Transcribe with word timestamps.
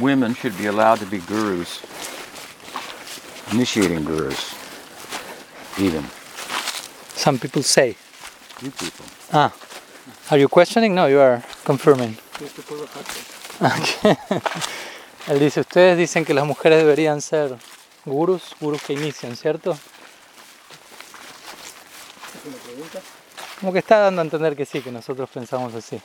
women 0.00 0.34
should 0.34 0.56
be 0.58 0.66
allowed 0.66 0.98
to 1.00 1.06
be 1.06 1.18
gurus, 1.18 1.80
initiating 3.52 4.04
gurus, 4.04 4.54
even. 5.78 6.04
Some 7.14 7.38
people 7.38 7.62
say. 7.62 7.96
You 8.62 8.70
people. 8.70 9.04
Ah, 9.32 9.52
are 10.30 10.38
you 10.38 10.48
questioning? 10.48 10.94
No, 10.94 11.06
you 11.06 11.20
are 11.20 11.42
confirming. 11.64 12.16
Okay. 13.60 14.16
Él 15.26 15.40
dice, 15.40 15.60
ustedes 15.60 15.98
dicen 15.98 16.24
que 16.24 16.32
las 16.34 16.46
mujeres 16.46 16.78
deberían 16.78 17.20
ser 17.20 17.56
gurus, 18.04 18.54
gurus 18.60 18.80
que 18.82 18.92
inician, 18.92 19.36
¿cierto? 19.36 19.76
Como 23.58 23.72
que 23.72 23.80
está 23.80 23.98
dando 23.98 24.20
a 24.20 24.24
entender 24.24 24.54
que 24.54 24.64
sí, 24.64 24.80
que 24.80 24.92
nosotros 24.92 25.28
pensamos 25.30 25.74
así. 25.74 26.00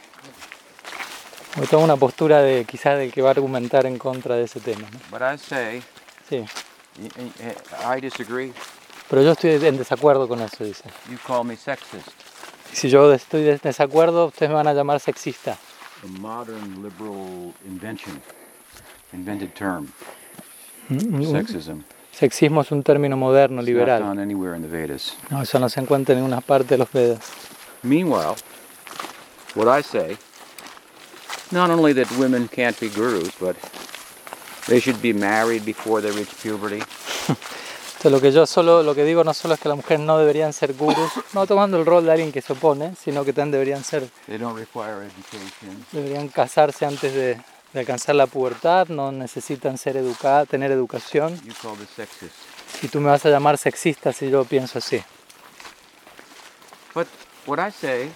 Como 1.54 1.66
toda 1.68 1.84
una 1.84 1.98
postura 1.98 2.42
de 2.42 2.66
quizás 2.66 2.98
del 2.98 3.12
que 3.12 3.22
va 3.22 3.30
a 3.30 3.32
argumentar 3.32 3.86
en 3.86 3.98
contra 3.98 4.36
de 4.36 4.44
ese 4.44 4.60
tema. 4.60 4.88
¿no? 4.92 5.00
But 5.12 5.22
I 5.22 5.38
say, 5.38 5.84
Sí, 6.30 6.38
y- 6.38 7.22
y- 7.22 7.98
I 7.98 8.02
disagree. 8.02 8.54
pero 9.10 9.22
yo 9.22 9.32
estoy 9.34 9.52
en 9.66 9.78
desacuerdo 9.78 10.28
con 10.28 10.40
eso, 10.42 10.64
dice. 10.64 10.84
You 11.10 11.18
call 11.28 11.44
me 11.46 11.58
sexist. 11.58 12.08
Y 12.72 12.76
si 12.78 12.90
yo 12.90 13.12
estoy 13.12 13.50
en 13.50 13.60
desacuerdo, 13.62 14.28
ustedes 14.28 14.50
me 14.50 14.56
van 14.56 14.68
a 14.68 14.74
llamar 14.74 15.00
sexista. 15.02 15.58
A 16.04 16.08
modern 16.20 16.82
liberal 16.82 17.54
invention, 17.68 18.22
invented 19.14 19.50
term, 19.54 19.88
Mm, 20.90 21.24
sexism. 21.32 21.82
Sexismo 22.14 22.62
es 22.62 22.72
un 22.72 22.82
término 22.84 23.16
moderno, 23.18 23.62
liberal. 23.62 24.02
found 24.04 24.20
anywhere 24.20 24.56
in 24.56 24.62
the 24.64 24.68
Vedas. 24.70 25.16
No, 25.30 25.42
eso 25.42 25.60
no 25.60 25.70
se 25.70 25.80
encuentra 25.82 26.14
en 26.14 26.20
ninguna 26.22 26.42
parte 26.42 26.70
de 26.76 26.78
los 26.80 26.92
Vedas. 26.92 27.20
Meanwhile, 27.84 28.36
what 29.56 29.80
I 29.80 29.84
say, 29.84 30.18
not 31.52 31.70
only 31.70 31.94
that 31.94 32.10
women 32.18 32.48
can't 32.48 32.80
be 32.80 32.90
gurus, 32.90 33.32
but 33.40 33.56
they 34.68 34.80
should 34.80 35.02
be 35.02 35.14
married 35.14 35.66
before 35.66 36.02
they 36.02 36.12
reach 36.12 36.30
puberty. 36.42 36.82
Entonces, 38.04 38.12
lo 38.14 38.20
que 38.22 38.32
yo 38.32 38.48
solo, 38.48 38.82
lo 38.82 38.96
que 38.96 39.04
digo 39.04 39.24
no 39.24 39.32
solo 39.34 39.54
es 39.54 39.60
que 39.60 39.70
las 39.70 39.78
mujeres 39.78 40.00
no 40.04 40.18
deberían 40.18 40.54
ser 40.54 40.74
gurus, 40.74 41.12
no 41.34 41.46
tomando 41.46 41.78
el 41.78 41.86
rol 41.86 42.04
de 42.06 42.12
alguien 42.12 42.32
que 42.32 42.42
se 42.42 42.54
opone, 42.54 42.96
sino 42.96 43.24
que 43.24 43.32
también 43.32 43.52
deberían 43.52 43.84
ser, 43.84 44.08
They 44.26 44.40
don't 44.40 44.58
require 44.58 45.06
education. 45.06 45.86
deberían 45.92 46.28
casarse 46.30 46.86
antes 46.86 47.14
de, 47.14 47.40
de 47.74 47.80
alcanzar 47.80 48.16
la 48.16 48.26
pubertad, 48.26 48.88
no 48.88 49.12
necesitan 49.12 49.78
ser 49.78 49.98
educadas, 49.98 50.48
tener 50.48 50.72
educación. 50.72 51.40
You 51.46 51.54
call 51.62 51.78
this 51.78 51.90
sexist. 51.96 52.34
Y 52.82 52.88
tú 52.88 53.00
me 53.00 53.10
vas 53.12 53.24
a 53.26 53.30
llamar 53.30 53.60
sexista 53.60 54.12
si 54.14 54.32
yo 54.32 54.46
pienso 54.46 54.80
así. 54.80 55.04
But 56.96 57.08
what 57.46 57.60
I 57.60 57.72
say 57.72 58.10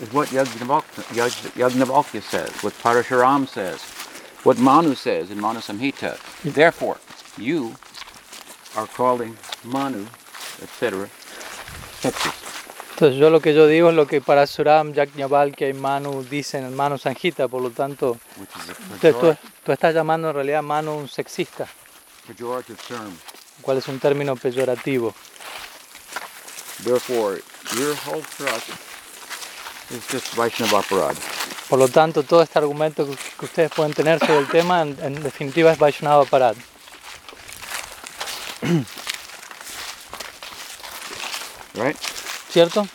is 0.00 0.12
what 0.12 0.28
Yajnavalkya 0.28 2.22
says, 2.22 2.50
what 2.62 2.72
Parashuram 2.74 3.46
says, 3.48 3.80
what 4.44 4.58
Manu 4.58 4.94
says 4.94 5.30
in 5.30 5.40
Manu 5.40 5.60
Samhita. 5.60 6.18
Therefore, 6.42 6.98
you 7.38 7.74
are 8.76 8.86
calling 8.86 9.36
Manu, 9.64 10.06
etc., 10.62 11.08
sexist. 12.00 12.42
Entonces 12.94 13.18
yo 13.18 13.28
lo 13.28 13.40
que 13.40 13.52
yo 13.54 13.66
digo 13.66 13.88
es 13.90 13.96
lo 13.96 14.06
que 14.06 14.20
Parasuram, 14.20 14.92
Yajnavalkya 14.92 15.68
y 15.68 15.72
Manu 15.72 16.22
dicen 16.22 16.64
en 16.64 16.76
Manu 16.76 16.96
Sanjita, 16.96 17.48
por 17.48 17.60
lo 17.60 17.70
tanto, 17.70 18.18
which 18.36 18.50
is 18.56 18.70
a 18.70 18.94
entonces 18.94 19.20
tú, 19.20 19.36
tú 19.64 19.72
estás 19.72 19.94
llamando 19.94 20.28
en 20.28 20.34
realidad 20.34 20.62
Manu 20.62 20.94
un 20.94 21.08
sexista, 21.08 21.66
pejorative 22.26 22.78
term. 22.86 23.12
cual 23.62 23.78
es 23.78 23.88
un 23.88 23.98
término 23.98 24.36
peyorativo. 24.36 25.12
Therefore, 26.84 27.40
your 27.76 27.94
whole 28.06 28.22
thrust 28.22 28.70
Por 31.68 31.78
lo 31.78 31.88
tanto, 31.88 32.22
todo 32.22 32.42
este 32.42 32.58
argumento 32.58 33.06
que, 33.06 33.44
ustedes 33.44 33.70
pueden 33.70 33.92
tener 33.92 34.18
sobre 34.18 34.38
el 34.38 34.48
tema, 34.48 34.82
en, 34.82 34.96
en 35.02 35.22
definitiva, 35.22 35.72
es 35.72 35.78
Vaishnava 35.78 36.24
Parad. 36.24 36.56
Right? 41.74 41.96
¿Cierto? 42.50 42.86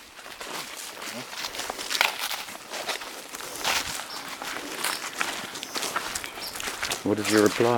What 7.04 7.18
is 7.18 7.28
your 7.28 7.44
reply? 7.44 7.78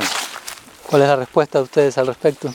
¿Cuál 0.85 1.01
es 1.01 1.07
la 1.07 1.15
respuesta 1.15 1.57
de 1.57 1.63
ustedes 1.63 1.97
al 1.97 2.07
respecto? 2.07 2.53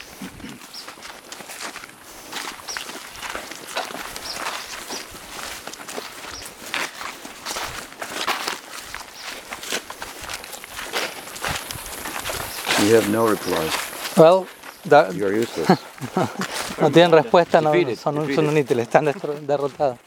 You 12.87 12.95
have 12.95 13.09
no 13.09 13.27
reply. 13.27 13.69
Well, 14.15 14.47
da- 14.87 15.09
You 15.11 15.25
are 15.27 15.33
useless. 15.33 15.67
no 16.79 16.89
tienen 16.89 17.11
respuesta, 17.11 17.59
no, 17.61 17.73
Defeated, 17.73 17.97
son, 17.97 18.15
son 18.33 18.45
inútiles, 18.49 18.87
están 18.87 19.03
derrotados. 19.45 19.99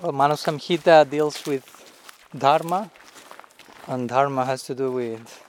Well, 0.00 0.12
Manu 0.12 0.36
Samhita 0.36 1.04
deals 1.04 1.44
with 1.44 1.64
Dharma, 2.34 2.90
and 3.86 4.08
Dharma 4.08 4.46
has 4.46 4.62
to 4.62 4.74
do 4.74 4.92
with 4.92 5.42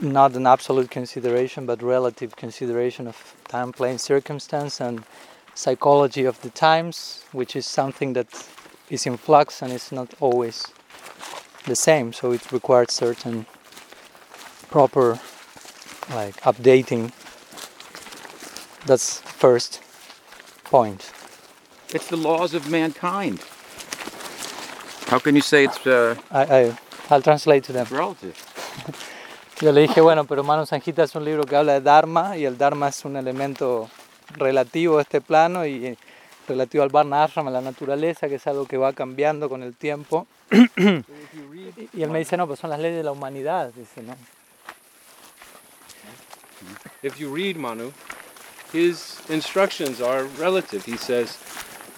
not 0.00 0.36
an 0.36 0.46
absolute 0.46 0.90
consideration, 0.90 1.64
but 1.64 1.82
relative 1.82 2.36
consideration 2.36 3.06
of 3.06 3.16
time, 3.48 3.72
place, 3.72 4.02
circumstance, 4.02 4.82
and 4.82 5.02
psychology 5.54 6.26
of 6.26 6.38
the 6.42 6.50
times, 6.50 7.24
which 7.32 7.56
is 7.56 7.66
something 7.66 8.12
that 8.12 8.26
is 8.90 9.06
in 9.06 9.16
flux 9.16 9.62
and 9.62 9.72
is 9.72 9.92
not 9.92 10.12
always 10.20 10.66
the 11.66 11.76
same. 11.76 12.12
So 12.12 12.32
it 12.32 12.52
requires 12.52 12.92
certain 12.92 13.46
proper, 14.70 15.18
like 16.14 16.36
updating. 16.42 17.12
That's 18.86 19.20
first 19.20 19.82
point. 20.64 21.12
it's 21.92 22.08
the 22.08 22.16
laws 22.16 22.54
of 22.54 22.70
mankind. 22.70 23.40
How 25.08 25.18
can 25.18 25.34
you 25.34 25.42
say 25.42 25.64
it's 25.64 25.84
uh, 25.86 26.14
I, 26.30 26.42
I, 26.42 26.78
I'll 27.10 27.22
translate 27.22 27.64
to 27.64 27.72
them. 27.72 27.86
relative? 27.90 28.36
Yo 29.60 29.72
le 29.72 29.82
dije, 29.82 30.00
bueno, 30.00 30.24
pero 30.24 30.42
Manu 30.42 30.64
Sanjita 30.64 31.02
es 31.02 31.14
un 31.14 31.24
libro 31.24 31.44
que 31.44 31.54
habla 31.54 31.74
de 31.74 31.80
Dharma 31.82 32.36
y 32.36 32.46
el 32.46 32.56
Dharma 32.56 32.88
es 32.88 33.04
un 33.04 33.16
elemento 33.16 33.90
relativo 34.36 34.98
a 34.98 35.02
este 35.02 35.20
plano 35.20 35.66
y 35.66 35.86
eh, 35.86 35.96
relativo 36.48 36.82
al 36.82 36.88
Varna 36.88 37.24
Ashram, 37.24 37.48
a 37.48 37.50
la 37.50 37.60
naturaleza, 37.60 38.28
que 38.28 38.36
es 38.36 38.46
algo 38.46 38.64
que 38.64 38.78
va 38.78 38.94
cambiando 38.94 39.48
con 39.48 39.62
el 39.62 39.74
tiempo. 39.74 40.26
Y 41.92 42.02
él 42.02 42.10
me 42.10 42.18
dice, 42.18 42.36
no, 42.36 42.46
pues 42.46 42.58
son 42.60 42.70
las 42.70 42.78
leyes 42.78 42.98
de 42.98 43.04
la 43.04 43.12
humanidad. 43.12 43.72
Dice, 43.74 44.02
¿no? 44.02 44.14
If 47.02 47.18
you 47.20 47.30
read 47.30 47.56
Manu, 47.56 47.92
his 48.72 49.20
instructions 49.28 50.00
are 50.00 50.24
relative. 50.38 50.84
He 50.84 50.96
says, 50.96 51.38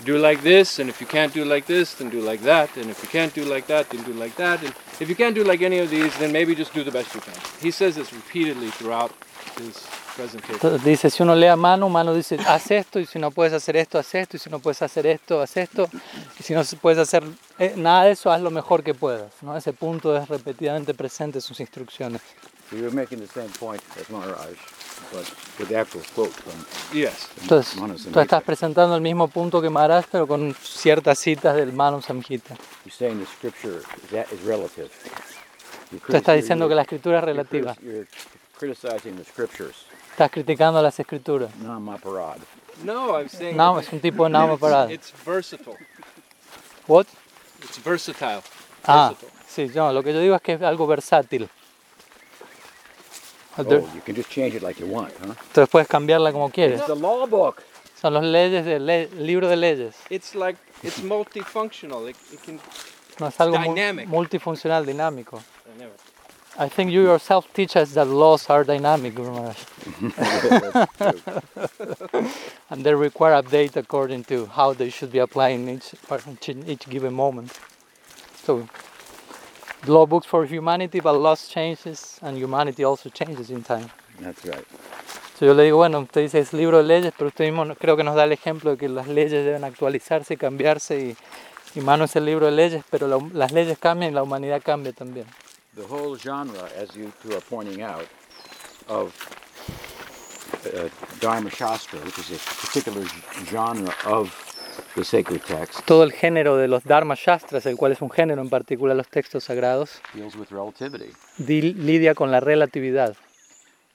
do 0.04 0.18
like 0.18 0.42
this, 0.42 0.78
and 0.78 0.88
if 0.90 1.00
you 1.00 1.06
can't 1.06 1.32
do 1.32 1.44
like 1.44 1.66
this, 1.66 1.94
then 1.94 2.10
do 2.10 2.20
like 2.20 2.42
that, 2.42 2.76
and 2.76 2.90
if 2.90 3.02
you 3.02 3.08
can't 3.08 3.32
do 3.34 3.44
like 3.44 3.66
that, 3.66 3.88
then 3.90 4.02
do 4.02 4.12
like 4.12 4.34
that, 4.36 4.60
and 4.62 4.74
if 5.00 5.08
you 5.08 5.14
can't 5.14 5.34
do 5.34 5.44
like 5.44 5.62
any 5.62 5.78
of 5.78 5.90
these, 5.90 6.16
then 6.18 6.32
maybe 6.32 6.54
just 6.54 6.74
do 6.74 6.82
the 6.82 6.90
best 6.90 7.14
you 7.14 7.20
can. 7.20 7.34
He 7.60 7.70
says 7.70 7.94
this 7.94 8.12
repeatedly 8.12 8.70
throughout 8.70 9.12
his 9.58 9.86
presentation. 10.16 10.78
Dice, 10.82 11.10
si 11.10 11.22
uno 11.22 11.34
lee 11.34 11.46
a 11.46 11.56
Manu, 11.56 11.88
Manu 11.88 12.14
dice, 12.14 12.36
haz 12.38 12.70
esto, 12.70 12.98
y 12.98 13.06
si 13.06 13.18
no 13.18 13.30
puedes 13.30 13.52
hacer 13.52 13.76
esto, 13.76 13.98
haz 13.98 14.14
esto, 14.14 14.36
y 14.36 14.40
si 14.40 14.50
no 14.50 14.58
puedes 14.58 14.82
hacer 14.82 15.06
esto, 15.06 15.40
haz 15.40 15.56
esto, 15.56 15.88
y 16.38 16.42
si 16.42 16.52
no 16.52 16.62
puedes 16.80 16.98
hacer 16.98 17.22
eh, 17.58 17.74
nada 17.76 18.04
de 18.04 18.12
eso, 18.12 18.30
haz 18.30 18.40
lo 18.40 18.50
mejor 18.50 18.82
que 18.82 18.94
puedas. 18.94 19.32
¿no? 19.42 19.56
Ese 19.56 19.72
punto 19.72 20.16
es 20.16 20.28
repetidamente 20.28 20.94
presente 20.94 21.38
en 21.38 21.42
sus 21.42 21.60
instrucciones. 21.60 22.22
So 22.72 22.78
you're 22.78 22.90
making 22.90 23.20
the 23.20 23.26
same 23.26 23.50
point 23.60 23.82
as 24.00 24.08
Maharaj, 24.08 24.56
but 25.12 25.28
with 25.58 25.68
the 25.68 25.76
actual 25.76 26.00
quote 26.14 26.32
from 26.32 26.64
Yes. 26.98 27.28
Entonces, 27.42 27.76
Manu 27.76 27.94
tú 27.94 27.98
Samhita. 28.04 28.22
estás 28.22 28.42
presentando 28.42 28.96
el 28.96 29.02
mismo 29.02 29.28
punto 29.28 29.60
que 29.60 29.68
Maharaj, 29.68 30.06
pero 30.10 30.26
con 30.26 30.54
ciertas 30.62 31.18
citas 31.18 31.54
del 31.54 31.74
Manu 31.74 32.00
Samhita. 32.00 32.56
You're 32.86 32.96
saying 32.96 33.18
the 33.20 33.26
scripture 33.26 33.80
is, 33.80 34.10
that 34.10 34.26
is 34.32 34.40
relative. 34.42 34.88
You're 35.90 36.00
Tú 36.06 36.16
estás 36.16 36.34
diciendo 36.36 36.66
que 36.66 36.74
la 36.74 36.82
escritura 36.82 37.18
es 37.18 37.24
you're 37.26 37.32
relativa. 37.34 37.76
You're 37.82 38.06
criticizing 38.58 39.16
the 39.16 39.24
scriptures, 39.24 39.74
Estás 40.12 40.30
criticando 40.30 40.80
las 40.80 40.98
escrituras. 40.98 41.54
Namaparad. 41.56 42.38
No, 42.84 43.18
I'm 43.18 43.28
saying 43.28 43.54
No, 43.54 43.78
es 43.80 43.92
un 43.92 44.00
tipo 44.00 44.24
de 44.24 44.30
nama 44.30 44.56
parado. 44.56 44.90
it's 44.90 45.12
versatile. 45.26 45.76
What? 46.86 47.06
It's 47.62 47.78
versatile. 47.84 48.40
Ah, 48.86 49.10
Versatile. 49.10 49.32
sí, 49.46 49.70
no, 49.76 49.92
lo 49.92 50.02
que 50.02 50.14
yo 50.14 50.20
digo 50.20 50.34
es 50.34 50.40
que 50.40 50.54
es 50.54 50.62
algo 50.62 50.86
versátil. 50.86 51.50
Ah, 53.58 53.62
oh, 53.66 53.88
you 53.94 54.00
can 54.04 54.14
just 54.14 54.30
change 54.30 54.54
it 54.54 54.62
like 54.62 54.78
you 54.80 54.86
want, 54.86 55.12
huh? 55.18 55.34
Entonces 55.48 55.68
puedes 55.68 55.88
cambiarla 55.88 56.32
como 56.32 56.48
quieres. 56.50 56.78
It's 56.78 56.86
the 56.86 56.94
law 56.94 57.26
book. 57.26 57.62
Son 58.00 58.14
los 58.14 58.24
leyes 58.24 58.64
del 58.64 58.86
le- 58.86 59.08
libro 59.16 59.48
de 59.48 59.56
leyes. 59.56 59.94
It's 60.10 60.34
like 60.34 60.56
it's 60.82 61.00
multifunctional. 61.00 62.08
It, 62.08 62.16
it 62.32 62.42
can. 62.42 62.60
No 63.20 63.26
es 63.26 63.36
algo 63.38 63.58
mu- 63.58 63.74
Dynamic. 63.74 64.08
multifuncional, 64.08 64.86
dinámico. 64.86 65.42
I 65.78 66.64
I 66.64 66.68
think 66.68 66.90
you 66.90 67.02
yourself 67.02 67.46
teach 67.54 67.76
us 67.76 67.92
that 67.94 68.06
laws 68.06 68.48
are 68.50 68.64
dynamic, 68.64 69.14
Guru 69.14 69.32
Maharaj. 69.32 69.56
and 72.70 72.84
they 72.84 72.94
require 72.94 73.40
update 73.42 73.76
according 73.76 74.24
to 74.24 74.46
how 74.46 74.72
they 74.74 74.90
should 74.90 75.12
be 75.12 75.18
applied 75.18 75.52
in 75.52 75.68
each, 75.68 75.94
in 76.48 76.68
each 76.68 76.88
given 76.88 77.14
moment. 77.14 77.52
So 78.44 78.68
law 79.86 80.06
books 80.06 80.26
for 80.26 80.44
humanity, 80.44 81.00
but 81.00 81.14
laws 81.14 81.48
changes 81.48 82.18
and 82.22 82.36
humanity 82.36 82.84
also 82.84 83.10
changes 83.10 83.50
in 83.50 83.62
time. 83.62 83.90
That's 84.20 84.44
right. 84.44 84.66
So 85.38 85.46
yo 85.46 85.54
le 85.54 85.64
digo, 85.64 85.78
bueno, 85.78 86.00
usted 86.00 86.22
dice 86.22 86.38
es 86.38 86.52
libro 86.52 86.78
de 86.78 86.84
leyes, 86.84 87.12
pero 87.16 87.28
usted 87.28 87.44
mismo 87.44 87.74
creo 87.76 87.96
que 87.96 88.04
nos 88.04 88.14
da 88.14 88.24
el 88.24 88.32
ejemplo 88.32 88.72
de 88.72 88.76
que 88.76 88.88
las 88.88 89.08
leyes 89.08 89.44
deben 89.44 89.64
actualizarse 89.64 90.34
y 90.34 90.36
cambiarse 90.36 90.98
y, 91.00 91.16
y 91.78 91.80
mano 91.80 92.04
es 92.04 92.14
el 92.14 92.26
libro 92.26 92.46
de 92.46 92.52
leyes, 92.52 92.84
pero 92.90 93.08
la 93.08 93.18
las 93.32 93.50
leyes 93.52 93.78
cambian 93.78 94.12
y 94.12 94.14
la 94.14 94.22
humanidad 94.22 94.62
cambia 94.62 94.92
también. 94.92 95.26
The 95.74 95.82
whole 95.82 96.16
genre, 96.16 96.68
as 96.78 96.94
you 96.94 97.10
two 97.22 97.32
are 97.32 97.40
pointing 97.40 97.82
out, 97.82 98.06
of 98.88 99.12
uh, 100.66 100.88
Dharma 101.18 101.50
Shastra, 101.50 101.98
which 102.00 102.18
is 102.18 102.30
a 102.30 102.38
particular 102.60 103.04
genre 103.46 103.94
of 104.04 104.51
the 104.94 105.04
sacred 105.04 105.40
text, 105.42 105.84
Todo 105.86 106.02
el 106.04 106.12
género 106.12 106.56
de 106.56 106.68
los 106.68 106.84
Dharma 106.84 107.14
Shastras, 107.16 107.64
el 107.66 107.76
cual 107.76 107.92
es 107.92 108.02
un 108.02 108.10
género 108.10 108.42
en 108.42 108.48
particular 108.50 108.96
los 108.96 109.08
textos 109.08 109.44
sagrados, 109.44 110.00
deals 110.14 110.36
with 110.36 110.48
relativity. 110.50 111.12
di- 111.38 111.74
lidia 111.74 112.14
con 112.14 112.30
la 112.30 112.40
relatividad. 112.40 113.16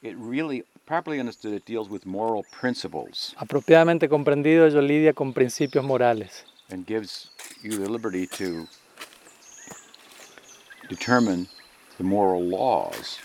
It 0.01 0.15
really, 0.19 0.63
properly 0.85 1.19
understood, 1.19 1.53
it 1.53 1.65
deals 1.65 1.89
with 1.89 2.05
moral 2.05 2.43
principles 2.59 3.33
Apropiadamente 3.37 4.07
comprendido, 4.09 4.65
ello 4.65 4.81
lidia 4.81 5.13
con 5.13 5.33
principios 5.33 5.83
morales 5.83 6.45
and 6.69 6.85
gives 6.87 7.31
you 7.63 7.77
the 7.77 7.89
liberty 7.89 8.27
to 8.27 8.67
determine 10.89 11.47
the 11.97 12.03
moral 12.03 12.41
laws 12.43 13.17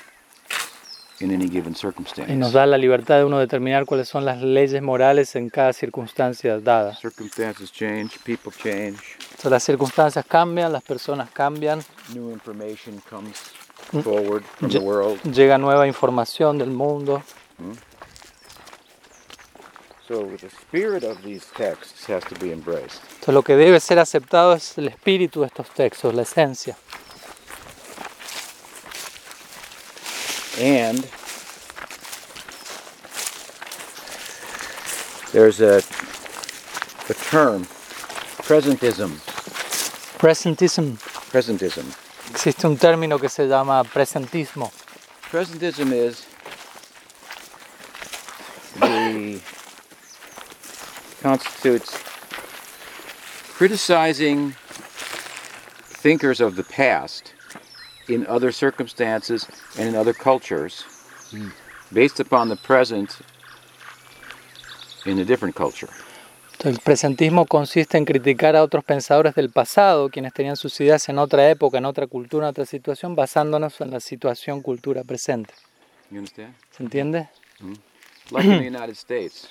in 1.11 1.11
any 1.11 1.11
given 1.11 1.11
circumstance. 1.11 1.11
Y 1.22 2.34
nos 2.36 2.52
da 2.52 2.66
la 2.66 2.76
libertad 2.78 3.18
de 3.18 3.24
uno 3.24 3.38
determinar 3.38 3.84
cuáles 3.86 4.08
son 4.08 4.24
las 4.24 4.40
leyes 4.42 4.82
morales 4.82 5.34
en 5.36 5.48
cada 5.50 5.72
circunstancia 5.72 6.58
dada. 6.58 6.94
Circumstances 6.96 7.70
change, 7.72 8.18
people 8.24 8.52
change, 8.62 8.98
So, 9.38 9.48
las 9.50 9.62
circunstancias 9.64 10.24
cambian, 10.26 10.72
las 10.72 10.82
personas 10.82 11.30
cambian, 11.30 11.82
new 12.14 12.30
information 12.30 13.00
comes 13.10 13.36
forward 14.02 14.42
from 14.58 14.70
the 14.70 14.78
Ye- 14.78 14.84
world. 14.84 15.20
llega 15.32 15.58
nueva 15.58 15.86
información 15.86 16.58
del 16.58 16.70
mundo. 16.70 17.22
So 20.08 20.26
the 20.40 20.48
spirit 20.48 21.04
of 21.04 21.22
these 21.22 21.44
texts 21.56 22.08
has 22.10 22.24
to 22.24 22.34
be 22.40 22.52
embraced. 22.52 23.00
Entonces, 23.14 23.34
lo 23.34 23.42
que 23.42 23.56
debe 23.56 23.80
ser 23.80 23.98
aceptado 23.98 24.52
es 24.54 24.76
el 24.76 24.88
espíritu 24.88 25.40
de 25.40 25.46
estos 25.46 25.70
textos, 25.70 26.12
la 26.14 26.22
esencia. 26.22 26.76
And 30.58 31.08
there's 35.32 35.60
a, 35.60 35.78
a 37.08 37.14
term, 37.14 37.64
presentism. 38.44 39.18
Presentism. 40.18 40.98
Presentism. 41.30 41.86
Existe 42.30 42.66
un 42.66 42.76
término 42.76 43.18
que 43.18 43.28
se 43.28 43.46
llama 43.48 43.82
presentismo. 43.84 44.70
Presentism 45.30 45.92
is 45.92 46.26
the 48.80 49.40
constitutes 51.22 51.96
criticizing 53.54 54.54
thinkers 56.02 56.40
of 56.40 56.56
the 56.56 56.64
past 56.64 57.32
in 58.14 58.26
other 58.28 58.52
circumstances 58.52 59.46
and 59.78 59.88
in 59.88 59.96
other 59.96 60.14
cultures 60.14 60.84
based 61.92 62.20
upon 62.20 62.48
the 62.48 62.56
present 62.56 63.18
in 65.06 65.18
a 65.18 65.24
different 65.24 65.54
culture. 65.54 65.88
El 66.64 66.78
presentismo 66.78 67.44
consiste 67.46 67.98
en 67.98 68.04
criticar 68.04 68.54
a 68.54 68.62
otros 68.62 68.84
pensadores 68.84 69.34
del 69.34 69.50
pasado, 69.50 70.08
quienes 70.10 70.32
tenían 70.32 70.56
sus 70.56 70.80
ideas 70.80 71.08
en 71.08 71.18
otra 71.18 71.50
época, 71.50 71.78
en 71.78 71.86
otra 71.86 72.06
cultura, 72.06 72.46
en 72.46 72.50
otra 72.50 72.66
situación, 72.66 73.16
basándonos 73.16 73.80
en 73.80 73.90
la 73.90 73.98
situación, 73.98 74.62
cultura 74.62 75.02
presente. 75.02 75.54
¿Se 76.10 76.82
entiende? 76.82 77.28
Like 78.30 78.46
in 78.46 78.60
the 78.60 78.66
United 78.66 78.94
States, 78.96 79.48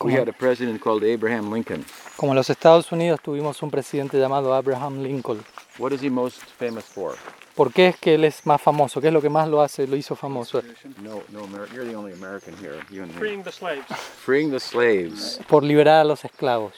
we 0.00 0.14
had 0.14 0.28
a 0.28 0.32
president 0.32 0.80
called 0.80 1.02
Abraham 1.02 1.52
Lincoln. 1.52 1.84
Como 2.16 2.32
en 2.32 2.36
los 2.36 2.48
Estados 2.48 2.92
Unidos 2.92 3.20
tuvimos 3.20 3.60
un 3.62 3.70
presidente 3.70 4.18
llamado 4.18 4.54
Abraham 4.54 5.02
Lincoln. 5.02 5.42
What 5.78 5.92
is 5.92 6.02
he 6.02 6.08
most 6.08 6.40
famous 6.56 6.84
for? 6.84 7.16
¿Por 7.54 7.72
qué 7.72 7.88
es 7.88 7.96
que 7.96 8.14
él 8.14 8.24
es 8.24 8.44
más 8.46 8.60
famoso? 8.60 9.00
¿Qué 9.00 9.08
es 9.08 9.12
lo 9.12 9.22
que 9.22 9.30
más 9.30 9.48
lo 9.48 9.62
hace, 9.62 9.86
lo 9.86 9.96
hizo 9.96 10.16
famoso? 10.16 10.60
No, 11.02 11.22
no, 11.30 11.46
you're 11.72 11.84
the 11.88 11.94
only 11.94 12.12
American 12.12 12.54
here. 12.56 12.80
You 12.90 13.04
and 13.04 13.12
me. 13.12 13.18
freeing 13.18 13.44
the 13.44 13.52
slaves. 13.52 13.86
Freeing 14.24 14.50
the 14.50 14.58
slaves. 14.58 15.40
Por 15.48 15.62
liberar 15.62 16.00
a 16.00 16.04
los 16.04 16.24
esclavos. 16.24 16.74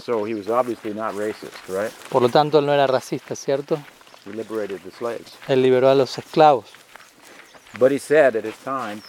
So 0.00 0.24
he 0.24 0.34
was 0.34 0.48
obviously 0.48 0.94
not 0.94 1.14
racist, 1.14 1.68
right? 1.68 1.90
Por 2.08 2.22
lo 2.22 2.28
tanto, 2.28 2.58
él 2.58 2.66
no 2.66 2.72
era 2.72 2.86
racista, 2.86 3.34
¿cierto? 3.34 3.78
He 4.24 4.32
liberated 4.32 4.80
the 4.82 4.90
slaves. 4.90 5.36
Él 5.48 5.62
liberó 5.62 5.90
a 5.90 5.94
los 5.94 6.18
esclavos. 6.18 6.66
But 7.78 7.90
he 7.90 7.98
said 7.98 8.36
at 8.36 8.44
his 8.44 8.56
time, 8.64 9.02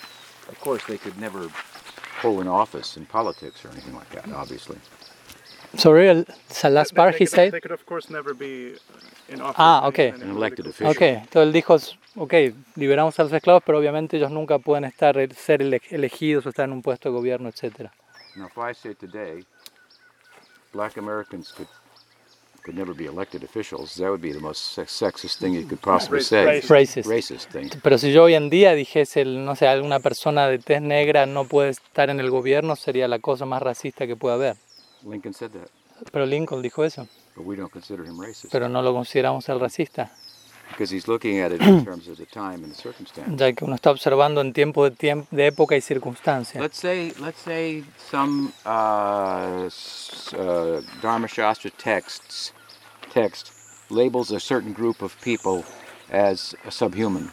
of 0.49 0.59
course, 0.59 0.83
they 0.87 0.97
could 0.97 1.17
never 1.19 1.47
hold 2.21 2.41
an 2.41 2.47
office 2.47 2.97
in 2.97 3.05
politics 3.05 3.63
or 3.63 3.69
anything 3.71 3.95
like 3.95 4.09
that, 4.11 4.25
obviously. 4.33 4.77
Sorry, 5.77 6.09
el- 6.09 6.25
the 6.61 6.69
last 6.69 6.95
part 6.95 7.15
he 7.15 7.25
said. 7.27 7.51
They 7.51 7.61
could, 7.61 7.71
of 7.71 7.85
course, 7.85 8.09
never 8.09 8.33
be. 8.33 8.75
Ah, 9.55 9.81
official. 9.87 10.31
Ok, 10.87 11.01
entonces 11.01 11.41
él 11.47 11.53
dijo, 11.53 11.77
ok, 12.15 12.33
liberamos 12.75 13.19
a 13.19 13.23
los 13.23 13.33
esclavos, 13.33 13.63
pero 13.65 13.79
obviamente 13.79 14.17
ellos 14.17 14.31
nunca 14.31 14.59
pueden 14.59 14.85
estar, 14.85 15.15
ser 15.33 15.61
ele- 15.61 15.81
elegidos 15.89 16.45
o 16.45 16.49
estar 16.49 16.65
en 16.65 16.73
un 16.73 16.81
puesto 16.81 17.09
de 17.09 17.15
gobierno, 17.15 17.49
etc. 17.49 17.91
Now, 18.35 18.47
if 18.47 18.57
I 18.57 18.73
say 18.73 18.93
today, 18.95 19.45
black 20.73 20.97
Americans 20.97 21.51
could 21.53 21.67
could 22.63 22.75
never 22.75 22.95
be 22.95 23.05
elected 23.05 23.43
officials, 23.43 23.93
that 23.95 24.09
would 24.09 24.21
be 24.21 24.33
the 24.33 24.39
most 24.39 24.73
sex- 24.73 24.91
sexist 24.91 25.37
thing 25.39 25.53
you 25.53 25.67
could 25.67 25.79
possibly 25.79 26.19
say. 26.21 26.61
racist. 26.67 27.05
Racist. 27.07 27.51
Thing. 27.51 27.69
Pero 27.83 27.99
si 27.99 28.11
yo 28.11 28.23
hoy 28.23 28.33
en 28.33 28.49
día 28.49 28.73
dijese, 28.73 29.23
no 29.23 29.55
sé, 29.55 29.67
alguna 29.67 29.99
persona 29.99 30.47
de 30.47 30.57
tez 30.57 30.81
negra 30.81 31.27
no 31.27 31.45
puede 31.45 31.69
estar 31.69 32.09
en 32.09 32.19
el 32.19 32.31
gobierno, 32.31 32.75
sería 32.75 33.07
la 33.07 33.19
cosa 33.19 33.45
más 33.45 33.61
racista 33.61 34.07
que 34.07 34.15
puede 34.15 34.33
haber. 34.33 34.55
Lincoln 35.03 35.35
said 35.35 35.51
that, 35.51 35.67
Pero 36.11 36.25
Lincoln 36.25 36.63
dijo 36.63 36.83
eso, 36.83 37.07
but 37.35 37.45
we 37.45 37.55
don't 37.55 37.71
consider 37.71 38.05
him 38.05 38.19
racist 38.19 38.51
pero 38.51 38.67
no 38.69 38.81
lo 38.81 38.93
consideramos 38.93 39.47
el 39.49 39.59
racista, 39.59 40.11
because 40.71 40.93
he's 40.93 41.07
looking 41.07 41.39
at 41.39 41.51
it 41.51 41.61
in 41.61 41.83
terms 41.85 42.07
of 42.07 42.17
the 42.17 42.25
time 42.25 42.63
and 42.63 42.73
the 42.73 42.81
circumstance. 42.81 43.35
ya 43.37 43.53
que 43.53 43.65
uno 43.65 43.75
está 43.75 43.91
observando 43.91 44.41
en 44.41 44.53
tiempo 44.53 44.83
de, 44.89 44.95
tiemp- 44.95 45.27
de 45.31 45.47
época 45.47 45.75
y 45.75 45.81
circunstancia. 45.81 46.59
Let's 46.61 46.77
say, 46.77 47.13
let's 47.21 47.39
say 47.41 47.83
some 48.09 48.51
uh, 48.65 49.69
uh, 50.33 50.81
Dharma 51.01 51.27
Shastra 51.27 51.71
texts, 51.71 52.53
text 53.13 53.51
labels 53.89 54.31
a 54.31 54.39
certain 54.39 54.73
group 54.73 55.01
of 55.03 55.15
people 55.23 55.63
as 56.11 56.55
a 56.65 56.71
subhuman. 56.71 57.31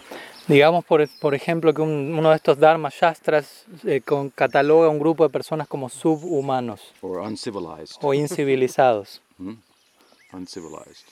Digamos, 0.49 0.85
por, 0.85 1.07
por 1.21 1.35
ejemplo, 1.37 1.73
que 1.73 1.81
un- 1.83 2.15
uno 2.19 2.31
de 2.31 2.37
estos 2.37 2.59
Dharma 2.59 2.91
Shastras 2.91 3.65
eh, 3.87 4.01
con- 4.05 4.31
cataloga 4.31 4.87
a 4.89 4.91
un 4.91 4.99
grupo 4.99 5.23
de 5.23 5.31
personas 5.31 5.69
como 5.69 5.89
subhumanos 5.89 6.81
or 7.01 7.21
uncivilized. 7.21 7.97
o 8.03 8.13
incivilizados. 8.13 9.23
Uncivilized. 10.33 11.05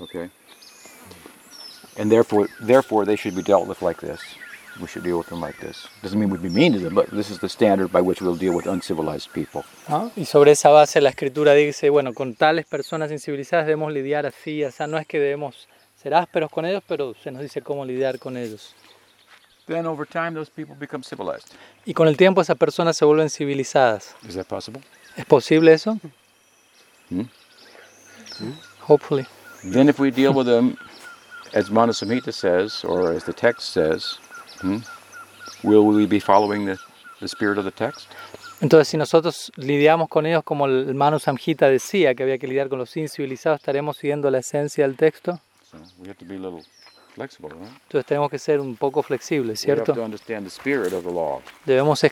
Okay. 0.00 0.30
And 1.96 2.10
therefore, 2.10 2.48
therefore, 2.60 3.04
they 3.04 3.16
should 3.16 3.34
be 3.34 3.42
dealt 3.42 3.66
with 3.66 3.82
like 3.82 4.00
this. 4.00 4.20
We 4.80 4.86
should 4.86 5.04
deal 5.04 5.18
with 5.18 5.28
them 5.28 5.40
like 5.40 5.58
this. 5.58 5.88
Doesn't 6.02 6.18
mean 6.18 6.30
we'd 6.30 6.42
be 6.42 6.48
mean 6.48 6.72
to 6.72 6.78
them, 6.78 6.94
but 6.94 7.10
this 7.10 7.30
is 7.30 7.38
the 7.40 7.48
standard 7.48 7.90
by 7.92 8.00
which 8.00 8.22
we'll 8.22 8.36
deal 8.36 8.54
with 8.54 8.66
uncivilized 8.66 9.30
people. 9.32 9.64
Y 10.16 10.24
sobre 10.24 10.52
esa 10.52 10.70
base 10.70 11.00
la 11.00 11.10
escritura 11.10 11.52
dice, 11.54 11.90
bueno, 11.90 12.14
con 12.14 12.34
tales 12.34 12.66
personas 12.66 13.10
incivilizadas 13.10 13.66
debemos 13.66 13.92
lidiar 13.92 14.26
así, 14.26 14.64
o 14.64 14.70
sea, 14.70 14.86
no 14.86 14.96
es 14.96 15.06
que 15.06 15.18
debemos 15.18 15.68
ser 16.00 16.14
ásperos 16.14 16.50
con 16.50 16.64
ellos, 16.64 16.82
pero 16.86 17.14
se 17.22 17.30
nos 17.30 17.42
dice 17.42 17.60
cómo 17.60 17.84
lidiar 17.84 18.18
con 18.18 18.36
ellos. 18.36 18.74
Then 19.66 19.86
over 19.86 20.06
time, 20.06 20.32
those 20.32 20.50
people 20.50 20.74
become 20.74 21.04
civilized. 21.04 21.48
Y 21.84 21.92
con 21.92 22.08
el 22.08 22.16
tiempo 22.16 22.40
esas 22.40 22.56
personas 22.56 22.96
se 22.96 23.04
vuelven 23.04 23.28
civilizadas. 23.28 24.14
Is 24.26 24.34
that 24.34 24.46
possible? 24.46 24.80
¿Es 25.16 25.26
posible 25.26 25.72
eso? 25.72 25.98
Hmm? 27.10 27.22
Hopefully. 28.80 29.26
Then, 29.62 29.88
if 29.88 29.98
we 29.98 30.10
deal 30.10 30.32
with 30.32 30.46
them, 30.46 30.76
as 31.52 31.70
Manasamhita 31.70 32.32
says, 32.32 32.84
or 32.84 33.12
as 33.12 33.24
the 33.24 33.32
text 33.32 33.70
says, 33.70 34.18
hmm, 34.60 34.78
will 35.62 35.86
we 35.86 36.06
be 36.06 36.20
following 36.20 36.64
the, 36.64 36.78
the 37.20 37.28
spirit 37.28 37.58
of 37.58 37.64
the 37.64 37.70
text? 37.70 38.08
Entonces, 38.60 38.88
si 38.88 38.96
nosotros 38.98 39.50
lidiamos 39.56 40.08
con 40.08 40.26
ellos 40.26 40.42
como 40.44 40.66
el 40.66 40.94
Manu 40.94 41.18
Samhita 41.18 41.68
decía, 41.68 42.14
que 42.14 42.24
había 42.24 42.38
que 42.38 42.46
lidiar 42.46 42.68
con 42.68 42.78
los 42.78 42.94
incivilizados, 42.96 43.58
estaremos 43.60 43.96
siguiendo 43.96 44.30
la 44.30 44.38
esencia 44.38 44.86
del 44.86 44.96
texto. 44.96 45.40
So 45.70 45.78
we 45.98 46.08
have 46.08 46.18
to 46.18 46.26
be 46.26 46.34
a 46.34 46.38
little 46.38 46.62
flexible, 47.14 47.50
right? 47.50 47.70
Entonces 47.84 48.06
tenemos 48.06 48.30
que 48.30 48.38
ser 48.38 48.60
un 48.60 48.76
poco 48.76 49.02
flexibles, 49.02 49.64
We 49.64 49.72
have 49.72 49.84
¿cierto? 49.84 49.94
to 49.94 50.04
understand 50.04 50.44
the 50.44 50.50
spirit 50.50 50.92
of 50.92 51.04
the 51.04 51.10
law. 51.10 51.40
Debemos 51.64 52.04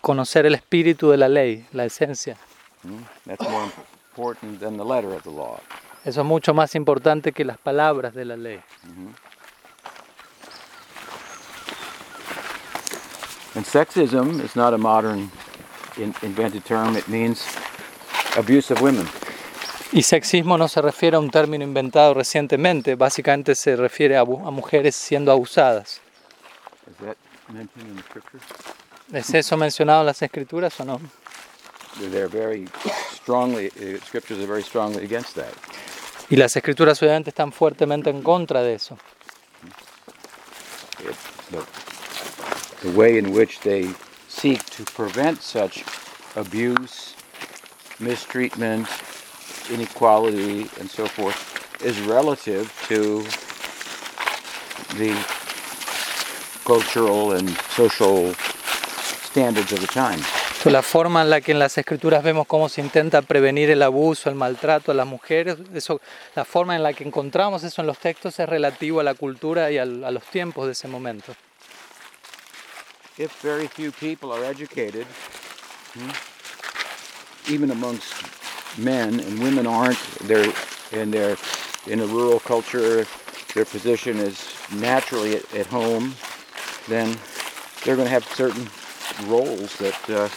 conocer 0.00 0.46
el 0.46 0.54
espíritu 0.54 1.10
de 1.10 1.18
la 1.18 1.28
ley, 1.28 1.66
la 1.72 1.84
esencia. 1.84 2.36
Hmm? 2.82 3.02
That's 3.26 3.48
more 3.48 3.70
important 4.16 4.60
than 4.60 4.76
the 4.76 4.84
letter 4.84 5.12
of 5.14 5.22
the 5.24 5.30
law. 5.30 5.60
Eso 6.04 6.20
es 6.20 6.26
mucho 6.26 6.54
más 6.54 6.74
importante 6.74 7.32
que 7.32 7.44
las 7.44 7.58
palabras 7.58 8.14
de 8.14 8.24
la 8.24 8.36
ley. 8.36 8.60
And 13.54 13.64
sexism 13.64 14.40
is 14.44 14.54
not 14.54 14.72
a 14.72 14.78
modern 14.78 15.30
in, 15.96 16.14
invented 16.22 16.64
term. 16.64 16.96
It 16.96 17.08
means 17.08 17.44
abuse 18.36 18.70
of 18.72 18.80
women. 18.80 19.06
Y 19.92 20.02
sexismo 20.02 20.58
no 20.58 20.68
se 20.68 20.82
refiere 20.82 21.16
a 21.16 21.20
un 21.20 21.30
término 21.30 21.64
inventado 21.64 22.14
recientemente, 22.14 22.96
básicamente 22.96 23.54
se 23.54 23.76
refiere 23.76 24.16
a, 24.16 24.20
a 24.20 24.24
mujeres 24.24 24.96
siendo 24.96 25.30
abusadas. 25.32 26.00
¿Es 29.12 29.34
eso 29.34 29.56
mencionado 29.56 30.00
en 30.00 30.06
las 30.06 30.20
escrituras 30.22 30.78
o 30.80 30.84
no? 30.84 31.00
They're 32.00 32.28
very 32.28 32.66
strongly, 33.10 33.68
uh, 33.68 33.98
scriptures 34.04 34.38
are 34.38 34.46
very 34.46 34.62
strongly 34.62 35.04
against 35.04 35.34
that. 35.34 35.54
Y 36.28 36.36
las 36.36 36.56
escrituras 36.56 37.00
obviamente 37.02 37.30
están 37.30 37.52
fuertemente 37.52 38.10
en 38.10 38.22
contra 38.22 38.62
de 38.62 38.74
eso. 38.74 38.98
It, 41.00 41.16
the, 41.50 41.64
the 42.82 42.90
way 42.96 43.16
in 43.18 43.32
which 43.32 43.60
they 43.60 43.94
seek 44.28 44.64
to 44.70 44.84
prevent 44.84 45.40
such 45.40 45.84
abuse, 46.34 47.14
mistreatment, 48.00 48.88
inequality, 49.70 50.68
and 50.78 50.90
so 50.90 51.06
forth 51.06 51.82
is 51.84 52.00
relative 52.00 52.72
to 52.88 53.22
the 54.98 55.14
cultural 56.64 57.32
and 57.32 57.48
social 57.70 58.34
standards 59.22 59.72
of 59.72 59.80
the 59.80 59.86
time. 59.86 60.20
La 60.64 60.82
forma 60.82 61.22
en 61.22 61.30
la 61.30 61.40
que 61.40 61.52
en 61.52 61.60
las 61.60 61.78
escrituras 61.78 62.24
vemos 62.24 62.46
cómo 62.48 62.68
se 62.68 62.80
intenta 62.80 63.22
prevenir 63.22 63.70
el 63.70 63.82
abuso, 63.82 64.28
el 64.28 64.34
maltrato 64.34 64.90
a 64.90 64.94
las 64.94 65.06
mujeres, 65.06 65.56
eso, 65.72 66.00
la 66.34 66.44
forma 66.44 66.74
en 66.74 66.82
la 66.82 66.92
que 66.92 67.04
encontramos 67.04 67.62
eso 67.62 67.82
en 67.82 67.86
los 67.86 67.98
textos 67.98 68.38
es 68.40 68.48
relativo 68.48 68.98
a 68.98 69.04
la 69.04 69.14
cultura 69.14 69.70
y 69.70 69.78
al- 69.78 70.02
a 70.02 70.10
los 70.10 70.24
tiempos 70.24 70.66
de 70.66 70.72
ese 70.72 70.88
momento. 70.88 71.34
if 73.18 73.32
very 73.42 73.66
few 73.66 73.90
people 73.92 74.30
are 74.30 74.44
educated, 74.44 75.06
hmm, 75.94 76.10
even 77.50 77.70
amongst 77.70 78.12
men 78.76 79.20
and 79.20 79.38
women 79.42 79.66
aren't, 79.66 79.98
they're 80.28 80.52
and 80.92 81.14
they're 81.14 81.36
in 81.86 82.00
a 82.00 82.06
rural 82.06 82.38
culture, 82.40 83.06
their 83.54 83.64
position 83.64 84.18
is 84.18 84.52
naturally 84.70 85.36
at, 85.36 85.54
at 85.54 85.66
home, 85.68 86.14
then 86.88 87.16
they're 87.84 87.96
going 87.96 88.06
to 88.06 88.12
have 88.12 88.24
certain 88.34 88.68
roles 89.26 89.76
that 89.78 90.10
uh, 90.10 90.28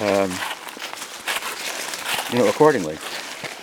um, 0.00 0.30
you 2.30 2.38
know 2.38 2.48
accordingly. 2.48 2.96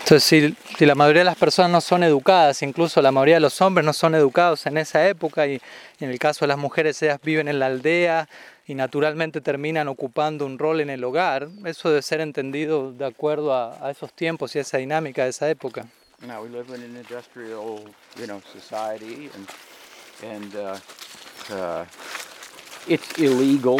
Entonces, 0.03 0.23
si, 0.23 0.55
si 0.77 0.85
la 0.85 0.95
mayoría 0.95 1.21
de 1.21 1.25
las 1.25 1.37
personas 1.37 1.71
no 1.71 1.79
son 1.79 2.03
educadas, 2.03 2.61
incluso 2.63 3.01
la 3.01 3.11
mayoría 3.11 3.35
de 3.35 3.41
los 3.41 3.61
hombres 3.61 3.85
no 3.85 3.93
son 3.93 4.13
educados 4.13 4.65
en 4.65 4.77
esa 4.77 5.07
época, 5.07 5.47
y, 5.47 5.61
y 5.99 6.03
en 6.03 6.11
el 6.11 6.19
caso 6.19 6.43
de 6.45 6.47
las 6.49 6.57
mujeres, 6.57 7.01
ellas 7.01 7.19
viven 7.23 7.47
en 7.47 7.59
la 7.59 7.67
aldea 7.67 8.27
y 8.67 8.75
naturalmente 8.75 9.39
terminan 9.41 9.87
ocupando 9.87 10.45
un 10.45 10.59
rol 10.59 10.81
en 10.81 10.89
el 10.89 11.03
hogar, 11.03 11.47
eso 11.65 11.89
debe 11.89 12.01
ser 12.01 12.19
entendido 12.19 12.91
de 12.91 13.05
acuerdo 13.05 13.53
a, 13.53 13.77
a 13.85 13.91
esos 13.91 14.11
tiempos 14.13 14.53
y 14.55 14.59
a 14.59 14.61
esa 14.63 14.77
dinámica 14.77 15.23
de 15.23 15.29
esa 15.29 15.49
época. 15.49 15.85
Now 16.27 16.43
we 16.43 16.49
live 16.49 16.69
in 16.75 16.83
an 16.83 16.97
industrial, 16.97 17.83
you 18.15 18.27
know, 18.27 18.41
society, 18.53 19.31
and 19.33 19.47
and 20.23 20.55
uh, 20.55 20.77
uh, 21.51 21.85
it's 22.87 23.17
illegal 23.17 23.79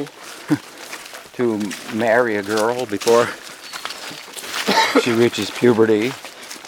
to 1.36 1.60
marry 1.94 2.38
a 2.38 2.44
girl 2.44 2.86
before 2.86 3.28
she 5.02 5.12
reaches 5.14 5.50
puberty. 5.52 6.12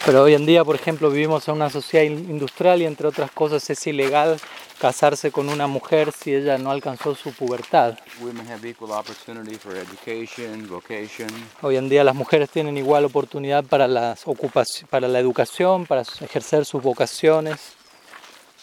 Pero 0.05 0.23
hoy 0.23 0.33
en 0.33 0.45
día, 0.45 0.65
por 0.65 0.75
ejemplo, 0.75 1.09
vivimos 1.09 1.47
en 1.47 1.55
una 1.55 1.69
sociedad 1.69 2.03
in- 2.05 2.29
industrial 2.29 2.81
y 2.81 2.85
entre 2.85 3.07
otras 3.07 3.31
cosas 3.31 3.69
es 3.69 3.87
ilegal 3.87 4.37
casarse 4.79 5.31
con 5.31 5.47
una 5.47 5.65
mujer 5.67 6.11
si 6.11 6.33
ella 6.35 6.57
no 6.57 6.71
alcanzó 6.71 7.15
su 7.15 7.31
pubertad. 7.31 7.97
Women 8.19 8.45
have 8.51 8.67
equal 8.67 8.91
opportunity 8.91 9.55
for 9.55 9.73
education, 9.77 10.67
vocation. 10.67 11.29
Hoy 11.61 11.77
en 11.77 11.87
día 11.87 12.03
las 12.03 12.15
mujeres 12.15 12.49
tienen 12.49 12.75
igual 12.77 13.05
oportunidad 13.05 13.63
para, 13.63 13.87
las 13.87 14.25
para 14.89 15.07
la 15.07 15.19
educación, 15.19 15.85
para 15.85 16.01
ejercer 16.01 16.65
sus 16.65 16.83
vocaciones. 16.83 17.59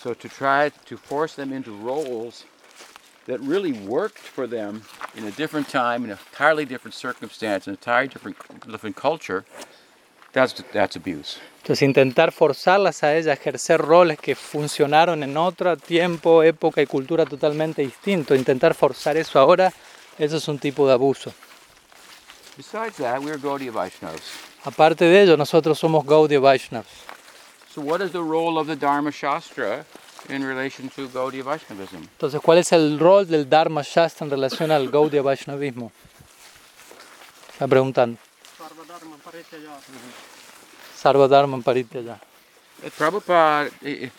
So 0.02 0.14
to 0.14 0.28
try 0.30 0.71
to 0.87 0.97
force 0.97 1.35
them 1.35 1.52
into 1.52 1.73
roles 1.73 2.47
that 3.26 3.38
really 3.40 3.73
worked 3.73 4.19
for 4.19 4.47
them 4.49 4.83
in 5.14 5.26
a 5.26 5.30
different 5.30 5.69
time, 5.69 6.04
in 6.04 6.11
a 6.11 6.19
entirely 6.33 6.64
different 6.64 6.95
circumstance, 6.95 7.66
in 7.66 7.73
a 7.73 7.76
entirely 7.76 8.09
different, 8.09 8.37
different 8.66 8.97
culture, 8.97 9.45
that's 10.33 10.54
that's 10.73 10.97
abuse. 10.97 11.38
Entonces 11.62 11.83
intentar 11.83 12.33
forzarlas 12.33 13.02
a 13.02 13.14
ellas 13.14 13.26
a 13.28 13.33
ejercer 13.35 13.78
roles 13.78 14.19
que 14.19 14.35
funcionaron 14.35 15.23
en 15.23 15.37
otro 15.37 15.76
tiempo, 15.76 16.42
época 16.42 16.80
y 16.80 16.87
cultura 16.87 17.26
totalmente 17.26 17.83
distinto, 17.83 18.35
intentar 18.35 18.75
forzar 18.75 19.19
eso 19.19 19.38
ahora, 19.38 19.71
eso 20.19 20.38
es 20.38 20.49
un 20.49 20.59
tipo 20.59 20.87
de 20.87 20.95
abuso. 20.95 21.30
Besides 22.57 22.97
that, 22.97 23.21
we're 23.21 23.37
Gaudiya 23.37 23.71
Vaishnavas. 23.71 24.23
Aparte 24.64 25.04
de 25.04 25.23
ello, 25.23 25.37
nosotros 25.37 25.78
somos 25.78 26.07
Gaudiya 26.07 26.40
Vaishnavas. 26.40 26.88
So 27.72 27.80
what 27.82 28.00
is 28.00 28.10
the 28.10 28.22
role 28.22 28.58
of 28.58 28.66
the 28.66 28.74
Dharma 28.74 29.12
Shastra 29.12 29.84
in 30.28 30.42
relation 30.42 30.88
to 30.90 31.06
Gaudiya 31.08 31.44
Vaishnavism? 31.44 32.08
Entonces, 32.18 32.40
¿cuál 32.40 32.58
es 32.58 32.72
el 32.72 32.98
rol 32.98 33.28
del 33.28 33.48
Dharma 33.48 33.82
Shastra 33.82 34.24
en 34.24 34.30
relación 34.32 34.72
al 34.72 34.88
Gaudiya 34.88 35.22
Vaishnavismo? 35.22 35.92
Está 37.52 37.68
preguntando. 37.68 38.18
Sarva 40.96 41.28
Dharma 41.28 41.58
Parityaja. 41.62 42.18
Uh, 42.82 42.90
Prabhupada, 42.90 43.70
eh, 43.82 44.04
eh, 44.06 44.10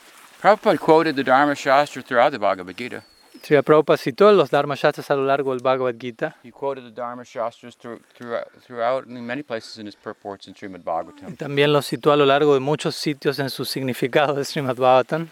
Prabhupada 0.42 0.80
quoted 0.80 1.16
the 1.18 1.24
Dharma 1.24 1.54
Shastra 1.54 2.02
throughout 2.02 2.32
the 2.32 2.40
Bhagavad 2.40 2.78
Gita. 2.78 3.04
Sri 3.44 3.60
Prabhupada 3.62 3.98
citó 3.98 4.32
los 4.32 4.50
Dharma 4.52 4.76
Shastras 4.76 5.10
a 5.10 5.16
lo 5.16 5.26
largo 5.26 5.52
del 5.52 5.62
Bhagavad 5.64 5.96
Gita 6.00 6.36
He 6.44 6.52
quoted 6.52 6.84
the 6.84 6.92
Dharma 6.92 7.24
Shastras 7.24 7.76
through, 7.76 8.00
throughout, 8.16 8.48
throughout 8.66 9.08
in 9.08 9.26
many 9.26 9.42
places 9.42 9.78
in 9.80 9.88
his 9.88 9.96
purports 9.96 10.48
in 10.48 10.54
Srimad 10.54 10.84
Bhagavatam. 10.84 11.36
también 11.38 11.74
los 11.74 11.88
citó 11.88 12.12
a 12.12 12.16
lo 12.18 12.26
largo 12.26 12.54
de 12.54 12.60
muchos 12.60 12.96
sitios 12.96 13.40
en 13.40 13.50
su 13.50 13.66
significado 13.66 14.36
de 14.36 14.46
Srimad 14.46 14.76
Bhagavatam. 14.76 15.28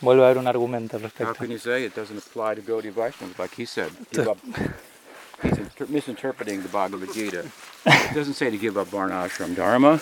Vuelve 0.00 0.22
a 0.22 0.26
haber 0.26 0.38
un 0.38 0.46
argumento 0.46 0.96
al 0.96 1.02
How 1.02 1.06
respecto. 1.08 1.34
can 1.34 1.50
you 1.50 1.58
say 1.58 1.84
it 1.84 1.94
doesn't 1.94 2.18
apply 2.18 2.54
to 2.54 2.62
Gaudiya 2.62 2.92
Vaishnavas 2.92 3.38
like 3.38 3.54
he 3.56 3.66
said? 3.66 3.90
Give 4.12 4.28
up. 4.28 4.38
He's 5.42 5.56
inter- 5.56 5.86
misinterpreting 5.88 6.62
the 6.62 6.68
Bhagavad 6.68 7.12
Gita. 7.12 7.44
It 7.86 8.14
doesn't 8.14 8.34
say 8.34 8.50
to 8.50 8.56
give 8.58 8.76
up 8.76 8.88
Varnashram 8.88 9.54
Dharma. 9.54 10.00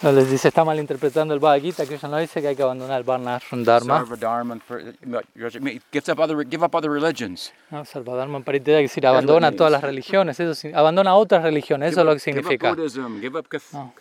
No, 0.00 0.12
les 0.12 0.30
dice, 0.30 0.46
está 0.48 0.64
malinterpretando 0.64 1.34
el 1.34 1.40
Bhagavad 1.40 1.60
Gita, 1.60 1.84
Krishna 1.84 2.08
no 2.08 2.18
dice 2.18 2.40
que 2.40 2.46
hay 2.48 2.54
que 2.56 2.62
abandonar 2.62 2.98
el 2.98 3.04
Varnashram 3.04 3.64
Dharma. 3.64 3.98
Sarva 3.98 4.16
Dharma. 4.16 4.58
For, 4.60 4.80
gives 5.90 6.08
up 6.08 6.20
other, 6.20 6.44
give 6.48 6.64
up 6.64 6.72
other 6.76 6.88
religions. 6.88 7.52
No, 7.70 7.84
Sarvadharma 7.84 8.40
Parityaja, 8.44 8.76
quiere 8.78 8.82
decir, 8.82 9.04
abandona 9.06 9.50
todas 9.50 9.72
las 9.72 9.82
religiones, 9.82 10.38
eso, 10.38 10.68
abandona 10.72 11.14
otras 11.16 11.42
religiones, 11.42 11.90
eso 11.90 12.00
es 12.02 12.06
lo 12.06 12.12
que 12.14 12.20
significa. 12.20 12.76
No. 13.72 13.92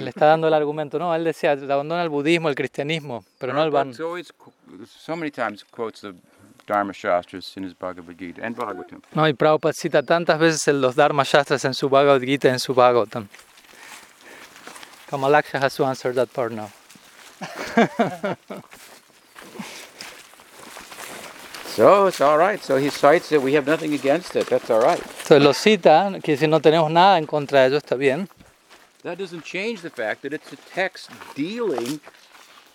Le 0.00 0.08
está 0.08 0.26
dando 0.26 0.48
el 0.48 0.54
argumento, 0.54 0.98
no, 0.98 1.14
él 1.14 1.24
decía, 1.24 1.52
abandona 1.52 2.02
el 2.02 2.08
budismo, 2.08 2.48
el 2.48 2.54
cristianismo, 2.54 3.24
pero 3.38 3.52
no 3.52 3.62
el 3.62 3.70
Varna. 3.70 3.92
Prabhupada 3.92 4.08
always 4.08 4.32
qu- 4.32 4.86
so 4.86 5.14
many 5.14 5.30
times 5.30 5.62
quotes 5.70 6.00
the 6.00 6.14
Dharma 6.66 6.92
Shastras 6.94 7.54
in 7.56 7.64
his 7.64 7.74
Bhagavad 7.78 8.16
Gita 8.16 8.42
and 8.44 8.56
Bhagavatam. 8.56 9.02
No, 9.12 9.28
y 9.28 9.34
Prabhupada 9.34 9.74
cita 9.74 10.02
tantas 10.02 10.38
veces 10.38 10.74
los 10.74 10.94
Dharma 10.96 11.22
Shastras 11.24 11.64
en 11.66 11.74
su 11.74 11.88
Bhagavad 11.90 12.20
Gita 12.22 12.48
y 12.48 12.52
en 12.52 12.58
su 12.60 12.72
Bhagavatam. 12.74 13.28
Kamalaksha 15.10 15.58
has 15.60 15.74
to 15.76 15.84
answer 15.84 16.12
that 16.12 16.32
part 16.32 16.52
now. 16.52 16.70
So 21.70 22.06
it's 22.06 22.20
all 22.20 22.36
right. 22.36 22.62
So 22.62 22.76
he 22.78 22.90
cites 22.90 23.30
it. 23.30 23.40
We 23.40 23.54
have 23.54 23.64
nothing 23.64 23.94
against 23.94 24.34
it. 24.34 24.48
That's 24.48 24.68
all 24.70 24.82
right. 24.82 25.00
Entonces 25.00 25.42
lo 25.42 25.52
cita, 25.52 26.20
que 26.22 26.36
si 26.36 26.48
no 26.48 26.60
tenemos 26.60 26.90
nada 26.90 27.16
en 27.16 27.26
contra 27.26 27.60
de 27.60 27.68
ello, 27.68 27.78
está 27.78 27.96
bien. 27.96 28.28
That 29.04 29.18
doesn't 29.18 29.44
change 29.44 29.80
the 29.80 29.88
fact 29.88 30.22
that 30.22 30.32
it's 30.32 30.52
a 30.52 30.56
text 30.74 31.10
dealing 31.34 32.00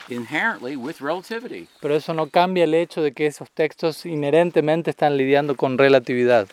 inherently 0.10 0.77
with 0.77 1.01
relativity. 1.01 1.68
Pero 1.82 1.94
eso 1.94 2.13
no 2.13 2.27
cambia 2.27 2.63
el 2.63 2.74
hecho 2.74 3.01
de 3.04 3.12
que 3.12 3.27
esos 3.27 3.50
textos 3.51 4.06
inherentemente 4.06 4.92
están 4.92 5.18
lidiando 5.18 5.56
con 5.56 5.77
relatividad. 5.77 6.48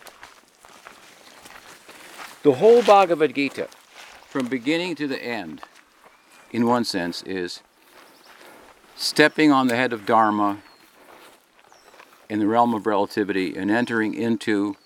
The 2.43 2.51
whole 2.51 2.83
Bhagavad 2.83 3.35
Gita, 3.35 3.69
from 4.29 4.49
beginning 4.49 4.97
to 4.97 5.07
the 5.07 5.25
end, 5.25 5.63
in 6.53 6.67
one 6.67 6.85
sense, 6.85 7.23
is 7.25 7.63
stepping 8.95 9.51
on 9.51 9.69
the 9.69 9.77
head 9.77 9.93
of 9.93 10.07
Dharma 10.07 10.59
in 12.29 12.39
the 12.39 12.47
realm 12.47 12.75
of 12.75 12.87
relativity 12.87 13.57
and 13.57 13.71
entering 13.71 14.15
into 14.15 14.77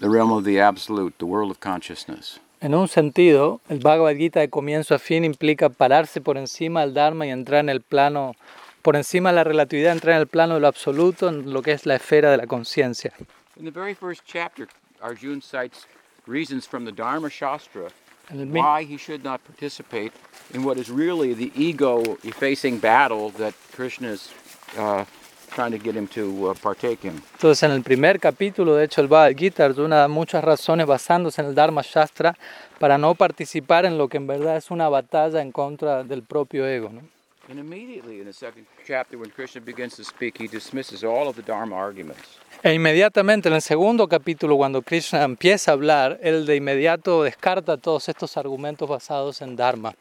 the 0.00 0.10
realm 0.10 0.32
of 0.32 0.44
the 0.44 0.58
absolute, 0.58 1.14
the 1.18 1.26
world 1.26 1.50
of 1.50 1.60
consciousness. 1.60 2.40
En 2.60 2.74
un 2.74 2.86
sentido, 2.86 3.60
el 3.68 3.78
Bhagavad 3.78 4.16
Gita 4.16 4.40
de 4.40 4.48
comienzo 4.48 4.94
a 4.94 4.98
fin 4.98 5.24
implica 5.24 5.68
pararse 5.68 6.20
por 6.20 6.36
encima 6.36 6.82
del 6.82 6.94
Dharma 6.94 7.26
y 7.26 7.30
entrar 7.30 7.60
en 7.60 7.68
el 7.68 7.80
plano, 7.80 8.36
por 8.82 8.94
encima 8.94 9.30
de 9.30 9.36
la 9.36 9.44
relatividad, 9.44 9.92
entrar 9.92 10.14
en 10.14 10.20
el 10.20 10.28
plano 10.28 10.54
de 10.54 10.60
lo 10.60 10.68
absoluto, 10.68 11.28
en 11.28 11.52
lo 11.52 11.62
que 11.62 11.72
es 11.72 11.86
la 11.86 11.96
esfera 11.96 12.30
de 12.30 12.36
la 12.36 12.46
conciencia. 12.46 13.12
In 13.56 13.64
the 13.64 13.72
very 13.72 13.94
first 13.94 14.22
chapter, 14.24 14.68
Arjuna 15.02 15.40
cites 15.40 15.86
reasons 16.26 16.64
from 16.64 16.84
the 16.84 16.92
Dharma 16.92 17.28
Shastra 17.28 17.90
El 18.32 18.46
why 18.46 18.84
he 18.84 18.96
should 18.96 19.22
not 19.22 19.40
participate 19.44 20.12
in 20.54 20.64
what 20.64 20.78
is 20.78 20.88
really 20.88 21.34
the 21.34 21.52
ego 21.54 22.02
effacing 22.24 22.78
battle 22.78 23.30
that 23.32 23.54
Krishna 23.74 24.08
is 24.12 24.30
uh, 24.78 25.04
trying 25.50 25.70
to 25.72 25.78
get 25.78 25.94
him 25.94 26.08
to 26.08 26.48
uh, 26.48 26.54
partake 26.54 27.04
in. 27.04 27.22
Entonces, 27.34 27.62
en 27.62 27.72
el 27.72 27.82
primer 27.82 28.18
capítulo, 28.18 28.76
de 28.76 28.84
hecho, 28.84 29.02
el 29.02 29.08
Bhagavad 29.08 29.36
Gita, 29.36 29.64
Arjuna 29.64 29.96
da 29.96 30.08
muchas 30.08 30.42
razones 30.42 30.86
basándose 30.86 31.42
en 31.42 31.48
el 31.48 31.54
Dharma 31.54 31.82
Shastra 31.82 32.36
para 32.78 32.96
no 32.96 33.14
participar 33.14 33.84
en 33.84 33.98
lo 33.98 34.08
que 34.08 34.16
en 34.16 34.26
verdad 34.26 34.56
es 34.56 34.70
una 34.70 34.88
batalla 34.88 35.42
en 35.42 35.52
contra 35.52 36.02
del 36.02 36.22
propio 36.22 36.66
ego. 36.66 36.90
¿no? 36.90 37.02
And 37.48 37.58
immediately 37.58 38.20
in 38.20 38.26
the 38.26 38.32
second 38.32 38.66
chapter, 38.86 39.18
when 39.18 39.30
Krishna 39.30 39.60
begins 39.60 39.96
to 39.96 40.04
speak, 40.04 40.38
he 40.38 40.46
dismisses 40.46 41.04
all 41.04 41.28
of 41.28 41.36
the 41.36 41.42
Dharma 41.42 41.76
arguments. 41.76 42.38
E 42.64 42.72
inmediatamente 42.72 43.48
en 43.48 43.54
el 43.54 43.62
segundo 43.62 44.06
capítulo, 44.06 44.56
cuando 44.56 44.82
Krishna 44.82 45.24
empieza 45.24 45.72
a 45.72 45.74
hablar, 45.74 46.20
él 46.22 46.46
de 46.46 46.54
inmediato 46.54 47.24
descarta 47.24 47.76
todos 47.76 48.08
estos 48.08 48.36
argumentos 48.36 48.88
basados 48.88 49.42
en 49.42 49.56
Dharma. 49.56 49.94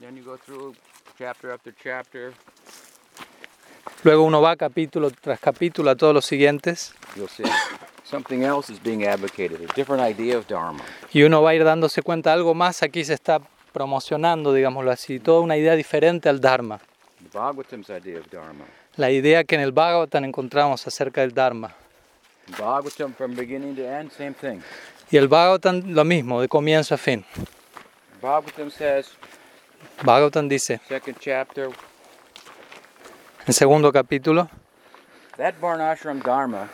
Then 0.00 0.16
you 0.16 0.24
go 0.24 0.36
through 0.36 0.74
chapter 1.16 1.52
after 1.52 1.72
chapter, 1.80 2.32
Luego 4.02 4.24
uno 4.24 4.40
va 4.40 4.56
capítulo 4.56 5.10
tras 5.10 5.38
capítulo 5.38 5.90
a 5.90 5.94
todos 5.94 6.14
los 6.14 6.24
siguientes 6.24 6.94
you'll 7.14 7.28
see 7.28 7.44
something 8.02 8.42
else 8.42 8.72
is 8.72 8.82
being 8.82 9.04
advocated, 9.04 9.60
a 9.60 9.72
different 9.74 10.02
idea 10.02 10.38
of 10.38 10.46
Dharma. 10.48 10.82
y 11.12 11.22
uno 11.22 11.42
va 11.42 11.50
a 11.50 11.54
ir 11.54 11.64
dándose 11.64 12.02
cuenta 12.02 12.32
algo 12.32 12.54
más 12.54 12.82
aquí 12.82 13.04
se 13.04 13.14
está 13.14 13.40
promocionando, 13.72 14.52
digámoslo 14.52 14.90
así, 14.90 15.20
toda 15.20 15.40
una 15.40 15.56
idea 15.56 15.76
diferente 15.76 16.28
al 16.28 16.40
Dharma. 16.40 16.80
The 17.22 17.38
Bhagavatam's 17.38 17.90
idea 17.90 18.18
of 18.18 18.30
Dharma. 18.30 18.64
La 18.96 19.10
idea 19.10 19.44
que 19.44 19.56
en 19.56 19.62
el 19.62 19.72
Bhagavatam 19.72 20.24
encontramos 20.24 20.86
acerca 20.86 21.20
del 21.20 21.32
Dharma. 21.32 21.74
Bhagavatam 22.56 23.14
from 23.14 23.34
beginning 23.34 23.76
to 23.76 23.82
end, 23.86 24.10
same 24.12 24.34
thing. 24.34 24.62
Y 25.10 25.16
el 25.16 25.28
Bhagavatam 25.28 25.82
lo 25.94 26.04
mismo, 26.04 26.40
de 26.40 26.48
comienzo 26.48 26.94
a 26.94 26.98
fin. 26.98 27.24
Bhagavatam 28.22 28.70
says, 28.70 29.10
Bhagavatam 30.02 30.48
dice, 30.48 30.80
second 30.88 31.16
chapter, 31.20 31.70
en 33.46 33.52
segundo 33.52 33.92
capítulo, 33.92 34.48
that 35.36 35.60
Varnashram 35.60 36.22
Dharma 36.22 36.68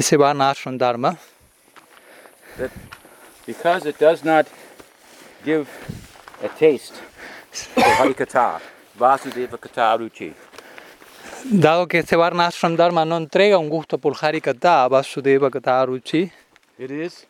ese 0.00 0.16
Varnashram 0.16 0.78
Dharma, 0.78 1.18
that 2.56 2.70
because 3.46 3.84
it 3.84 3.98
does 3.98 4.24
not 4.24 4.46
give 5.44 5.68
a 6.42 6.48
taste 6.48 6.94
for 7.50 7.82
Harikatha, 7.82 8.60
Vasudeva 9.00 9.56
Katha 9.56 9.96
Ruchi, 9.96 10.34
dado 11.44 11.88
que 11.88 12.00
este 12.00 12.16
Varnashram 12.16 12.76
Dharma 12.76 13.06
no 13.06 13.16
entrega 13.16 13.56
un 13.56 13.70
gusto 13.70 13.96
por 13.96 14.14
Harikata, 14.14 14.86
Vasudeva 14.88 15.50
Kata 15.50 15.86
Ruchi, 15.86 16.30
it 16.78 16.90
is 16.90 17.26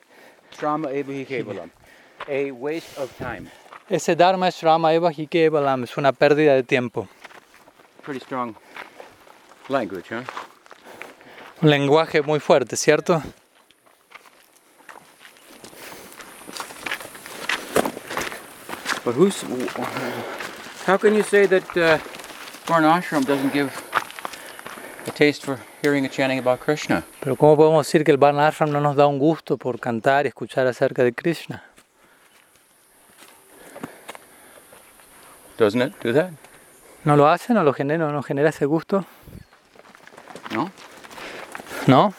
Shrama 0.50 0.90
Evahi 0.90 1.24
Kevalam, 1.24 1.70
a 2.26 2.50
waste 2.50 2.98
of 2.98 3.16
time. 3.16 3.48
ese 3.88 4.16
Dharma 4.16 4.48
es 4.48 4.60
Eva 4.60 5.12
Hikevalam, 5.12 5.84
es 5.84 5.96
una 5.96 6.12
pérdida 6.12 6.54
de 6.54 6.64
tiempo. 6.64 7.06
Pretty 8.02 8.18
strong 8.18 8.56
language, 9.68 10.10
huh? 10.10 10.24
Un 11.62 11.70
lenguaje 11.70 12.20
muy 12.22 12.40
fuerte, 12.40 12.76
¿cierto? 12.76 13.22
But 19.04 19.14
who's. 19.14 19.44
How 20.86 20.96
can 20.96 21.14
you 21.14 21.22
say 21.22 21.46
that 21.46 21.76
uh, 21.76 21.98
Varnashram 22.66 23.24
doesn't 23.26 23.52
give 23.52 23.70
a 25.06 25.10
taste 25.10 25.44
for 25.44 25.58
hearing 25.82 26.04
and 26.04 26.12
chanting 26.12 26.38
about 26.38 26.60
Krishna? 26.60 27.04
Pero 27.20 27.36
¿cómo 27.36 27.56
podemos 27.56 27.86
decir 27.86 28.04
que 28.04 28.10
el 28.10 28.16
Varnashram 28.16 28.70
no 28.70 28.80
nos 28.80 28.96
da 28.96 29.06
un 29.06 29.18
gusto 29.18 29.58
por 29.58 29.78
cantar 29.78 30.24
y 30.24 30.28
escuchar 30.28 30.66
acerca 30.66 31.04
de 31.04 31.12
Krishna? 31.12 31.62
Doesn't 35.58 35.82
it 35.82 35.92
do 36.02 36.12
that? 36.14 36.30
¿No 37.04 37.16
lo 37.16 37.28
hace? 37.28 37.52
¿No 37.52 37.62
lo 37.62 37.74
genera? 37.74 38.10
¿No 38.10 38.22
genera 38.22 38.48
ese 38.48 38.64
gusto? 38.64 39.04
No? 40.54 40.70
¿No? 41.86 42.14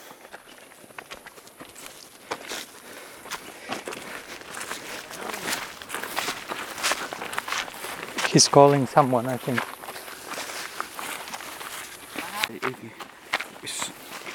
He's 8.31 8.47
calling 8.47 8.87
someone, 8.87 9.27
I 9.27 9.37
think. 9.37 9.59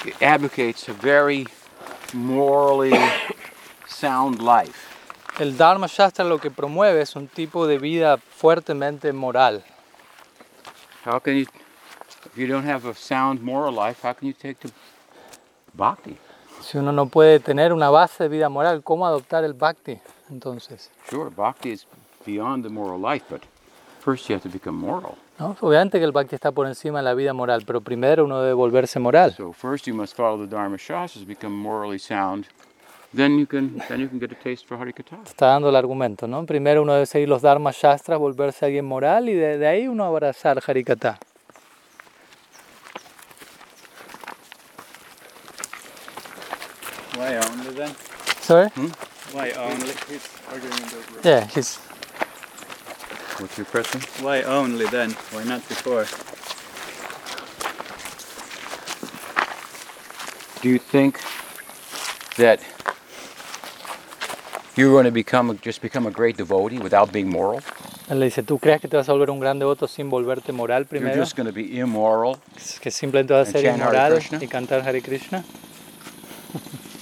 It 0.07 0.23
advocates 0.23 0.89
a 0.89 0.93
very 0.93 1.47
morally 2.13 2.93
sound 3.89 4.41
life. 4.43 4.93
El 5.39 5.57
Dharma 5.57 5.87
Shastra 5.87 6.25
lo 6.25 6.39
que 6.39 6.51
promueve 6.51 7.01
es 7.01 7.17
un 7.17 7.27
tipo 7.29 7.67
de 7.67 7.79
vida 7.79 8.19
fuertemente 8.19 9.13
moral. 9.13 9.65
How 11.05 11.19
can 11.19 11.37
you, 11.37 11.47
if 12.27 12.37
you 12.37 12.47
don't 12.47 12.65
have 12.67 12.85
a 12.87 12.95
sound 12.95 13.43
moral 13.43 13.73
life, 13.73 14.03
how 14.03 14.13
can 14.13 14.29
you 14.29 14.35
take 14.35 14.61
to 14.61 14.71
bhakti? 15.75 16.17
Si 16.61 16.79
uno 16.79 16.93
no 16.93 17.07
puede 17.07 17.41
tener 17.41 17.73
una 17.73 17.91
base 17.91 18.25
de 18.25 18.29
vida 18.29 18.49
moral, 18.49 18.83
¿cómo 18.83 19.07
adoptar 19.07 19.45
el 19.45 19.53
Bhakti? 19.53 20.01
Entonces, 20.31 20.91
Sure, 21.09 21.31
bhakti 21.31 21.71
is 21.71 21.87
beyond 22.25 22.65
the 22.65 22.71
moral 22.71 22.99
life, 22.99 23.25
but 23.29 23.43
first 24.07 24.29
you 24.29 24.37
have 24.37 24.43
to 24.43 24.49
become 24.49 24.79
moral. 24.79 25.17
¿no? 25.41 25.57
obviamente 25.61 25.99
que 25.99 26.05
el 26.05 26.13
Bhakti 26.13 26.37
está 26.37 26.53
por 26.53 26.69
encima 26.69 27.01
de 27.01 27.05
la 27.05 27.15
vida 27.15 27.33
moral, 27.33 27.65
pero 27.67 27.81
primero 27.81 28.25
uno 28.25 28.41
debe 28.41 28.55
volverse 28.55 29.01
moral. 29.01 29.35
So 29.35 29.53
first 29.53 29.87
you 29.89 29.95
must 29.95 30.15
follow 30.15 30.39
the 30.39 30.47
Dharma 30.47 30.79
Shastras, 30.79 31.27
become 31.27 31.53
morally 31.53 31.99
sound. 31.99 32.47
Then 33.13 33.37
you 33.39 33.47
can 33.47 33.83
then 33.89 34.01
you 34.01 34.09
can 34.09 34.21
get 34.21 34.31
a 34.31 34.37
taste 34.37 34.65
for 34.67 34.79
Harikatha. 34.79 35.19
Está 35.25 35.47
dando 35.47 35.69
el 35.69 35.77
argumento, 35.77 36.29
¿no? 36.29 36.45
Primero 36.47 36.83
uno 36.83 36.93
debe 36.93 37.07
seguir 37.07 37.29
los 37.29 37.43
Dharma 37.43 37.73
Shastras, 37.73 38.19
volverse 38.19 38.65
alguien 38.65 38.85
moral 38.85 39.29
y 39.29 39.35
de, 39.35 39.59
de 39.59 39.67
ahí 39.67 39.89
uno 39.89 40.05
abrazar 40.05 40.63
Harikata. 40.65 41.19
Why 47.17 47.39
only 47.39 47.75
then? 47.75 47.95
Sorry? 48.43 48.69
Why 49.33 49.51
only? 49.59 49.93
He's 50.09 50.29
arguing 50.53 50.75
in 50.75 50.89
the 50.91 50.97
room. 50.97 51.21
Yeah, 51.25 51.47
he's 51.47 51.81
What's 53.39 53.59
your 53.59 53.67
question? 53.67 54.01
Why 54.25 54.43
only 54.43 54.87
then? 54.87 55.11
Why 55.31 55.45
not 55.45 55.61
before? 55.69 56.07
Do 60.63 60.71
you 60.71 60.79
think 60.79 61.21
that 62.39 62.61
you're 64.75 64.91
going 64.91 65.05
to 65.05 65.11
become 65.11 65.51
a, 65.51 65.55
just 65.55 65.83
become 65.83 66.07
a 66.07 66.11
great 66.11 66.37
devotee 66.39 66.79
without 66.79 67.13
being 67.13 67.29
moral? 67.29 67.61
Él 68.09 68.21
le 68.21 68.27
dice, 68.27 68.43
¿tú 68.43 68.59
crees 68.59 68.81
que 68.81 68.89
te 68.89 68.97
vas 68.97 69.09
a 69.09 69.13
volver 69.13 69.31
un 69.31 69.41
gran 69.41 69.59
devoto 69.59 69.89
sin 69.89 70.09
volverte 70.09 70.53
moral 70.53 70.87
You're 70.91 71.15
just 71.15 71.37
going 71.37 71.47
to 71.47 71.53
be 71.53 71.79
immoral, 71.79 72.39
Que 72.81 72.91
simplemente 72.91 73.35
vas 73.35 73.49
a 73.49 73.53
ser 73.53 73.69
And 73.69 73.83
Hare 73.83 73.97
inmoral 73.97 74.13
Krishna? 74.15 74.39
y 74.43 74.49
cantar 74.49 74.83
Hare 74.87 75.03
Krishna. 75.03 75.45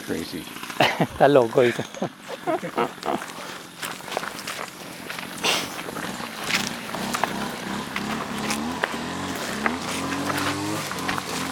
crazy. 0.06 0.42
Está 0.98 1.28
loco, 1.28 1.60
dice. 1.62 1.84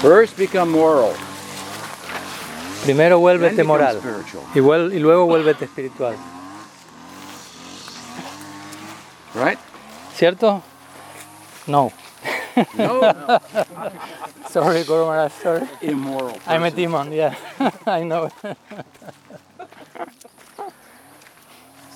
First 0.03 0.37
become 0.37 0.71
moral, 0.73 1.13
Primero 2.85 3.19
vuélvete 3.21 3.63
moral 3.63 4.01
y, 4.55 4.59
vuel- 4.59 4.93
y 4.93 4.99
luego 4.99 5.27
vuélvete 5.27 5.65
espiritual. 5.67 6.17
Right? 9.35 9.59
¿Cierto? 10.17 10.61
No. 11.69 11.93
No, 12.75 13.01
Sorry, 14.51 14.83
Guru 14.83 15.07
Maharaj, 15.07 15.33
sorry. 15.43 15.67
immoral. 15.81 16.37
I'm 16.47 16.63
a 16.63 16.71
person. 16.71 16.77
demon, 16.77 17.13
yeah. 17.13 17.35
I 17.87 18.03
know. 18.03 18.29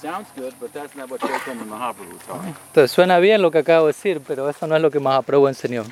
Sounds 0.01 0.29
good, 0.37 0.55
but 0.61 0.73
that's 0.73 0.95
not 0.97 1.11
what 1.11 1.21
Chaitanya 1.21 1.65
Mahaprabhu 1.65 2.19
taught. 2.27 2.45
Entonces 2.73 2.91
suena 2.93 3.19
bien 3.19 3.43
lo 3.43 3.51
que 3.51 3.59
acabo 3.59 3.87
de 3.89 3.93
decir, 3.93 4.23
pero 4.27 4.49
eso 4.49 4.67
no 4.67 4.77
es 4.77 4.81
lo 4.83 4.91
que 4.91 5.01
Mahaprabhu 5.01 5.49
enseñó. 5.49 5.85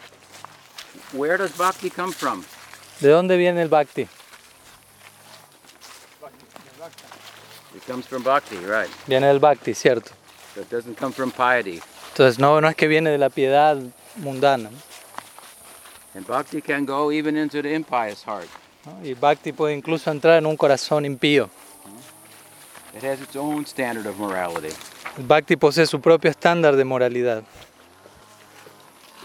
Where 1.14 1.36
does 1.38 1.52
bhakti 1.56 1.90
come 1.90 2.12
from? 2.12 2.44
¿De 3.00 3.08
dónde 3.08 3.36
viene 3.36 3.62
el 3.62 3.68
Bhakti? 3.68 4.08
It 7.74 7.86
comes 7.86 8.06
from 8.06 8.22
bhakti, 8.22 8.56
right? 8.56 8.88
Viene 9.06 9.26
del 9.26 9.38
Bhakti, 9.38 9.74
¿cierto? 9.74 10.10
So 10.54 10.60
it 10.62 10.70
doesn't 10.70 10.96
come 10.98 11.12
from 11.12 11.30
piety. 11.30 11.80
Entonces 12.10 12.38
no, 12.38 12.60
no 12.60 12.68
es 12.68 12.76
que 12.76 12.88
viene 12.88 13.10
de 13.10 13.18
la 13.18 13.30
piedad 13.30 13.76
mundana. 14.16 14.70
And 16.14 16.26
bhakti 16.26 16.60
can 16.60 16.84
go 16.84 17.10
even 17.10 17.36
into 17.36 17.62
the 17.62 17.74
impious 17.74 18.24
heart. 18.24 18.48
¿no? 18.86 19.06
Y 19.06 19.14
Bhakti 19.14 19.52
puede 19.52 19.74
incluso 19.74 20.10
entrar 20.10 20.38
en 20.38 20.46
un 20.46 20.56
corazón 20.56 21.04
impío. 21.04 21.50
It 22.96 23.02
has 23.02 23.20
its 23.20 23.34
own 23.34 23.66
standard 23.66 24.06
of 24.06 24.16
morality. 24.18 24.74
El 25.18 25.24
Bhakti 25.24 25.56
posee 25.56 25.86
su 25.86 26.00
propio 26.00 26.30
estándar 26.30 26.76
de 26.76 26.84
moralidad. 26.84 27.42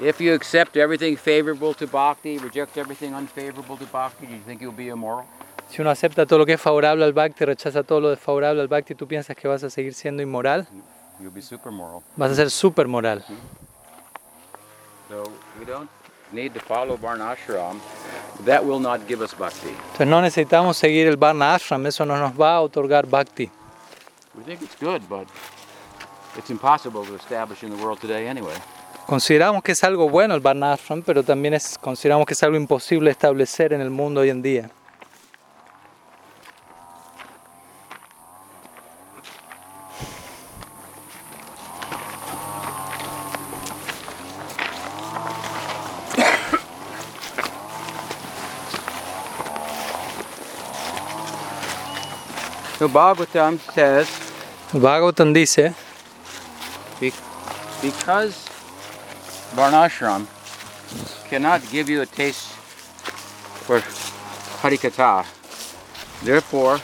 If 0.02 0.22
you 0.22 0.34
accept 0.34 0.78
everything 0.78 1.18
favorable 1.18 1.74
to 1.74 1.86
bhakti, 1.86 2.38
reject 2.38 2.78
everything 2.78 3.14
unfavorable 3.14 3.76
to 3.78 3.86
bhakti, 3.86 4.28
do 4.28 4.34
you 4.34 4.42
think 4.46 4.62
you'll 4.62 4.72
be 4.72 4.88
immoral? 4.88 5.26
Si 5.70 5.82
uno 5.82 5.92
acepta 5.92 6.26
todo 6.26 6.40
lo 6.40 6.46
que 6.46 6.54
es 6.54 6.62
favorable 6.62 7.04
al 7.04 7.14
Bhakti, 7.14 7.46
rechaza 7.46 7.84
todo 7.84 8.00
lo 8.00 8.10
desfavorable 8.10 8.62
al 8.62 8.68
Bhakti, 8.68 8.96
¿tú 8.96 9.08
piensas 9.08 9.36
que 9.36 9.48
vas 9.48 9.64
a 9.64 9.70
seguir 9.70 9.94
siendo 9.94 10.24
inmoral? 10.24 10.68
You'll 11.20 11.32
be 11.32 11.42
super 11.42 11.72
moral. 11.72 12.02
Vas 12.16 12.32
a 12.32 12.36
ser 12.36 12.50
súper 12.50 12.88
moral. 12.88 13.24
So 15.10 15.24
we 15.60 15.66
don't 15.66 15.90
need 16.32 16.54
to 16.54 16.60
follow 16.60 16.98
Varnashram. 16.98 17.80
That 18.46 18.66
will 18.66 18.80
not 18.80 19.08
give 19.08 19.22
us 19.22 19.36
bhakti. 19.36 19.70
Entonces 19.70 20.08
no 20.08 20.22
necesitamos 20.22 20.78
seguir 20.78 21.08
el 21.08 21.18
Varna 21.18 21.54
Ashram, 21.54 21.86
eso 21.86 22.06
no 22.06 22.18
nos 22.18 22.32
va 22.32 22.56
a 22.56 22.62
otorgar 22.62 23.06
bhakti. 23.06 23.52
We 24.34 24.44
think 24.44 24.62
it's 24.62 24.76
good, 24.80 25.02
but 25.10 25.28
it's 26.38 26.50
impossible 26.50 27.06
to 27.06 27.16
establish 27.16 27.64
in 27.64 27.70
the 27.70 27.84
world 27.84 28.00
today 28.00 28.28
anyway. 28.28 28.56
Consideramos 29.10 29.64
que 29.64 29.72
es 29.72 29.84
algo 29.84 30.08
bueno 30.08 30.36
el 30.36 30.40
Varna 30.40 30.72
Ashram, 30.72 31.02
pero 31.02 31.24
también 31.24 31.56
es, 31.56 31.80
consideramos 31.80 32.28
que 32.28 32.34
es 32.36 32.44
algo 32.44 32.56
imposible 32.56 33.10
establecer 33.10 33.74
en 33.74 33.82
el 33.82 33.90
mundo 33.90 34.22
hoy 34.22 34.30
en 34.30 34.44
día. 34.44 34.70
So 52.78 52.88
Bhagavatam 52.88 53.60
says, 53.74 54.08
Bhagavatam 54.72 55.34
dice, 55.34 55.74
be- 57.02 57.12
because 57.82 58.49
Varnashram 59.56 60.26
cannot 61.30 61.62
give 61.72 61.90
you 61.90 62.02
a 62.02 62.06
taste 62.06 62.48
for 63.66 63.80
Harikatha, 64.62 65.26
therefore 66.24 66.80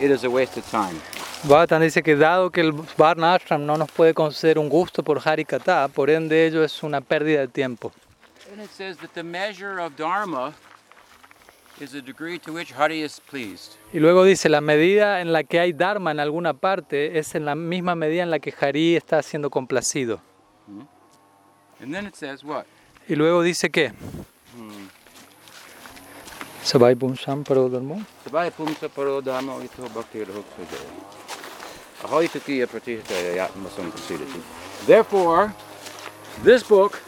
it 0.00 0.10
is 0.10 0.24
a 0.24 0.30
waste 0.30 0.56
of 0.56 0.70
time. 0.70 1.00
Bhagavatam 1.42 1.80
dice 1.80 2.02
que 2.02 2.16
dado 2.16 2.50
que 2.50 2.60
el 2.60 2.72
Varna 2.72 3.34
Ashram 3.34 3.64
no 3.64 3.76
nos 3.76 3.90
puede 3.90 4.12
conceder 4.12 4.58
un 4.58 4.68
gusto 4.68 5.02
por 5.02 5.18
Harikata, 5.18 5.88
por 5.88 6.10
ende 6.10 6.46
ello 6.46 6.62
es 6.62 6.82
una 6.82 7.00
pérdida 7.00 7.40
de 7.40 7.48
tiempo. 7.48 7.92
And 8.52 8.60
it 8.60 8.70
says 8.70 8.96
that 8.98 9.14
the 9.14 9.22
measure 9.22 9.80
of 9.80 9.96
Dharma 9.96 10.52
is 11.80 11.92
the 11.92 12.02
degree 12.02 12.38
to 12.40 12.52
which 12.52 12.72
Hari 12.72 13.02
is 13.02 13.20
pleased. 13.20 13.78
Y 13.92 14.00
luego 14.00 14.24
dice, 14.24 14.48
la 14.48 14.60
medida 14.60 15.20
en 15.20 15.32
la 15.32 15.44
que 15.44 15.60
hay 15.60 15.72
Dharma 15.72 16.10
en 16.10 16.20
alguna 16.20 16.52
parte 16.54 17.18
es 17.18 17.34
en 17.34 17.46
la 17.46 17.54
misma 17.54 17.94
medida 17.94 18.22
en 18.22 18.30
la 18.30 18.38
que 18.38 18.52
Hari 18.58 18.96
está 18.96 19.22
siendo 19.22 19.50
complacido. 19.50 20.20
And 21.82 21.94
then 21.94 22.06
it 22.06 22.14
says 22.16 22.44
what? 22.44 22.66
Y 23.08 23.14
luego 23.14 23.42
dice 23.42 23.70
que... 23.70 23.92
Sabai 26.62 26.94
Pumsam 26.94 27.42
Parodharmo. 27.42 28.04
Sabaya 28.24 28.50
pumsa 28.50 28.88
paro 28.88 29.22
dharma 29.22 29.54
ito 29.64 29.88
bhakti. 29.88 30.24
Therefore, 34.86 35.52
this 36.44 36.62
book, 36.62 37.00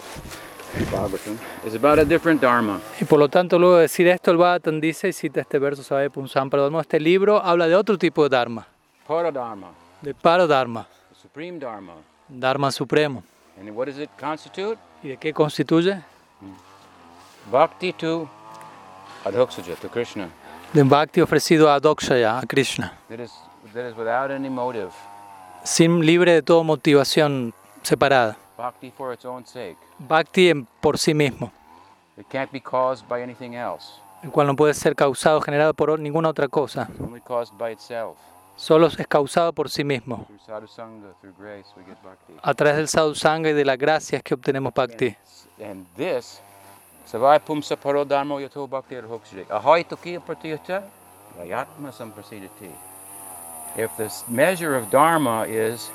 is 1.65 1.75
about 1.75 1.99
a 1.99 2.05
different 2.05 2.41
dharma. 2.41 2.81
Y 3.01 3.05
por 3.05 3.19
lo 3.19 3.29
tanto, 3.29 3.59
luego 3.59 3.77
de 3.77 3.83
decir 3.83 4.09
esto, 4.09 4.31
el 4.31 4.37
Bhagavatam 4.39 4.81
dice, 4.81 5.09
y 5.09 5.13
cita 5.13 5.41
este 5.41 5.59
verso, 5.59 5.83
Sabai 5.83 6.09
Pumsam 6.09 6.51
Parodharmo, 6.51 6.81
este 6.81 6.99
libro 6.99 7.43
habla 7.43 7.69
de 7.69 7.77
otro 7.77 7.97
tipo 7.97 8.23
de 8.23 8.31
Dharma, 8.31 8.67
Paradharma, 9.07 9.73
de 10.01 10.15
Parodharma, 10.15 10.87
the 11.11 11.15
supreme 11.15 11.59
dharma. 11.59 11.95
Dharma 12.29 12.71
supremo. 12.71 13.23
And 13.59 13.71
what 13.77 13.87
does 13.87 13.99
it 13.99 14.11
constitute? 14.19 14.79
¿Y 15.03 15.09
de 15.11 15.17
qué 15.17 15.33
constituye? 15.33 16.03
Bhakti 17.51 17.93
to 17.95 18.29
adhoksaja, 19.25 19.77
to 19.77 19.89
Krishna. 19.89 20.29
De 20.73 20.83
Bhakti 20.85 21.21
ofrecido 21.21 21.71
a 21.71 21.79
Dokshaya, 21.81 22.39
a 22.39 22.47
Krishna, 22.47 22.93
That 23.11 23.21
is, 23.21 23.33
that 23.75 23.87
is 23.91 23.97
without 23.97 24.31
any 24.31 24.49
motive. 24.49 24.91
sin 25.65 26.01
libre 26.07 26.33
de 26.33 26.43
toda 26.43 26.63
motivación 26.63 27.53
separada. 27.83 28.37
Bhakti 28.57 28.91
for 28.91 29.13
its 29.13 29.25
own 29.25 29.45
sake. 29.45 29.77
Bhakti 29.99 30.49
en- 30.51 30.67
por 30.81 30.97
sí 30.99 31.13
mismo, 31.15 31.53
It 32.17 32.27
can't 32.31 32.51
be 32.53 32.61
caused 32.61 33.07
by 33.09 33.23
anything 33.23 33.55
else. 33.55 33.87
el 34.23 34.31
cual 34.31 34.47
no 34.47 34.57
puede 34.57 34.73
ser 34.75 34.95
causado, 34.95 35.41
generado 35.43 35.75
por 35.75 35.99
ninguna 35.99 36.29
otra 36.31 36.49
cosa. 36.49 36.89
It's 36.91 37.01
only 37.01 37.21
caused 37.21 37.53
by 37.59 37.73
itself. 37.73 38.17
Solo 38.63 38.87
es 38.87 38.97
causado 39.09 39.53
por 39.53 39.69
sí 39.69 39.83
mismo. 39.83 40.25
A 42.43 42.55
través 42.55 42.77
del 42.77 42.87
sadhusanga 42.87 43.51
y 43.51 43.55
de 43.55 43.65
las 43.65 43.77
gracias 43.77 44.23
que 44.23 44.35
obtenemos 44.35 44.73
Bhakti. 44.73 45.17
If 53.75 53.91
this 53.97 54.25
measure 54.29 54.77
of 54.77 54.91
dharma 54.93 55.45
is 55.49 55.91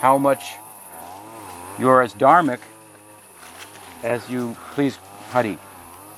how 0.00 0.16
much 0.16 0.56
you're 1.78 2.02
as 2.02 2.16
dharmic 2.16 2.60
as 4.02 4.26
you 4.30 4.56
please 4.74 4.98
Hari. 5.34 5.58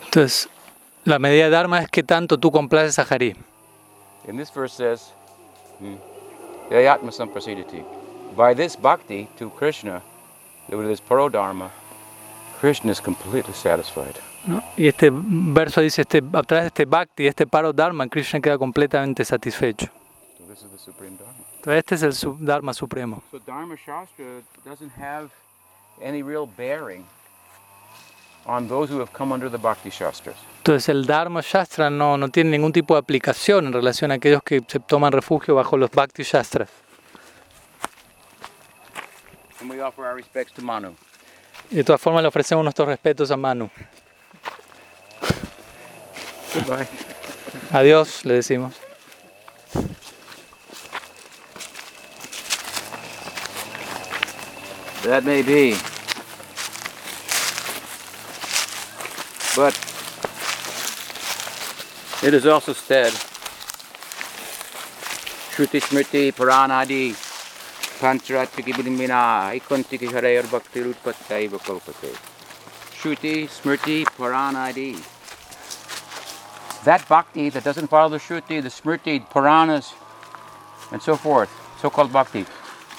Entonces, 0.04 0.48
la 1.04 1.18
medida 1.18 1.46
de 1.46 1.50
Dharma 1.50 1.80
es 1.80 1.88
que 1.88 2.04
tanto 2.04 2.38
tú 2.38 2.52
complaces 2.52 3.00
a 3.00 3.02
Hari. 3.02 3.34
And 4.28 4.38
this 4.38 4.52
verse 4.52 4.74
says, 4.74 5.12
hmm, 5.78 7.10
samprasidati. 7.10 7.84
By 8.36 8.54
this 8.54 8.76
bhakti 8.76 9.28
to 9.38 9.50
Krishna, 9.50 10.02
with 10.68 10.86
this 10.86 11.00
parodharma, 11.00 11.70
Krishna 12.60 12.90
is 12.90 13.00
completely 13.00 13.54
satisfied. 13.54 14.18
¿no? 14.46 14.62
Y 14.76 14.88
este 14.88 15.10
verso 15.12 15.80
dice, 15.80 16.02
este, 16.02 16.18
a 16.18 16.42
través 16.42 16.64
de 16.64 16.68
este 16.68 16.84
Bhakti, 16.84 17.26
este 17.26 17.46
paro 17.46 17.72
Dharma, 17.72 18.08
Krishna 18.08 18.40
queda 18.40 18.58
completamente 18.58 19.24
satisfecho. 19.24 19.86
So 20.38 20.46
this 20.46 20.62
is 20.62 20.70
the 20.70 20.78
supreme 20.78 21.16
dharma. 21.16 21.44
Entonces, 21.56 21.78
este 21.78 21.94
es 21.94 22.02
el 22.02 22.44
Dharma 22.44 22.74
supremo. 22.74 23.22
So 23.30 23.38
Dharma 23.38 23.76
Shastra 23.76 24.42
doesn't 24.64 24.92
have 24.98 25.30
any 26.02 26.22
real 26.22 26.46
bearing 26.46 27.04
on 28.46 28.68
those 28.68 28.92
who 28.92 28.98
have 29.00 29.12
come 29.12 29.32
under 29.32 29.50
the 29.50 29.58
Bhakti 29.58 29.90
Shastras. 29.90 30.36
Entonces 30.58 30.88
el 30.88 31.04
Dharma 31.04 31.42
Shastra 31.42 31.90
no, 31.90 32.16
no 32.16 32.28
tiene 32.28 32.50
ningún 32.50 32.72
tipo 32.72 32.94
de 32.94 33.00
aplicación 33.00 33.66
en 33.66 33.72
relación 33.72 34.10
a 34.10 34.14
aquellos 34.14 34.42
que 34.42 34.62
se 34.66 34.80
toman 34.80 35.12
refugio 35.12 35.54
bajo 35.54 35.76
los 35.76 35.90
Bhakti 35.90 36.22
Shastras. 36.22 36.68
And 39.60 39.70
we 39.70 39.80
offer 39.80 40.04
our 40.06 40.14
respects 40.14 40.52
to 40.54 40.62
Manu. 40.62 40.94
Y 41.70 41.76
de 41.76 41.84
todas 41.84 42.00
formas 42.00 42.22
le 42.22 42.28
ofrecemos 42.28 42.62
nuestros 42.64 42.88
respetos 42.88 43.30
a 43.30 43.36
Manu. 43.36 43.70
Goodbye. 46.54 46.86
Adiós, 47.72 48.24
le 48.24 48.34
decimos. 48.34 48.74
That 55.02 55.24
may 55.24 55.42
be. 55.42 55.93
But 59.56 59.74
it 62.24 62.34
is 62.34 62.44
also 62.46 62.72
said, 62.72 63.12
Shruti 65.52 65.80
Smriti 65.80 66.32
Puranadi 66.32 67.12
Pancharatiki 68.00 68.72
Bidimina 68.74 69.54
Ikontiki 69.60 70.08
Harayar 70.08 70.50
Bhakti 70.50 70.80
Rutpatai 70.80 71.48
Vakalpate. 71.48 72.16
Shruti 72.98 73.44
Smriti 73.46 74.04
Puranadi. 74.04 74.98
That 76.84 77.08
bhakti 77.08 77.48
that 77.50 77.62
doesn't 77.62 77.86
follow 77.86 78.08
the 78.08 78.18
Shruti, 78.18 78.60
the 78.60 78.68
Smriti, 78.68 79.24
Puranas, 79.30 79.94
and 80.90 81.00
so 81.00 81.16
forth, 81.16 81.50
so 81.80 81.88
called 81.88 82.12
bhakti, 82.12 82.44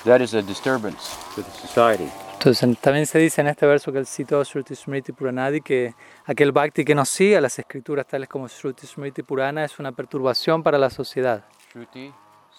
that 0.05 0.21
is 0.21 0.33
a 0.33 0.41
disturbance 0.41 1.15
to 1.35 1.41
the 1.41 1.51
society. 1.51 2.09
Entonces 2.45 2.62
en- 2.62 2.75
también 2.75 3.08
se 3.08 3.17
dice 3.17 3.41
en 3.41 3.47
este 3.47 3.65
verso 3.65 3.91
que 3.91 3.97
él 3.97 4.05
citó 4.05 4.43
Shruti 4.43 4.75
Smriti 4.75 5.13
Puranadi 5.13 5.62
que 5.62 5.95
aquel 6.25 6.51
Bhakti 6.51 6.86
que 6.86 6.93
no 6.93 7.03
sigue 7.03 7.41
las 7.41 7.58
escrituras 7.58 8.05
tales 8.05 8.29
como 8.29 8.47
Shruti 8.47 8.86
Smriti 8.86 9.23
Purana 9.23 9.65
es 9.65 9.79
una 9.79 9.91
perturbación 9.91 10.62
para 10.62 10.77
la 10.77 10.91
sociedad. 10.91 11.43
Shruti, 11.73 12.13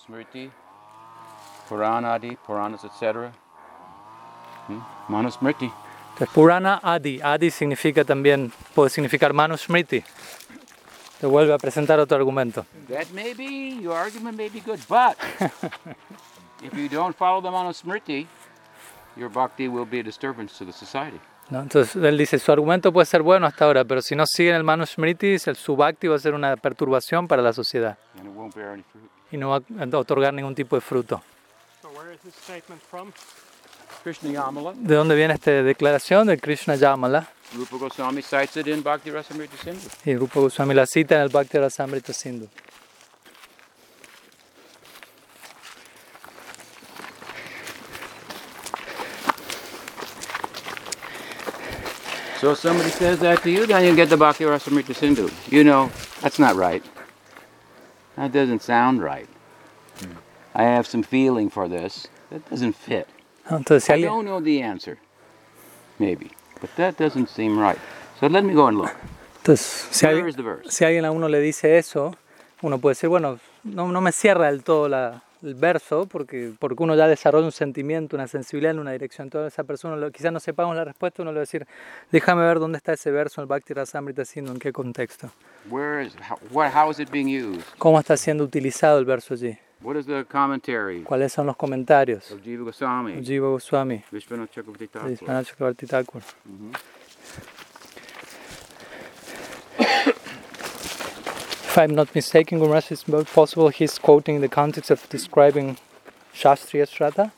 Smriti, 0.05 0.51
Puranadi, 1.69 2.35
Puranas, 2.35 2.83
etc. 2.83 3.31
Hmm? 4.67 4.81
Manusmriti. 5.07 5.71
Entonces 6.15 6.35
Purana 6.35 6.81
Adi, 6.83 7.21
Adi 7.23 7.53
significa 7.53 8.05
también, 8.05 8.53
puede 8.75 8.91
significar 8.91 9.33
Manu 9.33 9.57
Smriti. 9.57 10.03
Te 11.21 11.27
vuelve 11.29 11.55
a 11.55 11.59
presentar 11.59 12.01
otro 12.01 12.17
argumento. 12.17 12.67
That 12.89 13.07
may 13.15 13.35
be, 13.35 13.81
your 13.81 13.97
argument 13.97 14.37
may 14.37 14.49
be 14.49 14.59
good, 14.61 14.81
but 14.89 15.17
if 16.61 16.75
you 16.75 16.89
don't 16.89 17.17
follow 17.17 17.41
the 17.41 17.51
Manusmriti, 17.51 18.27
your 19.17 19.31
bhakti 19.31 19.69
will 19.69 19.87
be 19.89 20.01
a 20.01 20.03
disturbance 20.03 20.57
to 20.59 20.65
the 20.65 20.73
society. 20.73 21.19
¿no? 21.51 21.61
Entonces 21.61 21.97
él 21.97 22.19
dice, 22.19 22.39
su 22.39 22.51
argumento 22.53 22.93
puede 22.93 23.07
ser 23.07 23.23
bueno 23.23 23.47
hasta 23.47 23.65
ahora, 23.65 23.85
pero 23.85 24.03
si 24.03 24.17
no 24.17 24.25
siguen 24.27 24.57
el 24.57 24.65
Manu 24.65 24.85
Smriti, 24.87 25.37
el 25.47 25.57
su 25.57 25.77
Bhakti 25.77 26.09
va 26.09 26.17
a 26.17 26.19
ser 26.19 26.35
una 26.35 26.57
perturbación 26.57 27.29
para 27.29 27.41
la 27.43 27.53
sociedad 27.53 27.97
And 28.19 28.27
it 28.29 28.35
won't 28.35 28.55
bear 28.55 28.71
any 28.73 28.83
fruit. 28.83 29.09
y 29.31 29.37
no 29.37 29.51
va 29.51 29.57
a 29.57 29.99
otorgar 29.99 30.35
ningún 30.35 30.55
tipo 30.55 30.77
de 30.77 30.81
fruto. 30.81 31.23
So 31.83 31.89
where 31.91 32.13
is 32.13 32.21
this 32.21 32.35
statement 32.35 32.83
from? 32.83 33.13
Krishna 34.03 34.31
Yamala, 34.31 34.73
¿De 34.77 34.95
dónde 34.95 35.15
viene 35.17 35.35
esta 35.35 35.51
declaración 35.51 36.27
de 36.29 36.39
Krishna 36.39 36.77
Yamala? 36.77 37.27
Rupa 37.57 37.77
Goswami 37.77 38.23
cites 38.23 38.57
it 38.57 38.67
in 38.67 38.83
Bhakti 38.83 39.11
Rasamrita 39.11 39.57
Sindhu. 39.57 39.81
Y 40.05 40.15
Rupa 40.17 40.41
Goswami 40.41 40.75
la 40.75 40.87
cita 40.87 41.17
en 41.17 41.23
el 41.23 41.29
Bhakti 41.29 41.59
Rasamrita 41.59 42.13
Sindhu. 42.13 42.49
So 52.41 52.53
if 52.53 52.59
somebody 52.59 52.91
says 52.91 53.19
that 53.21 53.43
to 53.43 53.51
you, 53.51 53.67
then 53.67 53.85
you 53.85 53.95
get 53.97 54.09
the 54.11 54.17
Bhakti 54.17 54.45
Rasamrita 54.45 54.95
Sindhu. 54.95 55.31
You 55.49 55.65
know, 55.65 55.91
that's 56.21 56.39
not 56.39 56.55
right. 56.57 56.83
That 58.17 58.33
doesn't 58.33 58.63
sound 58.63 59.03
right. 59.03 59.29
I 60.55 60.63
have 60.65 60.87
some 60.87 61.03
feeling 61.03 61.51
for 61.51 61.69
this. 61.69 62.09
That 62.31 62.49
doesn't 62.51 62.75
fit. 62.75 63.09
Entonces, 63.49 63.91
I 63.91 64.01
don't 64.01 64.25
know 64.25 64.41
the 64.41 64.61
answer. 64.63 64.99
Maybe. 65.99 66.31
But 66.61 66.75
that 66.77 66.97
doesn't 66.97 67.29
seem 67.29 67.59
right. 67.59 67.79
So 68.21 68.27
let 68.27 68.45
me 68.45 68.55
go 68.55 68.67
and 68.67 68.79
look. 68.79 68.95
entonces, 69.43 69.89
si 69.91 70.07
Where 70.07 70.17
alguien, 70.17 70.29
is 70.29 70.37
the 70.37 70.43
verse? 70.43 70.71
si 70.71 70.85
alguien 70.85 71.05
a 71.05 71.11
uno 71.13 71.29
le 71.29 71.41
dice 71.41 71.77
eso, 71.79 72.15
uno 72.63 72.79
puede 72.79 72.95
decir, 72.95 73.09
bueno, 73.09 73.39
no, 73.65 73.89
no 73.89 74.01
me 74.01 74.13
cierra 74.13 74.47
del 74.51 74.63
todo 74.65 74.89
la- 74.89 75.23
el 75.47 75.55
verso, 75.55 76.07
porque, 76.07 76.53
porque 76.59 76.83
uno 76.83 76.95
ya 76.95 77.09
desarrolla 77.09 77.47
un 77.47 77.53
sentimiento, 77.53 78.17
una 78.17 78.27
sensibilidad 78.27 78.73
en 78.73 78.81
una 78.81 78.93
dirección. 78.93 79.31
Toda 79.31 79.49
esa 79.49 79.65
persona, 79.65 80.11
quizás 80.11 80.33
no 80.33 80.41
sepamos 80.41 80.77
la 80.77 80.85
respuesta, 80.85 81.23
uno 81.23 81.33
le 81.33 81.37
va 81.37 81.41
a 81.41 81.47
decir, 81.49 81.67
déjame 82.11 82.43
ver 82.43 82.59
dónde 82.59 82.79
está 82.79 82.93
ese 82.93 83.11
verso 83.11 83.41
en 83.41 83.43
el 83.45 83.49
Bhakti 83.49 83.75
Rasamrita 83.75 84.25
Sindhu, 84.25 84.53
en 84.53 84.59
qué 84.59 84.73
contexto. 84.73 85.31
Where 85.71 86.05
is 86.05 86.15
how, 86.17 86.39
what, 86.51 86.73
how 86.75 86.91
is 86.91 86.99
it 86.99 87.11
being 87.11 87.29
used? 87.29 87.63
¿Cómo 87.79 87.99
está 87.99 88.17
siendo 88.17 88.45
utilizado 88.45 88.99
el 88.99 89.05
verso 89.05 89.35
allí? 89.35 89.59
What 89.83 89.97
is 89.97 90.07
the 90.07 90.25
commentary 90.25 91.03
¿Cuáles 91.03 91.33
son 91.33 91.47
los 91.47 91.57
comentarios? 91.57 92.35
Jiva 92.43 92.65
Goswami, 92.65 93.23
Jiva 93.23 93.49
Goswami, 93.49 94.03
Vishwanath 94.11 94.51
Chakravarti 94.51 94.89
Thakur? 94.89 95.11
Vishwanath 95.11 95.47
Chakravarti 95.47 95.87
If 101.77 101.81
I'm 101.81 101.95
not 101.95 102.15
mistaken, 102.15 102.59
Gurmash, 102.59 102.91
it's 102.91 103.05
possible 103.35 103.69
he's 103.69 103.99
quoting 103.99 104.41
the 104.41 104.49
context 104.49 104.91
of 104.91 105.07
describing 105.11 105.77
Shastriya 106.35 106.87
Shraddha. 106.87 107.33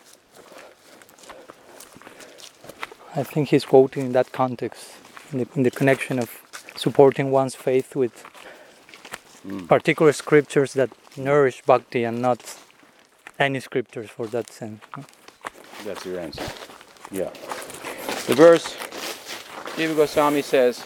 I 3.17 3.25
think 3.25 3.49
he's 3.49 3.65
quoting 3.65 4.07
in 4.07 4.13
that 4.13 4.31
context, 4.31 4.93
in 5.33 5.39
the, 5.41 5.49
in 5.57 5.65
the 5.65 5.73
connection 5.73 6.21
of 6.21 6.31
supporting 6.77 7.33
one's 7.33 7.57
faith 7.57 7.97
with 7.97 8.23
hmm. 9.43 9.67
particular 9.67 10.13
scriptures 10.13 10.73
that 10.75 10.91
nourish 11.17 11.63
bhakti 11.63 12.05
and 12.05 12.23
not 12.23 12.59
any 13.41 13.59
scriptures 13.59 14.09
for 14.09 14.29
that 14.29 14.51
sense. 14.51 14.81
That's 15.85 16.07
your 16.07 16.21
answer. 16.21 16.45
Yeah. 17.11 17.31
The 18.29 18.37
verse, 18.37 18.77
Jiva 19.75 19.97
Goswami 19.97 20.43
says, 20.43 20.85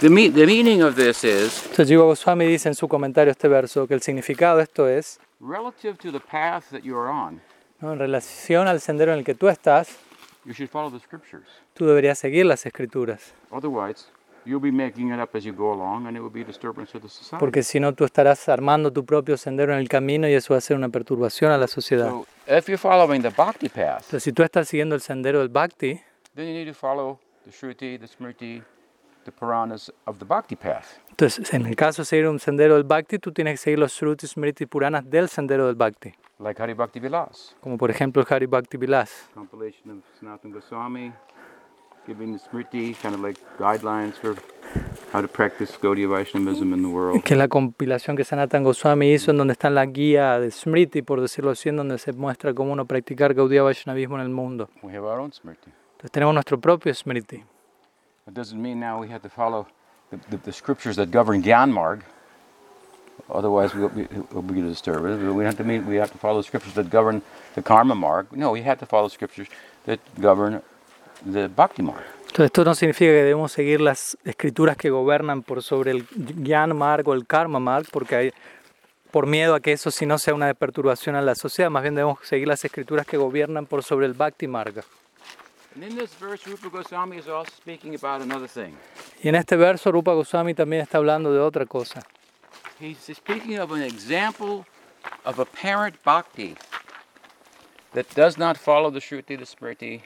the, 0.00 0.08
me- 0.10 0.28
the 0.30 0.46
meaning 0.46 0.82
of 0.82 0.94
this 0.96 1.24
is 1.24 1.62
Entonces 1.66 1.88
Jiva 1.88 2.04
Goswami 2.04 2.46
dice 2.46 2.68
en 2.68 2.74
su 2.74 2.88
comentario 2.88 3.30
este 3.30 3.48
verso 3.48 3.86
que 3.86 3.94
el 3.94 4.02
significado 4.02 4.58
de 4.58 4.64
esto 4.64 4.88
es, 4.88 5.18
relative 5.40 5.96
to 5.98 6.10
the 6.12 6.20
path 6.20 6.64
that 6.70 6.80
you're 6.82 7.08
on, 7.10 7.40
¿no? 7.80 7.92
en 7.92 7.98
relación 7.98 8.66
al 8.68 8.80
sendero 8.80 9.12
en 9.12 9.18
el 9.20 9.24
que 9.24 9.34
tú 9.34 9.48
estás, 9.48 9.96
you 10.44 10.52
should 10.52 10.70
follow 10.70 10.90
the 10.90 10.98
scriptures. 11.00 11.44
tú 11.74 11.86
deberías 11.86 12.18
seguir 12.18 12.46
las 12.46 12.64
escrituras, 12.66 13.32
Otherwise, 13.50 14.06
you'll 14.44 14.60
be 14.60 14.72
making 14.72 15.12
it 15.12 15.18
up 15.20 15.34
as 15.34 15.44
you 15.44 15.52
go 15.54 15.72
along 15.72 16.06
and 16.06 16.16
it 16.16 16.20
will 16.20 16.32
be 16.32 16.42
a 16.42 16.44
disturbance 16.44 16.90
to 16.92 17.00
the 17.00 17.08
society. 17.08 17.38
porque 17.38 17.62
si 17.62 17.80
no 17.80 17.92
tú 17.94 18.04
estarás 18.04 18.48
armando 18.48 18.92
tu 18.92 19.04
propio 19.04 19.36
sendero 19.36 19.72
en 19.72 19.78
el 19.78 19.88
camino 19.88 20.28
y 20.28 20.34
eso 20.34 20.54
va 20.54 20.58
a 20.58 20.60
ser 20.60 20.76
una 20.76 20.88
perturbación 20.88 21.50
a 21.52 21.58
la 21.58 21.66
sociedad. 21.68 22.10
So, 22.10 22.26
if 22.46 22.66
you're 22.68 22.76
following 22.78 23.22
the 23.22 23.30
bhakti 23.30 23.68
path, 23.68 24.02
Entonces 24.04 24.22
si 24.22 24.32
tú 24.32 24.42
estás 24.42 24.68
siguiendo 24.68 24.94
el 24.94 25.00
sendero 25.00 25.38
del 25.40 25.48
Bhakti, 25.48 26.00
then 26.34 26.46
you 26.48 26.52
need 26.52 26.66
to 26.68 26.74
follow 26.74 27.18
the 27.44 27.50
Shruti, 27.52 27.98
the 27.98 28.06
Smriti, 28.08 28.62
the 29.24 29.32
Puranas 29.32 29.92
of 30.06 30.18
the 30.18 30.24
bhakti 30.24 30.56
path. 30.56 30.86
entonces 31.10 31.52
en 31.52 31.66
el 31.66 31.76
caso 31.76 32.02
de 32.02 32.06
seguir 32.06 32.28
un 32.28 32.38
sendero 32.38 32.74
del 32.74 32.84
Bhakti, 32.84 33.18
tú 33.18 33.32
tienes 33.32 33.54
que 33.54 33.64
seguir 33.64 33.78
los 33.78 33.92
Shruti, 33.92 34.26
Smriti, 34.26 34.66
Puranas 34.66 35.08
del 35.08 35.28
sendero 35.28 35.66
del 35.66 35.76
Bhakti, 35.76 36.12
Like 36.38 36.60
Hari 36.60 36.74
Bhakti 36.74 37.00
Vilas, 37.00 37.56
como 37.60 37.78
por 37.78 37.90
ejemplo 37.90 38.22
el 38.22 38.28
Hari 38.28 38.46
Bhakti 38.46 38.76
Vilas, 38.76 39.28
compilation 39.34 39.90
of 39.98 40.04
Sanatana 40.20 40.54
Goswami, 40.54 41.12
giving 42.06 42.36
the 42.36 42.38
Smriti 42.38 42.94
kind 43.00 43.14
of 43.14 43.20
like 43.20 43.38
guidelines 43.58 44.14
for 44.14 44.36
how 45.12 45.22
to 45.22 45.28
practice 45.28 45.78
Gaudiya 45.80 46.08
Vaishnavism 46.08 46.74
in 46.74 46.82
the 46.82 46.88
world. 46.88 47.22
que 47.22 47.34
es 47.34 47.38
la 47.38 47.48
compilación 47.48 48.16
que 48.16 48.24
Sanatan 48.24 48.64
Goswami 48.64 49.12
hizo, 49.12 49.30
en 49.30 49.36
donde 49.38 49.52
está 49.52 49.70
la 49.70 49.86
guía 49.86 50.38
de 50.40 50.50
Smriti, 50.50 51.02
por 51.02 51.20
decirlo 51.20 51.52
así, 51.52 51.68
en 51.68 51.76
donde 51.76 51.98
se 51.98 52.12
muestra 52.12 52.52
cómo 52.52 52.72
uno 52.72 52.84
practicar 52.84 53.32
Gaudiya 53.34 53.62
Vaishnavismo 53.62 54.16
en 54.16 54.22
el 54.22 54.30
mundo. 54.30 54.68
We 54.82 54.92
have 54.96 55.06
our 55.06 55.20
own 55.20 55.32
Smriti. 55.32 55.70
Entonces 55.92 56.10
tenemos 56.10 56.34
nuestro 56.34 56.60
propio 56.60 56.92
Smriti. 56.92 57.44
It 58.26 58.32
doesn't 58.32 58.60
mean 58.60 58.80
now 58.80 58.98
we 59.00 59.08
have 59.08 59.20
to 59.22 59.28
follow 59.28 59.66
the, 60.10 60.18
the, 60.30 60.38
the 60.38 60.52
scriptures 60.52 60.96
that 60.96 61.10
govern 61.10 61.42
Gyan 61.42 61.70
Marg. 61.70 62.04
Otherwise, 63.30 63.74
we'll 63.74 63.90
be, 63.90 64.06
we'll 64.32 64.42
be 64.42 64.62
disturbed. 64.62 65.04
We 65.22 65.44
have 65.44 65.56
to 65.58 65.64
mean 65.64 65.86
we 65.86 65.96
have 65.96 66.10
to 66.10 66.18
follow 66.18 66.38
the 66.38 66.46
scriptures 66.46 66.74
that 66.74 66.88
govern 66.90 67.22
the 67.54 67.62
Karma 67.62 67.94
Marg. 67.94 68.26
No, 68.32 68.50
we 68.50 68.62
have 68.62 68.78
to 68.78 68.86
follow 68.86 69.08
scriptures 69.08 69.48
that 69.84 70.00
govern 70.20 70.62
the 71.24 71.48
Bhakti 71.48 71.82
Marg. 71.82 72.02
Entonces 72.28 72.46
esto 72.46 72.64
no 72.64 72.74
significa 72.74 73.10
que 73.10 73.22
debemos 73.22 73.52
seguir 73.52 73.80
las 73.80 74.18
escrituras 74.24 74.76
que 74.76 74.90
gobernan 74.90 75.42
por 75.42 75.62
sobre 75.62 75.92
el 75.92 76.06
Gyan 76.42 76.74
Marg 76.76 77.06
o 77.08 77.12
el 77.12 77.26
Karma 77.26 77.60
Marg, 77.60 77.86
porque 77.92 78.16
hay, 78.16 78.32
por 79.10 79.26
miedo 79.26 79.54
a 79.54 79.60
que 79.60 79.72
eso 79.72 79.90
si 79.90 80.06
no 80.06 80.18
sea 80.18 80.34
una 80.34 80.52
perturbación 80.54 81.14
a 81.14 81.22
la 81.22 81.34
sociedad, 81.34 81.70
más 81.70 81.82
bien 81.82 81.94
debemos 81.94 82.18
seguir 82.22 82.48
las 82.48 82.64
escrituras 82.64 83.06
que 83.06 83.18
gobiernan 83.18 83.66
por 83.66 83.84
sobre 83.84 84.06
el 84.06 84.14
Bhakti 84.14 84.48
Marga. 84.48 84.82
Y 85.76 85.84
en 89.28 89.34
este 89.34 89.56
verso 89.56 89.92
Rupa 89.92 90.12
Goswami 90.12 90.54
también 90.54 90.82
está 90.82 90.98
hablando 90.98 91.32
de 91.32 91.40
otra 91.40 91.66
cosa. 91.66 92.00
He's 92.80 92.98
speaking 92.98 93.58
of 93.58 93.72
an 93.72 93.82
example 93.82 94.64
of 95.24 95.38
a 95.38 95.44
parent 95.44 95.96
bhakti 96.04 96.56
that 97.92 98.06
does 98.14 98.36
not 98.36 98.56
follow 98.56 98.90
the 98.90 99.00
Shruti, 99.00 99.38
the 99.38 99.44
Smriti, 99.44 100.02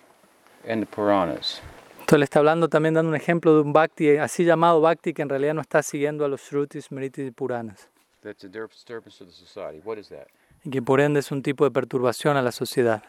and 0.67 0.83
the 0.83 0.87
Puranas. 0.87 1.61
Entonces 2.01 2.21
le 2.21 2.25
está 2.25 2.39
hablando 2.39 2.69
también 2.69 2.95
dando 2.95 3.11
un 3.11 3.17
ejemplo 3.17 3.55
de 3.55 3.61
un 3.61 3.73
Bhakti, 3.73 4.17
así 4.17 4.45
llamado 4.45 4.81
Bhakti, 4.81 5.13
que 5.13 5.23
en 5.23 5.29
realidad 5.29 5.55
no 5.55 5.61
está 5.61 5.83
siguiendo 5.83 6.25
a 6.25 6.29
los 6.29 6.41
Shrutis, 6.41 6.87
Smritis 6.87 7.27
y 7.27 7.31
Puranas. 7.31 7.89
That's 8.23 8.45
a 8.45 8.49
disturbance 8.49 9.19
to 9.19 9.27
the 9.27 9.33
society. 9.33 9.81
What 9.85 9.99
is 9.99 10.09
that? 10.09 10.29
Y 10.65 10.71
que 10.71 10.83
por 10.83 11.01
ende 11.01 11.21
es 11.21 11.31
un 11.31 11.43
tipo 11.43 11.65
de 11.65 11.71
perturbación 11.71 12.37
a 12.37 12.43
la 12.43 12.53
sociedad. 12.53 13.03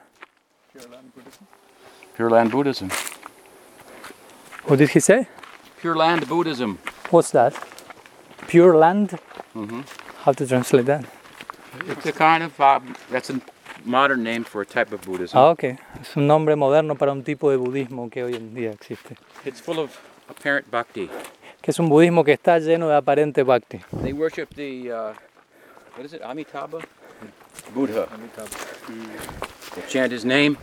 Pure 2.20 2.32
Land 2.32 2.52
Buddhism. 2.52 2.90
What 4.66 4.78
did 4.78 4.90
he 4.90 5.00
say? 5.00 5.26
Pure 5.80 5.96
Land 5.96 6.28
Buddhism. 6.28 6.78
What's 7.12 7.32
that? 7.32 7.54
Pure 8.50 8.76
Land? 8.76 9.18
Mhm. 9.56 9.86
How 10.26 10.34
to 10.34 10.46
translate 10.46 10.86
that? 10.88 11.06
It's 11.88 12.06
a 12.06 12.12
kind 12.12 12.44
of 12.44 12.60
uh, 12.60 12.82
that's 13.10 13.30
a 13.30 13.40
modern 13.86 14.22
name 14.22 14.44
for 14.44 14.60
a 14.62 14.66
type 14.66 14.92
of 14.92 15.02
Buddhism. 15.04 15.40
Ah, 15.40 15.52
ok. 15.52 15.64
Es 16.02 16.18
un 16.18 16.28
nombre 16.28 16.58
moderno 16.58 16.96
para 16.96 17.14
un 17.14 17.24
tipo 17.24 17.52
de 17.52 17.58
budismo 17.58 18.10
que 18.12 18.22
hoy 18.26 18.36
en 18.36 18.54
día 18.54 18.72
existe. 18.72 19.16
It's 19.46 19.62
full 19.62 19.80
of 19.80 19.98
apparent 20.30 20.70
bhakti. 20.70 21.10
Que 21.62 21.72
es 21.72 21.80
un 21.80 21.88
budismo 21.88 22.26
que 22.26 22.34
está 22.34 22.60
lleno 22.60 22.90
de 22.90 22.98
aparente 22.98 23.44
bhakti. 23.44 23.80
They 24.04 24.12
worship 24.12 24.54
the 24.56 24.92
uh, 24.92 25.14
what 25.96 26.06
is 26.06 26.12
it? 26.12 26.22
Amitabha, 26.22 26.82
Buddha. 27.74 28.10
They 29.74 29.84
chant 29.88 30.12
his 30.12 30.26
name 30.26 30.58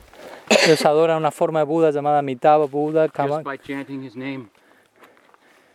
Ellos 0.65 0.85
adoran 0.85 1.17
una 1.19 1.31
forma 1.31 1.61
de 1.61 1.65
Buda 1.67 1.91
llamada 1.91 2.19
Amitabha 2.19 2.67
Buda. 2.67 3.09
Kama- 3.09 3.37
just 3.37 3.45
by 3.45 3.57
chanting 3.57 4.03
his 4.03 4.15
name. 4.17 4.49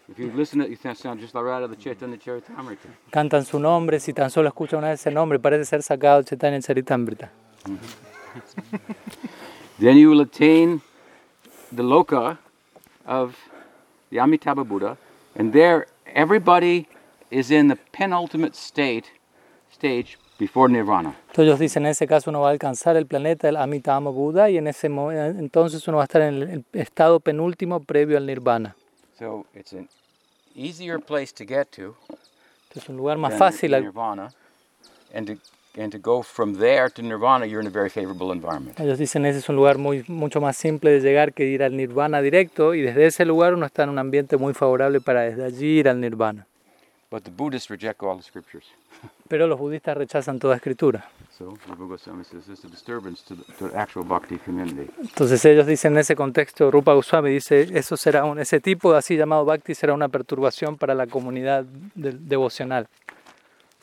If 0.10 0.19
you 0.19 0.32
listen 0.36 0.60
to 0.60 0.65
it, 0.65 0.71
you 0.71 0.75
sound 0.93 1.21
just 1.21 1.34
like 1.34 1.45
right 1.45 1.58
out 1.58 1.63
of 1.63 1.69
the 1.69 1.77
Chaitanya 1.77 2.17
Charitamrita. 2.17 2.89
Cantan 3.12 3.45
su 3.45 3.60
nombre. 3.60 3.97
Si 3.99 4.12
tan 4.12 4.30
solo 4.30 4.49
escuchan 4.49 4.80
una 4.80 4.89
vez 4.89 4.99
ese 4.99 5.12
nombre, 5.12 5.39
parece 5.39 5.63
ser 5.65 5.82
sacado 5.82 6.21
de 6.21 6.25
Chaitanya 6.25 6.60
Charitamrita. 6.60 7.30
Then 9.80 9.97
you 9.97 10.10
will 10.10 10.21
attain 10.21 10.82
the 11.71 11.84
loka 11.84 12.38
of 13.06 13.36
the 14.10 14.19
Amitabha 14.19 14.63
Buddha, 14.63 14.97
and 15.36 15.54
there 15.54 15.88
everybody 16.13 16.88
is 17.30 17.49
in 17.49 17.69
the 17.69 17.77
penultimate 17.93 18.56
state 18.56 19.12
stage 19.71 20.17
before 20.41 20.71
nirvana. 20.73 21.10
Entonces 21.27 21.45
ellos 21.45 21.60
dicen, 21.60 21.86
en 21.86 21.91
ese 21.91 22.08
caso 22.08 22.32
uno 22.32 22.41
va 22.41 22.49
a 22.49 22.51
alcanzar 22.51 22.97
el 22.97 23.06
planeta 23.06 23.47
del 23.47 23.58
Amitabha 23.58 24.10
Buda 24.10 24.49
y 24.49 24.58
en 24.58 24.65
ese 24.67 24.89
mo- 24.89 25.12
entonces 25.12 25.88
uno 25.88 25.97
va 25.97 26.04
a 26.04 26.06
estar 26.06 26.21
en 26.23 26.34
el 26.34 26.41
el 26.49 26.65
estado 26.73 27.19
penúltimo 27.19 27.80
previo 27.80 28.17
al 28.17 28.25
nirvana. 28.25 28.75
So 29.19 29.45
it's 29.54 29.71
an 29.73 29.88
easier 30.56 30.99
place 30.99 31.32
to 31.34 31.45
get 31.45 31.67
to 31.77 31.95
Entonces 32.69 32.89
un 32.89 32.97
lugar 32.97 33.17
más 33.17 33.34
fácil 33.38 33.73
al- 33.75 33.84
nirvana, 33.84 34.32
and 35.13 35.27
to 35.27 35.34
and 35.82 35.89
to 35.93 35.99
go 35.99 36.21
from 36.21 36.58
there 36.58 36.89
to 36.89 37.01
nirvana, 37.01 37.45
you're 37.45 37.62
in 37.62 37.67
a 37.67 37.69
very 37.69 37.89
favorable 37.89 38.34
environment. 38.34 38.77
Ellos 38.80 38.97
dicen 38.97 39.25
ese 39.25 39.39
es 39.39 39.47
un 39.47 39.56
lugar 39.56 39.77
muy, 39.77 40.04
mucho 40.10 40.41
más 40.41 40.58
simple 40.58 40.89
de 40.91 40.99
llegar 40.99 41.32
que 41.34 41.45
ir 41.45 41.63
al 41.63 41.77
nirvana 41.77 42.21
directo 42.21 42.73
y 42.73 42.82
desde 42.82 43.06
ese 43.06 43.23
lugar 43.25 43.54
uno 43.54 43.65
está 43.67 43.84
en 43.84 43.89
un 43.91 43.97
ambiente 43.99 44.36
muy 44.38 44.54
favorable 44.54 44.99
para 44.99 45.21
desde 45.21 45.45
allí 45.45 45.80
ir 45.80 45.88
al 45.88 46.01
nirvana. 46.01 46.45
But 47.12 47.26
the 47.26 47.30
Buddhists 47.32 47.69
reject 47.69 48.02
all 48.02 48.15
the 48.15 48.24
scriptures. 48.24 48.63
Pero 49.28 49.45
los 49.45 49.60
budistas 49.60 49.97
rechazan 49.97 50.39
toda 50.39 50.56
escritura. 50.56 51.10
So 51.38 51.58
says 51.97 52.47
is 52.47 52.63
a 52.63 52.69
disturbance 52.69 53.21
to 53.28 53.36
the, 53.36 53.43
to 53.60 53.67
the 53.67 53.78
actual 53.78 54.06
bhakti 54.06 54.38
community. 54.38 54.89
Entonces 55.02 55.43
ellos 55.43 55.67
dicen 55.67 55.93
en 55.93 56.00
ese 56.00 56.15
contexto, 56.15 56.71
Rupa 56.71 56.93
Goswami 56.93 57.32
dice, 57.32 57.67
eso 57.78 57.97
será 57.97 58.24
un, 58.24 58.39
ese 58.39 58.62
tipo 58.62 58.93
así 58.93 59.17
llamado 59.17 59.43
bhakti 59.43 59.76
será 59.76 59.93
una 59.93 60.08
perturbación 60.08 60.78
para 60.78 60.95
la 60.95 61.06
comunidad 61.08 61.65
de- 61.95 62.13
devocional. 62.13 62.88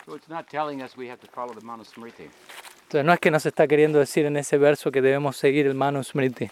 So 0.07 0.17
it's 0.17 0.29
not 0.31 0.49
telling 0.49 0.81
us 0.83 0.97
we 0.97 1.11
have 1.11 1.21
to 1.21 1.31
follow 1.31 1.55
the 1.55 1.61
Manusmriti. 1.61 2.31
Entonces 2.85 3.05
no 3.05 3.13
es 3.13 3.21
que 3.21 3.31
nos 3.31 3.45
está 3.45 3.67
queriendo 3.69 3.99
decir 3.99 4.25
en 4.25 4.39
ese 4.39 4.57
verso 4.57 4.91
que 4.91 5.03
debemos 5.03 5.37
seguir 5.37 5.67
el 5.67 5.75
Manu 5.75 6.03
Smriti. 6.03 6.51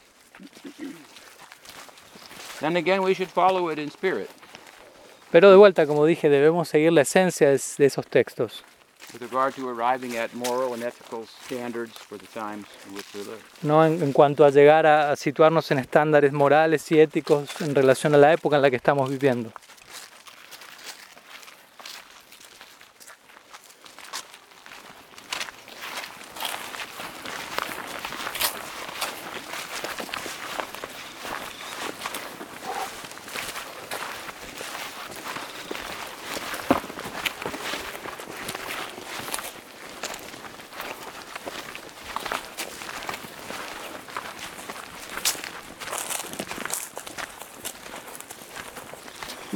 then 2.60 2.76
again 2.76 3.02
we 3.02 3.14
should 3.14 3.30
follow 3.30 3.70
it 3.70 3.78
in 3.78 3.88
spirit 3.88 4.28
Pero 5.30 5.50
de 5.50 5.56
vuelta, 5.56 5.86
como 5.86 6.06
dije, 6.06 6.28
debemos 6.28 6.68
seguir 6.68 6.92
la 6.92 7.02
esencia 7.02 7.48
de, 7.50 7.54
esos 7.54 8.06
textos. 8.06 8.64
¿no? 13.62 13.84
En, 13.84 14.02
en 14.02 14.12
cuanto 14.12 14.44
a 14.44 14.50
llegar 14.50 14.86
a, 14.86 15.10
a 15.12 15.16
situarnos 15.16 15.70
en 15.70 15.78
estándares 15.78 16.32
morales 16.32 16.90
y 16.92 17.00
éticos 17.00 17.60
en 17.60 17.74
relación 17.74 18.14
a 18.14 18.18
la 18.18 18.32
época 18.32 18.56
en 18.56 18.62
la 18.62 18.70
que 18.70 18.76
estamos 18.76 19.10
viviendo. 19.10 19.52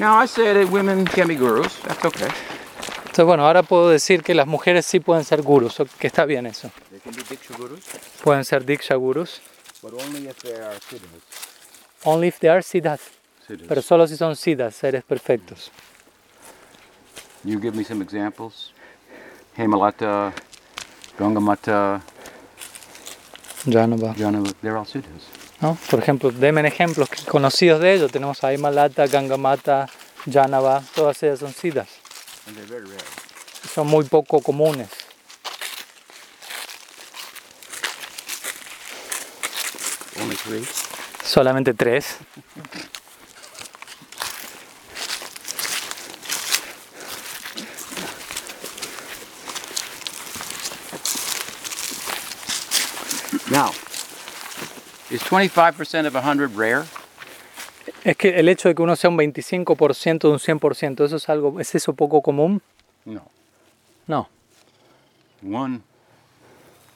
Now 0.00 0.16
I 0.16 0.19
say 0.19 0.19
that 0.19 0.19
women 0.19 0.19
can 0.19 0.19
be 0.19 0.19
gurus. 0.19 0.19
That's 0.19 0.19
okay. 0.19 0.19
Entonces, 3.10 3.24
bueno, 3.24 3.46
ahora 3.46 3.62
puedo 3.62 3.88
decir 3.90 4.22
que 4.22 4.34
las 4.34 4.46
mujeres 4.46 4.86
sí 4.86 5.00
pueden 5.00 5.24
ser 5.24 5.42
gurus, 5.42 5.76
que 5.98 6.06
está 6.06 6.24
bien 6.24 6.46
eso. 6.46 6.70
They 6.90 7.00
can 7.00 7.12
be 7.14 7.22
diksha 7.28 7.56
gurus, 7.56 7.80
Pueden 8.22 8.44
ser 8.44 8.64
diksha 8.64 8.94
gurus, 8.94 9.40
but 9.82 9.92
only 9.94 10.28
if 10.28 10.36
they 10.42 10.54
are 10.54 10.74
siddhas. 10.88 11.10
only 12.04 12.28
if 12.28 12.38
they 12.38 12.48
are 12.50 12.62
siddhas, 12.62 13.00
Siddhas. 13.46 13.66
pero 13.68 13.82
solo 13.82 14.06
si 14.06 14.16
son 14.16 14.36
siddhas, 14.36 14.74
seres 14.76 15.02
perfectos. 15.02 15.70
You 17.42 17.58
give 17.60 17.74
me 17.76 17.84
some 17.84 18.02
examples. 18.02 18.72
Hemalata, 19.56 20.32
Gangamata, 21.18 22.00
Janava. 23.66 24.14
Janava, 24.14 24.52
they're 24.62 24.76
all 24.76 24.86
siddhas. 24.86 25.24
¿no? 25.60 25.76
Por 25.90 25.98
ejemplo, 26.00 26.30
denme 26.30 26.66
ejemplos 26.66 27.08
conocidos 27.28 27.80
de 27.80 27.94
ellos. 27.94 28.12
Tenemos 28.12 28.42
a 28.44 28.52
Himalata, 28.54 29.06
Gangamata, 29.06 29.88
Janava, 30.26 30.82
todas 30.94 31.22
ellas 31.22 31.38
son 31.38 31.52
siddhas. 31.52 31.88
Son 33.74 33.86
muy 33.86 34.04
poco 34.04 34.40
comunes. 34.40 34.88
Solamente 41.24 41.74
tres. 41.74 42.16
Now, 53.50 53.70
is 55.10 55.22
25% 55.22 56.06
of 56.06 56.14
100 56.14 56.56
rare? 56.56 56.86
Es 58.04 58.16
que 58.16 58.38
el 58.38 58.48
hecho 58.48 58.68
de 58.68 58.74
que 58.74 58.82
uno 58.82 58.96
sea 58.96 59.10
un 59.10 59.18
25% 59.18 60.20
de 60.20 60.28
un 60.28 60.38
100%, 60.38 61.04
¿eso 61.04 61.16
es 61.16 61.28
algo, 61.28 61.60
es 61.60 61.74
eso 61.74 61.92
poco 61.92 62.22
común? 62.22 62.62
No. 63.04 63.22
No. 64.06 64.28
One 65.42 65.82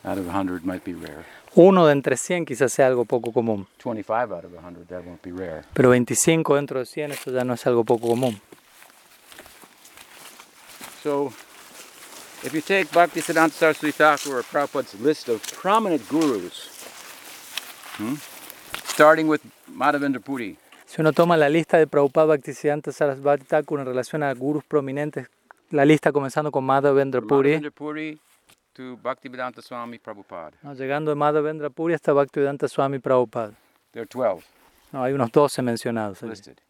out 0.04 0.18
of 0.18 0.26
100 0.26 0.64
might 0.64 0.84
be 0.84 0.94
rare. 0.94 1.24
Uno 1.54 1.86
de 1.86 1.92
entre 1.92 2.16
100 2.16 2.46
quizás 2.46 2.72
sea 2.72 2.86
algo 2.86 3.04
poco 3.04 3.32
común. 3.32 3.66
25 3.82 4.34
out 4.34 4.44
of 4.44 4.52
100, 4.52 4.86
that 4.88 5.04
won't 5.04 5.22
be 5.22 5.30
rare. 5.30 5.64
Pero 5.72 5.90
25 5.90 6.56
dentro 6.56 6.80
de 6.80 6.86
100, 6.86 7.12
eso 7.12 7.30
ya 7.30 7.44
no 7.44 7.54
es 7.54 7.66
algo 7.66 7.84
poco 7.84 8.08
común. 8.08 8.40
So, 11.02 11.32
if 12.42 12.52
you 12.54 12.62
take 12.62 12.86
Bhaktisiddhanta 12.90 13.52
Saraswati 13.52 13.92
Thakur 13.92 14.38
or 14.38 14.42
Prabhupada's 14.42 14.98
list 15.00 15.28
of 15.28 15.42
prominent 15.52 16.08
gurus, 16.08 16.70
hmm, 17.98 18.14
starting 18.86 19.28
with 19.28 19.42
Madhavendra 19.70 20.24
Puri, 20.24 20.56
Si 20.94 21.00
uno 21.00 21.12
toma 21.12 21.36
la 21.36 21.48
lista 21.48 21.76
de 21.76 21.88
Prabhupada 21.88 22.26
Bhaktisiddhanta 22.28 22.92
Sarasvati 22.92 23.42
Thakur 23.44 23.80
en 23.80 23.86
relación 23.86 24.22
a 24.22 24.32
gurus 24.32 24.62
prominentes, 24.62 25.26
la 25.70 25.84
lista 25.84 26.12
comenzando 26.12 26.52
con 26.52 26.62
Madhavendra 26.64 27.20
Puri, 27.20 27.68
Puri 27.72 28.20
to 28.72 28.96
Bhaktivedanta 29.02 29.60
Swami 29.60 29.98
Prabhupada, 29.98 30.52
¿no? 30.62 30.72
llegando 30.72 31.10
de 31.10 31.16
Madhavendra 31.16 31.68
Puri 31.68 31.94
hasta 31.94 32.12
Bhaktivedanta 32.12 32.68
Swami 32.68 33.00
Prabhupada. 33.00 33.54
there 33.90 34.02
are 34.02 34.08
12 34.08 34.44
No, 34.92 35.02
hay 35.02 35.12
unos 35.12 35.32
12 35.32 35.62
mencionados. 35.62 36.22
allí. 36.22 36.30
listed. 36.30 36.60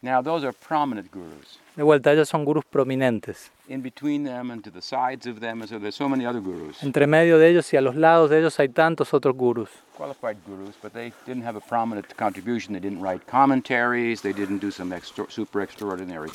Now, 0.00 0.22
those 0.22 0.46
are 0.46 0.56
prominent 0.66 1.12
gurus. 1.12 1.60
De 1.76 1.82
vuelta, 1.82 2.12
ellos 2.12 2.28
son 2.28 2.44
gurus 2.44 2.64
prominentes. 2.66 3.50
In 3.68 3.82
between 3.82 4.24
them 4.24 4.50
and 4.50 4.62
to 4.62 4.70
the 4.70 4.82
sides 4.82 5.26
of 5.26 5.40
them, 5.40 5.66
so 5.66 5.78
there's 5.78 5.94
so 5.94 6.06
many 6.08 6.26
other 6.26 6.40
gurus, 6.42 6.82
Entre 6.82 7.06
medio 7.06 7.38
de 7.38 7.48
ellos 7.48 7.72
y 7.72 7.78
a 7.78 7.80
los 7.80 7.96
lados 7.96 8.28
de 8.28 8.38
ellos 8.40 8.58
hay 8.60 8.68
tantos 8.68 9.14
otros 9.14 9.34
gurus. 9.34 9.70
qualified 9.96 10.36
gurus, 10.46 10.74
but 10.82 10.92
they 10.92 11.12
didn't 11.26 11.46
have 11.46 11.56
a 11.56 11.60
prominent 11.66 12.06
contribution. 12.16 12.74
They 12.74 12.80
didn't 12.80 13.00
write 13.02 13.24
commentaries. 13.26 14.20
They 14.20 14.34
didn't 14.34 14.60
do 14.60 14.70
some 14.70 14.94
extra, 14.94 15.24
super 15.30 15.62
extraordinary 15.62 16.30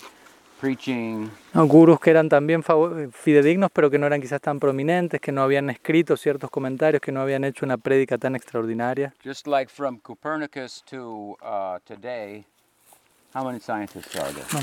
preaching. 0.60 1.30
No, 1.54 1.68
gurus 1.68 2.00
que 2.00 2.10
eran 2.10 2.30
también 2.30 2.64
fidedignos, 3.12 3.70
pero 3.72 3.92
que 3.92 4.00
no 4.00 4.08
eran 4.08 4.22
quizás 4.22 4.42
tan 4.42 4.60
prominentes, 4.60 5.22
que 5.22 5.32
no 5.32 5.44
habían 5.44 5.70
escrito 5.70 6.18
ciertos 6.18 6.50
comentarios, 6.50 7.00
que 7.02 7.12
no 7.12 7.22
habían 7.22 7.44
hecho 7.44 7.64
una 7.64 7.78
prédica 7.78 8.18
tan 8.18 8.36
extraordinaria. 8.36 9.14
Just 9.24 9.46
like 9.46 9.70
from 9.72 10.00
Copernicus 10.00 10.84
to 10.90 11.38
uh, 11.44 11.78
today, 11.86 12.46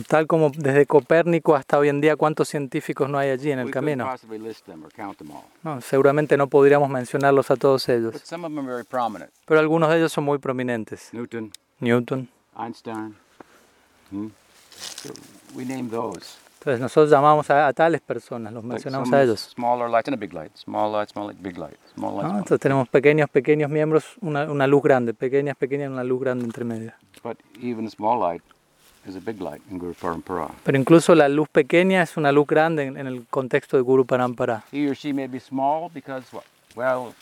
tal 0.09 0.27
como 0.27 0.51
desde 0.51 0.87
Copérnico 0.87 1.55
hasta 1.55 1.79
hoy 1.79 1.89
en 1.89 2.01
día, 2.01 2.17
¿cuántos 2.17 2.49
científicos 2.49 3.09
no 3.09 3.19
hay 3.19 3.31
allí 3.31 3.51
en 3.51 3.59
el 3.59 3.71
camino? 3.71 4.09
No, 5.63 5.81
seguramente 5.81 6.37
no 6.37 6.49
podríamos 6.49 6.89
mencionarlos 6.89 7.51
a 7.51 7.57
todos 7.57 7.87
But 7.87 7.95
ellos, 7.95 8.23
some 8.25 8.47
of 8.47 8.53
them 8.53 8.59
are 8.61 8.75
very 8.75 8.85
prominent. 8.85 9.31
pero 9.45 9.61
algunos 9.61 9.91
de 9.91 9.99
ellos 9.99 10.13
son 10.13 10.25
muy 10.25 10.39
prominentes. 10.39 11.11
Newton, 11.13 11.53
Newton. 11.81 12.29
Einstein. 12.57 13.17
Hmm? 14.11 14.29
So 14.71 15.11
we 15.55 15.65
name 15.65 15.89
those. 15.89 16.39
Entonces 16.61 16.81
nosotros 16.81 17.11
llamamos 17.11 17.51
a, 17.51 17.67
a 17.67 17.73
tales 17.75 18.01
personas, 18.01 18.51
los 18.51 18.65
mencionamos 18.65 19.13
a 19.13 19.23
ellos. 19.23 19.51
Smaller 19.55 19.91
lights 19.91 20.09
and 20.09 20.15
a 20.15 20.19
big 20.19 20.33
light. 20.33 20.57
Small 20.57 20.91
light, 20.91 21.11
small 21.11 21.27
light, 21.27 21.39
big 21.43 21.59
light. 21.59 21.77
Small 21.95 22.13
light, 22.13 22.23
¿no? 22.23 22.29
small 22.29 22.33
light. 22.33 22.39
Entonces 22.39 22.61
tenemos 22.61 22.89
pequeños, 22.89 23.29
pequeños 23.29 23.71
miembros, 23.71 24.17
una, 24.23 24.51
una 24.51 24.67
luz 24.67 24.83
grande, 24.83 25.13
pequeñas, 25.13 25.57
pequeñas, 25.59 25.91
una 25.91 26.05
luz 26.05 26.21
grande 26.23 26.47
entre 26.47 26.65
medio. 26.65 26.93
But 27.23 27.39
even 27.61 27.87
a 27.87 27.91
small 27.91 28.19
light 28.19 28.43
Pero 30.65 30.79
incluso 30.79 31.15
la 31.15 31.29
luz 31.29 31.49
pequeña 31.49 32.03
es 32.03 32.17
una 32.17 32.33
luz 32.33 32.47
grande 32.47 32.85
en, 32.85 32.97
en 32.97 33.07
el 33.07 33.27
contexto 33.29 33.77
de 33.77 33.83
Guru 33.83 34.07
Parampara. 34.07 34.65
He 34.73 34.89
or 34.89 34.97
she 34.97 35.13
may 35.13 35.27
be 35.27 35.41
small 35.41 35.91
because 35.93 36.27
what? 36.33 36.45
Well, 36.75 37.15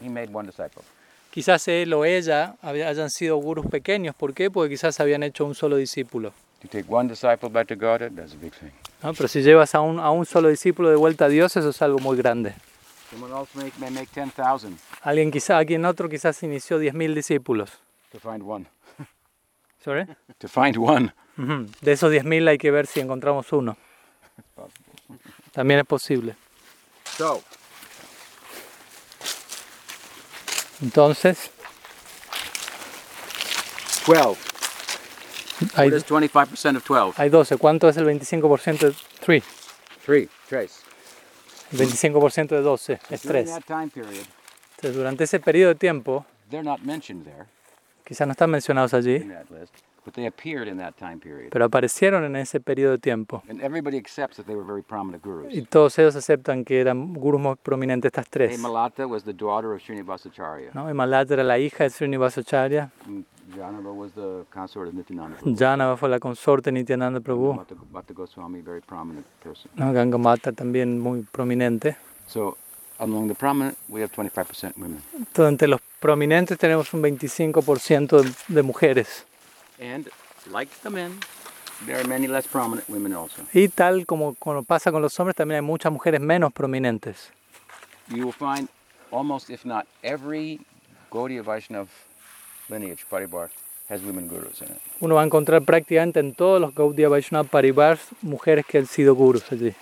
he 0.00 0.08
made 0.08 0.28
one 0.32 0.46
disciple. 0.46 0.82
Quizás 1.30 1.66
él 1.66 1.92
o 1.92 2.04
ella 2.04 2.54
hayan 2.62 3.10
sido 3.10 3.36
gurus 3.36 3.66
pequeños. 3.66 4.14
¿Por 4.14 4.32
qué? 4.34 4.50
Porque 4.50 4.70
quizás 4.70 5.00
habían 5.00 5.22
hecho 5.24 5.44
un 5.44 5.54
solo 5.54 5.76
discípulo. 5.76 6.32
To 6.62 6.68
take 6.68 6.84
one 6.88 7.08
disciple 7.08 7.48
back 7.48 7.66
to 7.68 7.74
Godhead, 7.76 8.12
that's 8.14 8.32
a 8.32 8.36
big 8.36 8.52
thing. 8.52 8.70
¿no? 9.02 9.12
Pero 9.12 9.28
si 9.28 9.42
llevas 9.42 9.74
a 9.74 9.80
un, 9.80 9.98
a 9.98 10.10
un 10.10 10.24
solo 10.24 10.48
discípulo 10.48 10.88
de 10.88 10.96
vuelta 10.96 11.24
a 11.24 11.28
Dios, 11.28 11.56
eso 11.56 11.68
es 11.70 11.82
algo 11.82 11.98
muy 11.98 12.16
grande. 12.16 12.54
Someone 13.10 13.34
else 13.34 13.50
may, 13.54 13.72
may 13.78 13.90
make 13.90 14.08
10,000 14.14 14.76
Alguien 15.02 15.30
quizá, 15.30 15.58
alguien 15.58 15.84
otro 15.84 16.08
quizás 16.08 16.42
inició 16.42 16.80
10.000 16.80 17.14
discípulos. 17.14 17.70
to 18.12 18.18
find 18.20 18.42
one. 18.42 18.66
¿Sorry? 19.84 20.06
To 20.38 20.48
find 20.48 20.76
one. 20.78 21.12
De 21.36 21.92
esos 21.92 22.12
10.000 22.12 22.48
hay 22.48 22.58
que 22.58 22.70
ver 22.70 22.86
si 22.86 23.00
encontramos 23.00 23.52
uno. 23.52 23.76
También 25.52 25.80
es 25.80 25.86
posible. 25.86 26.36
Entonces, 30.82 31.50
12. 34.06 34.38
hay, 35.74 35.88
What 35.90 35.96
is 35.96 36.06
25% 36.06 36.76
of 36.76 36.84
12? 36.84 37.22
hay 37.22 37.30
12. 37.30 37.56
¿Cuánto 37.56 37.88
es 37.88 37.96
el 37.96 38.06
25% 38.06 38.78
de 38.78 38.94
3? 39.20 39.44
3. 40.04 40.28
Trace. 40.48 40.74
El 41.72 41.78
25% 41.78 42.48
de 42.48 42.60
12 42.60 43.00
es 43.10 43.22
During 43.22 43.44
3. 43.46 43.50
that 43.50 43.62
time 43.66 43.88
period, 43.88 44.26
Entonces, 44.76 44.94
durante 44.96 45.24
ese 45.24 45.40
periodo 45.40 45.70
de 45.70 45.74
tiempo, 45.76 46.26
quizás 48.04 48.26
no 48.26 48.32
están 48.32 48.50
mencionados 48.50 48.92
allí, 48.94 49.26
but 50.04 50.14
they 50.14 50.26
appeared 50.26 50.68
in 50.68 50.78
that 50.78 50.94
time 50.98 51.18
period. 51.18 51.50
pero 51.50 51.64
aparecieron 51.64 52.24
en 52.24 52.36
ese 52.36 52.60
periodo 52.60 52.92
de 52.92 52.98
tiempo. 52.98 53.42
And 53.48 53.60
everybody 53.62 53.96
accepts 53.96 54.36
that 54.36 54.46
they 54.46 54.54
were 54.54 54.66
very 54.66 54.82
prominent 54.82 55.22
gurus. 55.22 55.52
Y 55.52 55.62
todos 55.62 55.98
ellos 55.98 56.14
aceptan 56.16 56.64
que 56.64 56.80
eran 56.80 57.14
gurus 57.14 57.40
muy 57.40 57.54
prominentes, 57.56 58.08
estas 58.08 58.28
tres. 58.28 58.58
Malata 58.58 59.06
was 59.06 59.24
the 59.24 59.32
daughter 59.32 59.72
of 59.72 59.80
Srinivasacharya. 59.82 60.70
¿no? 60.74 60.88
Himalaya 60.88 61.26
era 61.30 61.44
la 61.44 61.58
hija 61.58 61.84
de 61.84 61.90
Srinivasacharya, 61.90 62.90
And 63.06 63.24
Janava 63.54 63.92
was 63.92 64.12
the 64.12 64.44
consort 64.50 64.88
of 64.88 64.94
Nityananda 64.94 65.36
Prabhu. 65.36 65.56
Janava 65.56 65.96
fue 65.96 66.08
la 66.08 66.18
consorte 66.18 66.70
de 66.70 66.78
Nityananda 66.78 67.20
Prabhu, 67.20 67.54
Bhatta, 67.54 67.74
Bhatta 67.92 68.14
Goswami, 68.14 68.60
very 68.62 68.80
prominent 68.80 69.26
person. 69.42 69.70
¿no? 69.76 69.92
Gangamata 69.92 70.52
también 70.52 70.98
muy 70.98 71.22
prominente. 71.30 71.96
So, 72.26 72.56
among 72.98 73.28
the 73.28 73.34
prominent, 73.34 73.76
we 73.88 74.00
have 74.02 74.10
25% 74.12 74.76
women. 74.76 75.02
Entonces, 75.16 75.52
entre 75.52 75.68
los 75.68 75.80
prominentes 76.00 76.56
tenemos 76.58 76.92
un 76.94 77.02
25% 77.02 78.22
de, 78.22 78.32
de 78.48 78.62
mujeres. 78.62 79.26
And 79.80 80.08
like 80.50 80.70
the 80.82 80.90
men, 80.90 81.18
there 81.86 81.98
are 82.00 82.06
many 82.06 82.26
less 82.26 82.46
prominent 82.46 82.88
women 82.88 83.12
also. 83.12 83.42
Y 83.52 83.68
tal 83.68 84.06
como, 84.06 84.34
como 84.34 84.62
pasa 84.62 84.92
con 84.92 85.02
los 85.02 85.18
hombres, 85.18 85.36
también 85.36 85.56
hay 85.56 85.66
muchas 85.66 85.92
mujeres 85.92 86.20
menos 86.20 86.52
prominentes. 86.52 87.30
You 88.08 88.26
will 88.26 88.32
find 88.32 88.68
almost, 89.10 89.50
if 89.50 89.64
not 89.64 89.86
every 90.02 90.60
Gaudiya 91.10 91.42
Vaishnav 91.42 91.88
lineage, 92.68 93.04
Paribar, 93.10 93.50
has 93.88 94.02
women 94.02 94.28
gurus 94.28 94.60
in 94.62 94.68
it. 94.68 94.80
Uno 95.00 95.16
va 95.16 95.22
a 95.22 95.24
encontrar 95.24 95.62
prácticamente 95.62 96.20
en 96.20 96.34
todos 96.34 96.60
los 96.60 96.74
Gaudiya 96.74 97.08
Vaishnava 97.08 97.48
Paribars 97.48 98.00
mujeres 98.22 98.64
que 98.66 98.78
han 98.78 98.86
sido 98.86 99.14
gurus 99.14 99.50
allí. 99.52 99.74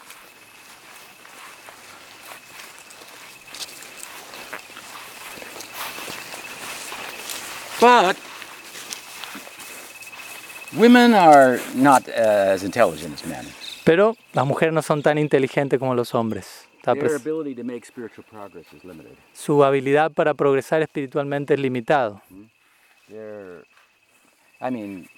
But 7.80 8.16
women 10.76 11.14
are 11.14 11.60
not 11.74 12.08
as 12.08 12.62
intelligent 12.62 13.14
as 13.14 13.26
men. 13.26 13.46
Pero 13.84 14.14
las 14.32 14.46
mujeres 14.46 14.72
no 14.72 14.82
son 14.82 15.02
tan 15.02 15.18
inteligentes 15.18 15.78
como 15.78 15.94
los 15.94 16.14
hombres. 16.14 16.68
Está 16.76 16.94
Their 16.94 17.04
pres- 17.06 17.16
ability 17.16 17.54
to 17.54 17.64
make 17.64 17.84
spiritual 17.86 18.24
progress 18.28 18.66
is 18.72 18.84
limited. 18.84 19.12
Su 19.32 19.62
habilidad 19.64 20.12
para 20.12 20.34
progresar 20.34 20.82
espiritualmente 20.82 21.54
es 21.54 21.60
limitado. 21.60 22.20
They're, 23.08 23.64
I 24.60 24.70
mean, 24.70 25.08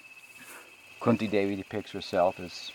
Kunti 0.99 1.27
Devi 1.27 1.55
depicts 1.55 1.93
herself 1.93 2.39
as 2.39 2.71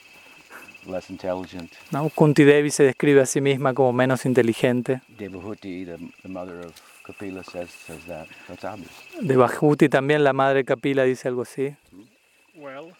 less 0.86 1.10
intelligent. 1.10 1.72
¿no? 1.90 2.08
Kunti 2.08 2.44
Devi 2.44 2.70
se 2.70 2.84
describe 2.84 3.20
a 3.20 3.26
sí 3.26 3.40
misma 3.40 3.74
como 3.74 3.92
menos 3.92 4.24
inteligente. 4.26 5.02
Devahuti, 5.18 5.84
the, 5.84 5.96
the 6.22 6.28
mother 6.28 6.64
of 6.66 6.72
Kapila, 7.04 7.42
says, 7.44 7.70
says 7.70 8.04
that. 8.06 8.26
That's 8.48 8.64
obvious. 8.64 8.90
De 9.20 9.36
Bhajuti 9.36 9.88
también 9.88 10.22
la 10.24 10.32
madre 10.32 10.64
Kapila 10.64 11.02
dice 11.04 11.28
algo 11.28 11.42
así. 11.42 11.74
Well, 12.60 12.92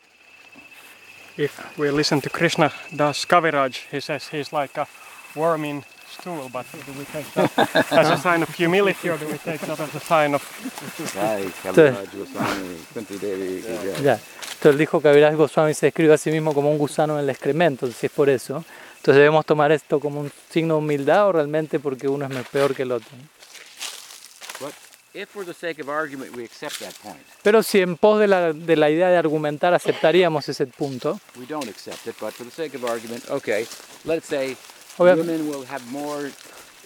if 1.36 1.76
we 1.76 1.90
listen 1.90 2.22
to 2.22 2.30
Krishna 2.30 2.72
Das 2.96 3.26
Kaviraj, 3.26 3.76
he 3.90 4.00
says 4.00 4.26
he's 4.28 4.54
like 4.54 4.78
a 4.78 4.88
worm 5.36 5.66
in 5.66 5.84
stool, 6.08 6.48
but 6.50 6.64
do 6.72 6.92
we 6.98 7.04
take 7.04 7.30
that 7.34 7.92
as 7.92 8.08
a 8.08 8.16
sign 8.16 8.42
of 8.42 8.48
humility 8.54 9.11
or 9.11 9.18
do 9.18 9.26
we 9.26 9.36
take 9.36 9.61
that 9.61 9.78
as 9.78 9.94
a 9.94 10.00
sign 10.00 10.34
of. 10.34 10.42
Ya. 14.02 14.18
Entonces 14.54 14.78
dijo 14.78 15.02
Kaviraj 15.02 15.36
Goswami 15.36 15.74
se 15.74 15.86
describe 15.86 16.14
a 16.14 16.18
sí 16.18 16.30
mismo 16.30 16.54
como 16.54 16.70
un 16.70 16.78
gusano 16.78 17.18
en 17.18 17.24
el 17.24 17.28
excremento, 17.30 17.86
si 17.92 18.06
es 18.06 18.12
por 18.12 18.30
eso. 18.30 18.64
Entonces 18.96 19.16
debemos 19.16 19.44
tomar 19.44 19.72
esto 19.72 20.00
como 20.00 20.20
un 20.20 20.32
signo 20.48 20.76
de 20.76 20.78
humildad 20.78 21.28
o 21.28 21.32
realmente 21.32 21.78
porque 21.78 22.08
uno 22.08 22.26
es 22.26 22.48
peor 22.48 22.74
que 22.74 22.84
el 22.84 22.92
otro. 22.92 23.11
But 24.58 24.72
if 24.72 24.74
for 24.74 24.78
the 24.78 24.78
sake 24.78 24.78
of 24.78 24.78
argument 24.78 24.78
we 24.78 24.78
accept 24.78 24.78
that 24.78 24.78
point, 24.80 24.99
Pero 27.42 27.62
si 27.62 27.80
en 27.80 27.96
pos 27.96 28.20
de 28.20 28.26
la, 28.28 28.52
de 28.52 28.76
la 28.76 28.90
idea 28.90 29.08
de 29.08 29.16
argumentar 29.16 29.74
aceptaríamos 29.74 30.48
ese 30.48 30.66
punto, 30.66 31.18
we 31.36 31.46
don't 31.46 31.68
accept 31.68 32.06
it, 32.06 32.14
but 32.20 32.32
for 32.32 32.44
the 32.46 32.52
sake 32.52 32.76
of 32.76 32.84
argument, 32.84 33.28
okay, 33.30 33.66
let's 34.04 34.26
say 34.26 34.56
Okay. 34.98 35.14
women 35.14 35.48
will 35.48 35.64
have 35.66 35.82
more, 35.90 36.26
it 36.28 36.34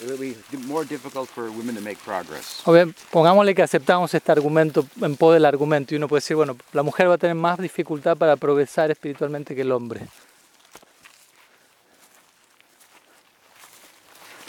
will 0.08 0.18
be 0.18 0.36
more 0.66 0.84
difficult 0.86 1.28
for 1.28 1.50
women 1.50 1.74
to 1.74 1.80
make 1.80 1.96
progress. 2.04 2.60
obvia- 2.64 2.86
pongámosle 3.10 3.54
que 3.54 3.62
aceptamos 3.62 4.14
este 4.14 4.30
argumento 4.30 4.86
en 5.00 5.16
pos 5.16 5.34
del 5.34 5.44
argumento 5.44 5.94
y 5.94 5.96
uno 5.96 6.06
puede 6.06 6.20
decir, 6.20 6.36
bueno, 6.36 6.56
la 6.72 6.82
mujer 6.82 7.08
va 7.10 7.14
a 7.14 7.18
tener 7.18 7.34
más 7.34 7.58
dificultad 7.58 8.16
para 8.16 8.36
progresar 8.36 8.90
espiritualmente 8.90 9.54
que 9.54 9.62
el 9.62 9.72
hombre. 9.72 10.02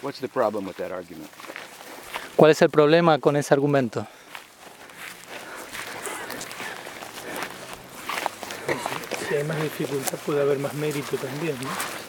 What's 0.03 0.19
the 0.19 0.27
problem 0.27 0.67
with 0.67 0.75
that 0.75 0.91
argument? 0.91 1.29
¿Cuál 2.35 2.51
es 2.51 2.61
el 2.61 2.69
problema 2.69 3.17
con 3.19 3.35
ese 3.35 3.53
argumento? 3.53 4.05
Si 9.27 9.35
hay 9.35 9.43
más 9.43 9.61
dificultad 9.61 10.17
puede 10.25 10.41
haber 10.41 10.59
más 10.59 10.73
mérito 10.75 11.17
también, 11.17 11.55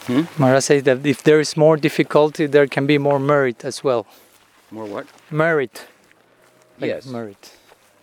¿no? 0.07 0.25
Maharaj 0.37 0.61
says 0.63 0.83
that 0.83 1.05
if 1.05 1.23
there 1.23 1.41
is 1.41 1.57
more 1.57 1.79
difficulty, 1.79 2.47
there 2.47 2.67
can 2.67 2.85
be 2.87 2.97
more 2.97 3.19
merit 3.19 3.65
as 3.65 3.83
well. 3.83 4.05
More 4.71 4.87
what? 4.87 5.05
Merit. 5.29 5.71
like 6.79 6.91
Yes. 6.93 7.05
Merit. 7.07 7.37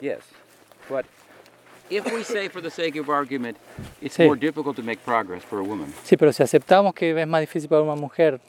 Yes. 0.00 0.18
But 0.90 1.06
if 1.88 2.04
we 2.12 2.24
say 2.24 2.48
for 2.48 2.60
the 2.60 2.70
sake 2.70 2.96
of 2.98 3.08
argument, 3.08 3.56
it's 4.02 4.16
Sí. 4.16 4.24
more 4.26 4.36
difficult 4.36 4.76
to 4.76 4.82
make 4.82 4.98
progress 5.04 5.42
for 5.44 5.60
a 5.60 5.62
woman, 5.62 5.92
Sí, 6.04 6.16
pero 6.16 6.32
si 6.32 6.42
aceptamos 6.42 6.92
que 6.94 7.10
es 7.18 7.26
más 7.26 7.40
difícil 7.40 7.68
para 7.68 7.82
una 7.82 7.94
mujer 7.94 8.40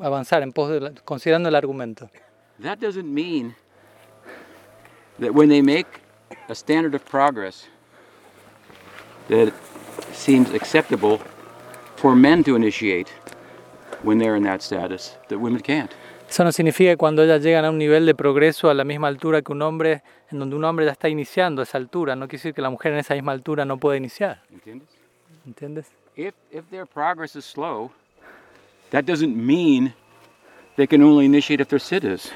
avanzar 0.00 0.42
en 0.42 0.52
pos 0.52 0.70
de 0.70 0.80
la- 0.80 0.92
considerando 1.04 1.48
el 1.50 1.54
argumento, 1.54 2.08
that 2.62 2.80
doesn't 2.80 3.12
mean 3.12 3.54
that 5.18 5.34
when 5.34 5.48
they 5.48 5.62
make 5.62 5.86
a 6.48 6.54
standard 6.54 6.94
of 6.94 7.04
progress 7.04 7.66
that 9.28 9.52
seems 10.12 10.50
acceptable 10.52 11.20
for 11.96 12.16
men 12.16 12.42
to 12.44 12.56
initiate 12.56 13.08
when 14.02 14.18
they're 14.18 14.36
in 14.36 14.42
that 14.44 14.62
status, 14.62 15.16
that 15.28 15.38
women 15.38 15.60
can't. 15.60 15.90
eso 16.28 16.44
no 16.44 16.52
significa 16.52 16.92
que 16.92 16.96
cuando 16.96 17.24
ellas 17.24 17.42
llegan 17.42 17.64
a 17.64 17.70
un 17.70 17.78
nivel 17.78 18.06
de 18.06 18.14
progreso 18.14 18.70
a 18.70 18.74
la 18.74 18.84
misma 18.84 19.08
altura 19.08 19.42
que 19.42 19.52
un 19.52 19.62
hombre, 19.62 20.02
en 20.30 20.38
donde 20.38 20.54
un 20.54 20.64
hombre 20.64 20.86
ya 20.86 20.92
está 20.92 21.08
iniciando 21.08 21.60
a 21.60 21.64
esa 21.64 21.76
altura, 21.76 22.14
no 22.14 22.28
quiere 22.28 22.38
decir 22.38 22.54
que 22.54 22.62
la 22.62 22.70
mujer 22.70 22.92
en 22.92 22.98
esa 22.98 23.14
misma 23.14 23.32
altura 23.32 23.64
no 23.64 23.78
pueda 23.78 23.96
iniciar, 23.96 24.40
¿Entiendes? 24.50 24.88
¿entiendes? 25.44 25.86
If, 26.16 26.34
if 26.52 26.64
their 26.70 26.86
progress 26.86 27.34
is 27.34 27.44
slow, 27.44 27.90
that 28.90 29.06
doesn't 29.06 29.34
mean 29.36 29.92
they 30.76 30.86
can 30.86 31.02
only 31.02 31.24
initiate 31.26 31.60
if 31.62 31.68
they're 31.68 31.78
siddhas. 31.80 32.30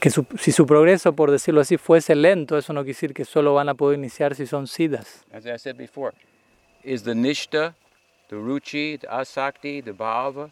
que 0.00 0.08
su- 0.10 0.24
si 0.38 0.50
su 0.50 0.64
progreso, 0.66 1.12
por 1.14 1.30
decirlo 1.30 1.60
así, 1.60 1.76
fuese 1.76 2.14
lento, 2.14 2.56
eso 2.56 2.72
no 2.72 2.80
quiere 2.80 2.94
decir 2.94 3.12
que 3.12 3.24
solo 3.26 3.52
van 3.54 3.68
a 3.68 3.74
poder 3.74 3.98
iniciar 3.98 4.34
si 4.34 4.46
son 4.46 4.66
siddhas. 4.66 5.24
As 5.32 5.44
I 5.44 5.58
said 5.58 5.76
before, 5.76 6.14
is 6.82 7.02
the 7.02 7.12
nishta, 7.14 7.74
the 8.28 8.36
ruchi, 8.36 8.98
the 8.98 9.06
asakti, 9.08 9.82
the 9.84 9.92
bhava 9.92 10.50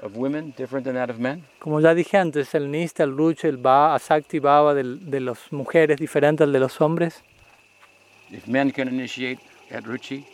of 0.00 0.16
women 0.16 0.54
different 0.56 0.84
than 0.86 0.94
that 0.94 1.10
of 1.10 1.18
men? 1.18 1.44
Como 1.58 1.80
ya 1.80 1.92
dije 1.94 2.16
antes, 2.16 2.54
el 2.54 2.70
nista, 2.70 3.02
el 3.04 3.14
rucha, 3.14 3.46
el 3.48 3.58
ba, 3.58 3.94
asakti, 3.94 4.38
bhava 4.40 4.72
del- 4.74 5.10
de 5.10 5.20
las 5.20 5.52
mujeres 5.52 5.98
diferente 5.98 6.42
al 6.44 6.52
de 6.52 6.60
los 6.60 6.80
hombres. 6.80 7.22
If 8.30 8.46
men 8.46 8.70
can 8.70 8.88
initiate 8.88 9.40
at 9.70 9.84
ruchi, 9.84 10.24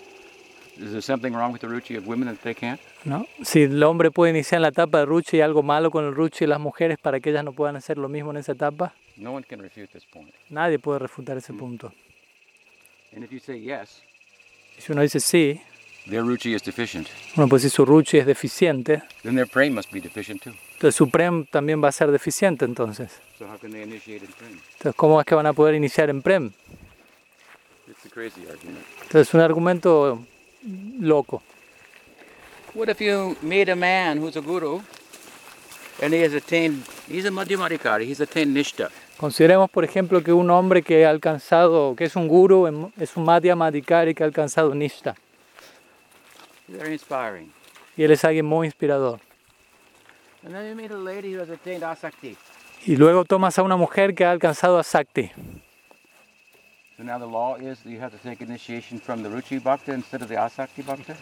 ¿no? 3.04 3.26
Si 3.42 3.62
el 3.62 3.82
hombre 3.82 4.10
puede 4.10 4.32
iniciar 4.32 4.58
en 4.58 4.62
la 4.62 4.68
etapa 4.68 4.98
de 4.98 5.06
rucha 5.06 5.36
y 5.36 5.40
algo 5.40 5.62
malo 5.62 5.90
con 5.90 6.04
el 6.04 6.14
rucha 6.14 6.44
y 6.44 6.48
las 6.48 6.60
mujeres 6.60 6.98
para 6.98 7.20
que 7.20 7.30
ellas 7.30 7.44
no 7.44 7.52
puedan 7.52 7.76
hacer 7.76 7.98
lo 7.98 8.08
mismo 8.08 8.30
en 8.30 8.38
esa 8.38 8.52
etapa, 8.52 8.94
No 9.16 9.32
one 9.32 9.44
can 9.44 9.60
refute 9.60 9.88
this 9.92 10.04
point. 10.06 10.34
nadie 10.50 10.78
puede 10.78 10.98
refutar 10.98 11.36
ese 11.36 11.52
punto. 11.52 11.92
And 13.14 13.24
if 13.24 13.30
you 13.30 13.38
say 13.38 13.60
yes, 13.60 14.02
si 14.78 14.92
uno 14.92 15.02
dice 15.02 15.20
sí, 15.20 15.60
their 16.08 16.22
ruchi 16.22 16.54
is 16.54 16.62
deficient, 16.64 17.06
decir 17.36 17.70
su 17.70 17.84
ruchi 17.84 18.18
es 18.18 18.26
deficiente, 18.26 19.02
then 19.22 19.36
their 19.36 19.46
prem 19.46 19.72
must 19.74 19.92
be 19.92 20.00
deficient 20.00 20.42
too. 20.42 20.52
entonces 20.74 20.96
su 20.96 21.08
prem 21.08 21.46
también 21.46 21.82
va 21.82 21.88
a 21.88 21.92
ser 21.92 22.10
deficiente 22.10 22.64
entonces. 22.64 23.20
So 23.38 23.46
how 23.46 23.56
can 23.58 23.70
they 23.70 23.82
initiate 23.82 24.24
in 24.24 24.32
prem? 24.32 24.52
Entonces, 24.72 24.94
¿cómo 24.96 25.20
es 25.20 25.26
que 25.26 25.34
van 25.36 25.46
a 25.46 25.52
poder 25.52 25.76
iniciar 25.76 26.10
en 26.10 26.22
prem? 26.22 26.52
It's 27.88 28.04
a 28.06 28.08
crazy 28.08 28.40
argument. 28.50 28.84
Entonces, 29.02 29.32
un 29.34 29.40
argumento 29.40 30.26
loco. 31.00 31.42
What 32.74 32.88
if 32.88 33.00
you 33.00 33.36
meet 33.42 33.68
a 33.68 33.76
man 33.76 34.18
who's 34.18 34.36
a 34.36 34.40
guru 34.40 34.80
and 36.02 36.12
he 36.12 36.22
has 36.22 36.34
attained, 36.34 36.82
he's 37.08 37.24
a 37.24 37.30
madhyamadikari, 37.30 38.04
he's 38.06 38.20
attained 38.20 38.54
nishta. 38.56 38.90
Consideremos, 39.16 39.70
por 39.70 39.84
ejemplo, 39.84 40.22
que 40.24 40.32
un 40.32 40.50
hombre 40.50 40.82
que 40.82 41.06
ha 41.06 41.10
alcanzado, 41.10 41.94
que 41.94 42.04
es 42.04 42.16
un 42.16 42.26
guru, 42.26 42.66
em- 42.66 42.90
es 42.98 43.16
un 43.16 43.24
Madhya 43.24 43.54
Madhikari 43.54 44.12
que 44.12 44.24
ha 44.24 44.26
alcanzado 44.26 44.74
Nishta. 44.74 45.14
Very 46.66 46.94
inspiring. 46.94 47.52
Y 47.96 48.02
él 48.02 48.10
es 48.10 48.24
alguien 48.24 48.44
muy 48.44 48.66
inspirador. 48.66 49.20
And 50.44 50.52
then 50.52 50.68
you 50.68 50.74
meet 50.74 50.90
a 50.90 50.96
lady 50.96 51.32
who 51.32 51.40
has 51.42 51.48
attained 51.48 51.84
asakti. 51.84 52.36
Y 52.84 52.96
luego 52.96 53.24
tomas 53.24 53.56
a 53.58 53.62
una 53.62 53.76
mujer 53.76 54.14
que 54.16 54.24
ha 54.24 54.32
alcanzado 54.32 54.78
a 54.78 54.82
Sakti. 54.82 55.30
So 56.96 57.02
now 57.02 57.18
the 57.18 57.26
law 57.26 57.56
is 57.56 57.80
that 57.82 57.90
you 57.90 57.98
have 58.00 58.12
to 58.12 58.18
take 58.28 58.40
initiation 58.40 59.00
from 59.00 59.22
the 59.22 59.28
ruchi 59.28 59.60
bhakta 59.60 59.92
instead 59.92 60.22
of 60.22 60.28
the 60.28 60.36
asakti 60.36 60.82
bhakta? 60.84 61.16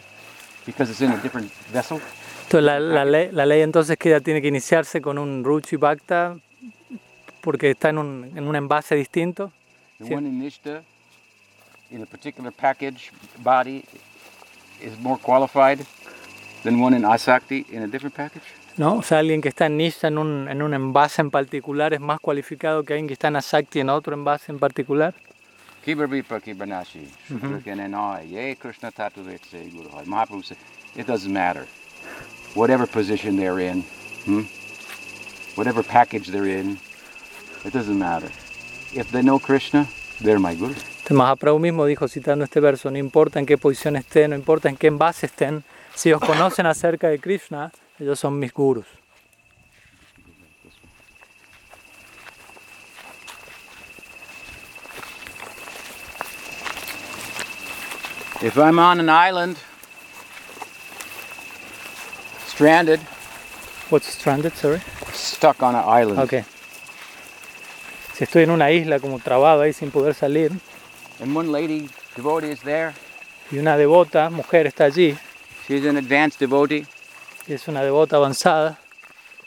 Because 0.66 0.90
it's 0.90 1.00
in 1.00 1.10
a 1.12 1.16
different 1.22 1.50
vessel? 1.72 2.00
Entonces, 2.44 2.62
la, 2.64 2.78
la 2.78 3.04
ley, 3.04 3.30
la 3.32 3.46
ley 3.46 3.62
entonces 3.62 3.96
que 3.96 4.10
ella 4.10 4.20
tiene 4.20 4.42
que 4.42 4.48
iniciarse 4.48 5.00
con 5.00 5.16
un 5.16 5.42
Ruchi 5.42 5.76
Bhakta 5.76 6.36
porque 7.40 7.70
está 7.70 7.88
en 7.88 7.98
un, 7.98 8.30
en 8.36 8.46
un 8.46 8.54
envase 8.54 8.94
distinto. 8.94 9.50
The 9.98 10.06
Sí. 10.08 10.14
one 10.14 10.28
in 10.28 10.38
nishta, 10.38 10.82
in 11.90 12.02
a 12.02 12.06
particular 12.06 12.52
package, 12.52 13.10
body, 13.38 13.84
is 14.82 14.98
more 15.00 15.18
qualified 15.18 15.80
than 16.62 16.80
one 16.82 16.94
in 16.94 17.04
asakti 17.04 17.64
in 17.70 17.82
a 17.82 17.86
different 17.86 18.14
package? 18.14 18.44
¿no? 18.76 18.96
O 18.98 19.02
sea, 19.02 19.18
alguien 19.20 19.40
que 19.40 19.48
está 19.48 19.66
en 19.66 19.78
Nishta 19.78 20.08
en 20.08 20.18
un, 20.18 20.48
en 20.48 20.60
un 20.62 20.74
envase 20.74 21.22
en 21.22 21.30
particular 21.30 21.94
es 21.94 22.00
más 22.00 22.20
cualificado 22.20 22.84
que 22.84 22.92
alguien 22.92 23.06
que 23.06 23.14
está 23.14 23.28
en 23.28 23.36
Asakti 23.36 23.80
en 23.80 23.88
otro 23.88 24.14
envase 24.14 24.52
en 24.52 24.58
particular. 24.58 25.14
Kibar 25.84 26.06
vipa 26.06 26.40
kibarnashi, 26.40 27.08
shudra 27.26 27.58
kenenai, 27.60 28.30
ye 28.30 28.54
Krishna 28.54 28.92
tatuvetse 28.92 29.72
guru. 29.72 29.88
Mahaprabhu 30.06 30.44
said, 30.44 30.56
it 30.94 31.08
doesn't 31.08 31.32
matter. 31.32 31.66
Whatever 32.54 32.86
position 32.86 33.36
they're 33.36 33.58
in, 33.58 33.82
hmm? 34.24 34.42
whatever 35.56 35.82
package 35.82 36.28
they're 36.28 36.46
in, 36.46 36.78
it 37.64 37.72
doesn't 37.72 37.98
matter. 37.98 38.30
If 38.94 39.10
they 39.10 39.22
know 39.22 39.40
Krishna, 39.40 39.88
they're 40.20 40.38
my 40.38 40.54
guru. 40.54 40.74
Mahaprabhu 41.10 41.58
mismo 41.58 41.84
dijo, 41.84 42.06
citando 42.06 42.44
este 42.44 42.60
verso, 42.60 42.90
no 42.90 42.98
importa 42.98 43.40
en 43.40 43.46
qué 43.46 43.58
posición 43.58 43.96
estén, 43.96 44.30
no 44.30 44.36
importa 44.36 44.68
en 44.68 44.76
qué 44.76 44.86
envase 44.86 45.26
estén, 45.26 45.64
si 45.94 46.10
ellos 46.10 46.20
conocen 46.20 46.66
acerca 46.66 47.08
de 47.08 47.18
Krishna, 47.18 47.72
ellos 47.98 48.20
son 48.20 48.38
mis 48.38 48.52
gurus. 48.52 48.86
If 58.42 58.58
I'm 58.58 58.78
on 58.78 58.98
an 59.00 59.08
island, 59.08 59.56
stranded, 62.46 63.00
What's 63.88 64.08
stranded, 64.08 64.52
sorry? 64.54 64.80
stuck 65.12 65.62
on 65.62 65.74
an 65.76 65.84
island, 65.86 66.18
Ok. 66.18 66.44
Si 68.14 68.24
estoy 68.24 68.42
en 68.44 68.50
una 68.50 68.70
isla 68.70 68.98
como 69.00 69.18
trabado 69.20 69.62
ahí 69.62 69.72
sin 69.72 69.90
poder 69.90 70.14
salir, 70.14 70.50
and 71.20 71.34
one 71.36 71.50
lady 71.52 71.88
devotee 72.16 72.50
is 72.50 72.60
there, 72.62 72.92
y 73.50 73.58
una 73.58 73.76
devota, 73.76 74.28
mujer, 74.30 74.66
está 74.66 74.84
allí, 74.84 75.16
she's 75.66 75.84
an 75.86 75.96
advanced 75.96 76.38
devotee, 76.40 76.84
y 77.46 77.52
es 77.54 77.68
una 77.68 77.82
devota 77.82 78.16
avanzada, 78.16 78.78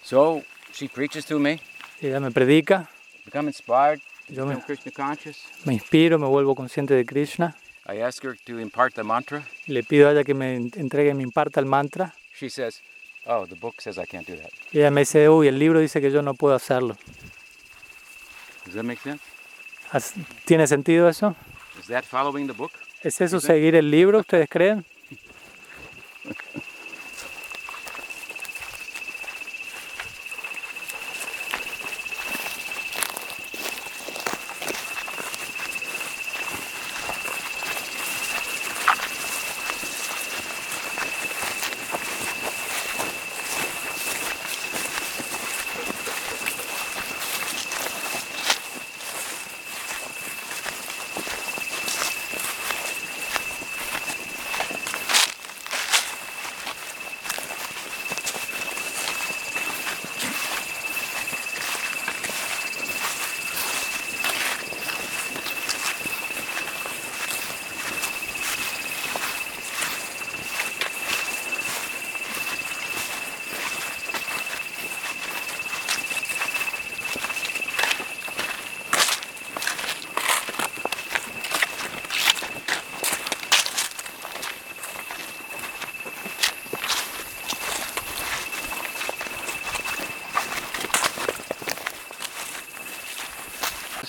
so 0.03 0.41
she 0.73 0.87
preaches 0.87 1.25
to 1.25 1.37
me, 1.37 1.59
y 2.01 2.07
ella 2.07 2.19
me 2.19 2.31
predica, 2.31 2.87
become 3.25 3.47
inspired, 3.47 3.99
yo 4.29 4.45
me, 4.45 4.55
become 4.55 4.65
Krishna 4.65 4.91
conscious. 4.91 5.37
me 5.65 5.73
inspiro, 5.73 6.17
me 6.17 6.27
vuelvo 6.27 6.55
consciente 6.55 6.93
de 6.93 7.05
Krishna, 7.05 7.55
I 7.88 8.01
ask 8.01 8.23
her 8.23 8.36
to 8.45 8.59
impart 8.59 8.93
the 8.95 9.03
mantra. 9.03 9.43
le 9.67 9.83
pido 9.83 10.07
a 10.07 10.11
ella 10.11 10.23
que 10.23 10.33
me 10.33 10.55
entregue, 10.55 11.13
me 11.13 11.23
imparta 11.23 11.59
el 11.59 11.65
mantra, 11.67 12.13
She 12.38 12.49
says, 12.49 12.81
"Oh, 13.25 13.45
the 13.47 13.55
book 13.55 13.75
says 13.79 13.97
I 13.97 14.05
can't 14.05 14.27
do 14.27 14.36
that." 14.36 14.49
y 14.71 14.79
ella 14.79 14.91
me 14.91 15.01
dice, 15.01 15.29
uy, 15.29 15.47
el 15.47 15.57
libro 15.59 15.79
dice 15.79 16.01
que 16.01 16.11
yo 16.11 16.21
no 16.21 16.33
puedo 16.33 16.55
hacerlo. 16.55 16.97
Does 18.65 18.73
that 18.75 18.83
make 18.83 19.01
sense? 19.01 19.23
¿Has- 19.91 20.13
¿Tiene 20.45 20.65
sentido 20.67 21.07
eso? 21.07 21.36
Is 21.79 21.88
that 21.88 22.03
following 22.03 22.47
the 22.47 22.53
book? 22.53 22.71
¿Es 23.03 23.21
eso 23.21 23.39
seguir 23.39 23.75
el 23.75 23.91
libro, 23.91 24.19
ustedes 24.19 24.49
creen? 24.49 24.83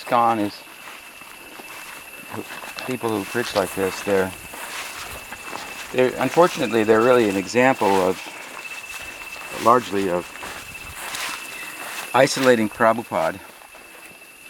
ISKCON 0.07 0.39
is 0.39 0.61
people 2.85 3.09
who 3.09 3.23
preach 3.25 3.55
like 3.55 3.73
this. 3.75 4.01
They're, 4.03 4.31
they're 5.91 6.13
unfortunately 6.21 6.83
they're 6.83 7.01
really 7.01 7.29
an 7.29 7.35
example 7.35 7.87
of 7.87 8.21
largely 9.63 10.09
of 10.09 10.25
isolating 12.13 12.69
Prabhupada 12.69 13.39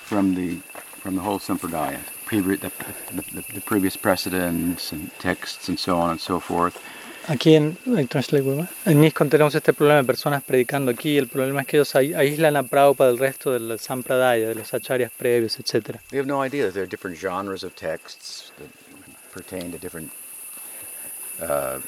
from 0.04 0.36
the 0.36 0.58
from 1.02 1.16
the 1.16 1.22
whole 1.22 1.40
sampradaya, 1.40 2.00
previ- 2.26 2.60
the, 2.60 2.72
the, 3.16 3.54
the 3.54 3.62
previous 3.62 3.96
precedents 3.96 4.92
and 4.92 5.12
texts 5.20 5.70
and 5.70 5.80
so 5.80 5.98
on 5.98 6.12
and 6.12 6.22
so 6.22 6.40
forth. 6.40 6.84
Aquí 7.30 7.56
en, 7.56 7.78
en 7.86 9.02
Niscon 9.02 9.30
tenemos 9.30 9.54
este 9.54 9.74
problema 9.74 10.00
de 10.00 10.06
personas 10.06 10.42
predicando 10.44 10.92
aquí. 10.92 11.18
El 11.18 11.28
problema 11.28 11.62
es 11.62 11.68
que 11.68 11.76
ellos 11.76 11.94
aíslan 11.94 12.56
a 12.56 12.64
Prabhupada 12.64 13.10
del 13.10 13.20
resto 13.20 13.52
del 13.52 13.78
Sampradaya, 13.80 14.48
de 14.48 14.56
los 14.56 14.74
acharyas 14.74 15.12
previos, 15.12 15.60
etc. 15.60 15.98
We 16.14 16.20
have 16.20 16.26
no 16.26 16.46
idea 16.46 16.66
that 16.66 16.74
there 16.74 16.84
are 16.84 16.90
different 16.90 17.18
genres 17.20 17.66
of 17.66 17.76
texts 17.76 18.54
that 18.58 18.70
pertain 19.34 19.74
to 19.74 19.78
different 19.78 20.10
uh, 21.42 21.80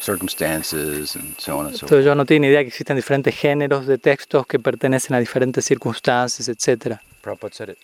circumstances 0.00 1.16
and 1.16 1.34
so 1.38 1.58
on 1.58 1.66
and 1.66 1.74
so 1.74 1.80
forth. 1.80 1.90
Entonces 1.90 2.04
yo 2.04 2.14
no 2.14 2.24
tengo 2.24 2.46
idea 2.46 2.60
que 2.60 2.68
existen 2.68 2.94
diferentes 2.94 3.34
géneros 3.34 3.88
de 3.88 3.98
textos 3.98 4.46
que 4.46 4.60
pertenecen 4.60 5.16
a 5.16 5.18
diferentes 5.18 5.64
circunstancias, 5.64 6.48
etc. 6.48 7.00
Prabhupada 7.22 7.52
said 7.52 7.70
it. 7.70 7.78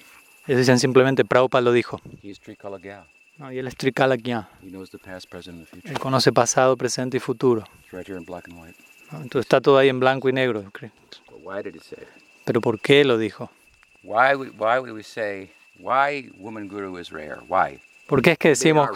Ellos 0.46 0.60
dicen 0.60 0.78
simplemente 0.78 1.24
Prabhupada 1.24 1.62
lo 1.62 1.72
dijo. 1.72 2.00
He 2.22 2.28
is 2.28 2.40
Trikalagya. 2.40 3.06
¿No? 3.38 3.52
Y 3.52 3.58
él 3.58 3.66
es 3.66 3.76
Trikalagya. 3.76 4.48
Él 5.84 5.98
conoce 5.98 6.32
pasado, 6.32 6.76
presente 6.76 7.16
y 7.16 7.20
futuro. 7.20 7.64
It's 7.82 7.92
right 7.92 8.08
here 8.08 8.18
in 8.18 8.24
black 8.24 8.48
and 8.48 8.60
white. 8.60 8.78
¿no? 9.10 9.22
Entonces 9.22 9.46
está 9.46 9.60
todo 9.60 9.78
ahí 9.78 9.88
en 9.88 10.00
blanco 10.00 10.28
y 10.28 10.32
negro. 10.32 10.62
But 10.62 11.40
why 11.42 11.62
did 11.62 11.74
he 11.74 11.80
say 11.80 11.98
it? 12.00 12.08
Pero 12.44 12.60
¿por 12.60 12.80
qué 12.80 13.04
lo 13.04 13.18
dijo? 13.18 13.50
Why 14.02 14.34
would, 14.34 14.52
why 14.58 14.78
would 14.78 14.92
we 14.92 15.02
say, 15.02 15.52
why 15.78 16.30
woman 16.38 16.68
guru 16.68 16.98
is 16.98 17.10
rare? 17.10 17.40
Why? 17.48 17.80
¿Por 18.06 18.20
qué 18.20 18.32
es 18.32 18.38
que 18.38 18.48
decimos. 18.48 18.90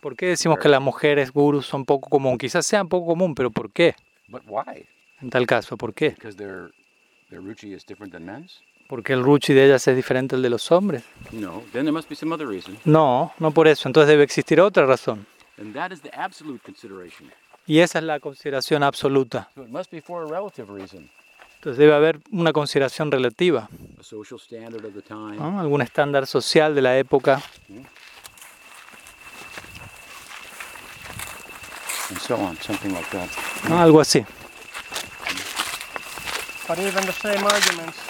¿por 0.00 0.16
qué 0.16 0.26
decimos 0.26 0.58
que 0.58 0.68
las 0.68 0.80
mujeres 0.80 1.30
gurus 1.30 1.66
son 1.66 1.84
poco 1.84 2.08
común? 2.08 2.38
Quizás 2.38 2.66
sean 2.66 2.88
poco 2.88 3.06
común, 3.06 3.34
pero 3.34 3.50
¿por 3.50 3.70
qué? 3.70 3.94
En 5.20 5.30
tal 5.30 5.46
caso, 5.46 5.76
¿por 5.76 5.92
qué? 5.94 6.16
¿Porque 8.90 9.12
el 9.12 9.22
ruchi 9.22 9.54
de 9.54 9.66
ellas 9.66 9.86
es 9.86 9.94
diferente 9.94 10.34
al 10.34 10.42
de 10.42 10.50
los 10.50 10.72
hombres? 10.72 11.04
No. 11.30 11.62
Then 11.72 11.84
there 11.84 11.92
must 11.92 12.08
be 12.08 12.16
some 12.16 12.34
other 12.34 12.48
reason. 12.48 12.76
No, 12.84 13.32
no 13.38 13.52
por 13.52 13.68
eso. 13.68 13.88
Entonces 13.88 14.08
debe 14.08 14.24
existir 14.24 14.60
otra 14.60 14.84
razón. 14.84 15.28
And 15.58 15.72
that 15.74 15.92
is 15.92 16.00
the 16.02 16.10
absolute 16.12 16.60
consideration. 16.64 17.30
Y 17.68 17.78
esa 17.78 18.00
es 18.00 18.04
la 18.04 18.18
consideración 18.18 18.82
absoluta. 18.82 19.48
So 19.54 19.62
it 19.62 19.68
must 19.68 19.92
be 19.92 20.00
for 20.00 20.24
a 20.24 20.26
relative 20.26 20.72
reason. 20.72 21.08
Entonces 21.54 21.78
debe 21.78 21.94
haber 21.94 22.18
una 22.32 22.52
consideración 22.52 23.12
relativa, 23.12 23.68
A 24.00 24.02
social 24.02 24.40
standard 24.40 24.84
of 24.84 24.92
the 24.92 25.02
time. 25.02 25.36
¿no? 25.36 25.60
algún 25.60 25.82
estándar 25.82 26.26
social 26.26 26.74
de 26.74 26.82
la 26.82 26.98
época 26.98 27.40
And 32.08 32.18
so 32.18 32.34
on, 32.34 32.56
something 32.56 32.90
like 32.92 33.08
that. 33.12 33.28
¿no? 33.68 33.78
algo 33.78 34.00
así. 34.00 34.26
But 36.66 36.78
even 36.80 37.06
the 37.06 37.12
same 37.12 37.44
arguments 37.44 38.09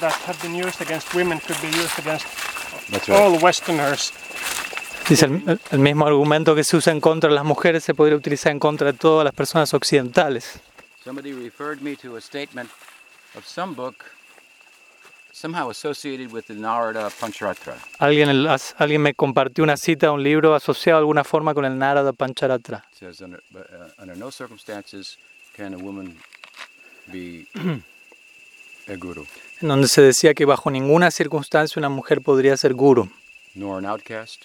that 0.00 0.12
have 0.26 0.38
been 0.42 0.54
used 0.54 0.80
against 0.80 1.14
women 1.14 1.38
could 1.40 1.60
be 1.60 1.68
used 1.68 1.98
against 1.98 2.26
all 3.10 3.38
Westerners. 3.40 4.12
Dice 5.08 5.24
el, 5.24 5.78
mismo 5.78 6.06
argumento 6.06 6.54
que 6.54 6.64
se 6.64 6.76
usa 6.76 6.92
en 6.92 7.00
contra 7.00 7.30
de 7.30 7.34
las 7.36 7.44
mujeres 7.44 7.82
se 7.82 7.94
podría 7.94 8.16
utilizar 8.16 8.52
en 8.52 8.58
contra 8.58 8.92
de 8.92 8.98
todas 8.98 9.24
las 9.24 9.34
personas 9.34 9.72
occidentales. 9.72 10.60
Somebody 11.02 11.32
referred 11.32 11.80
me 11.80 11.96
to 11.96 12.16
a 12.16 12.20
statement 12.20 12.68
of 13.34 13.46
some 13.46 13.74
book 13.74 14.04
somehow 15.32 15.70
associated 15.70 16.30
with 16.32 16.44
the 16.46 16.54
Narada 16.54 17.08
Pancharatra. 17.20 17.76
Alguien, 18.00 18.28
el- 18.28 18.48
as- 18.48 18.74
alguien 18.78 19.00
me 19.00 19.14
compartió 19.14 19.64
una 19.64 19.76
cita 19.78 20.08
de 20.08 20.12
un 20.12 20.22
libro 20.22 20.54
asociado 20.54 20.98
de 20.98 21.02
alguna 21.02 21.24
forma 21.24 21.54
con 21.54 21.64
el 21.64 21.78
Narada 21.78 22.12
Pancharatra. 22.12 22.84
It 22.92 22.98
says, 22.98 23.22
under, 23.22 23.40
but, 23.50 23.62
uh, 23.70 24.02
under 24.02 24.16
no 24.16 24.30
circumstances 24.30 25.16
can 25.56 25.72
a 25.74 25.78
woman 25.78 26.16
be 27.06 27.46
a 28.88 28.96
guru, 28.96 29.24
en 29.60 29.68
donde 29.68 29.88
se 29.88 30.02
decía 30.02 30.34
que 30.34 30.44
bajo 30.44 30.70
ninguna 30.70 31.10
circunstancia 31.10 31.78
una 31.80 31.88
mujer 31.88 32.20
podría 32.20 32.56
ser 32.56 32.74
guru, 32.74 33.08
nor 33.54 33.78
an 33.78 33.86
outcast, 33.86 34.42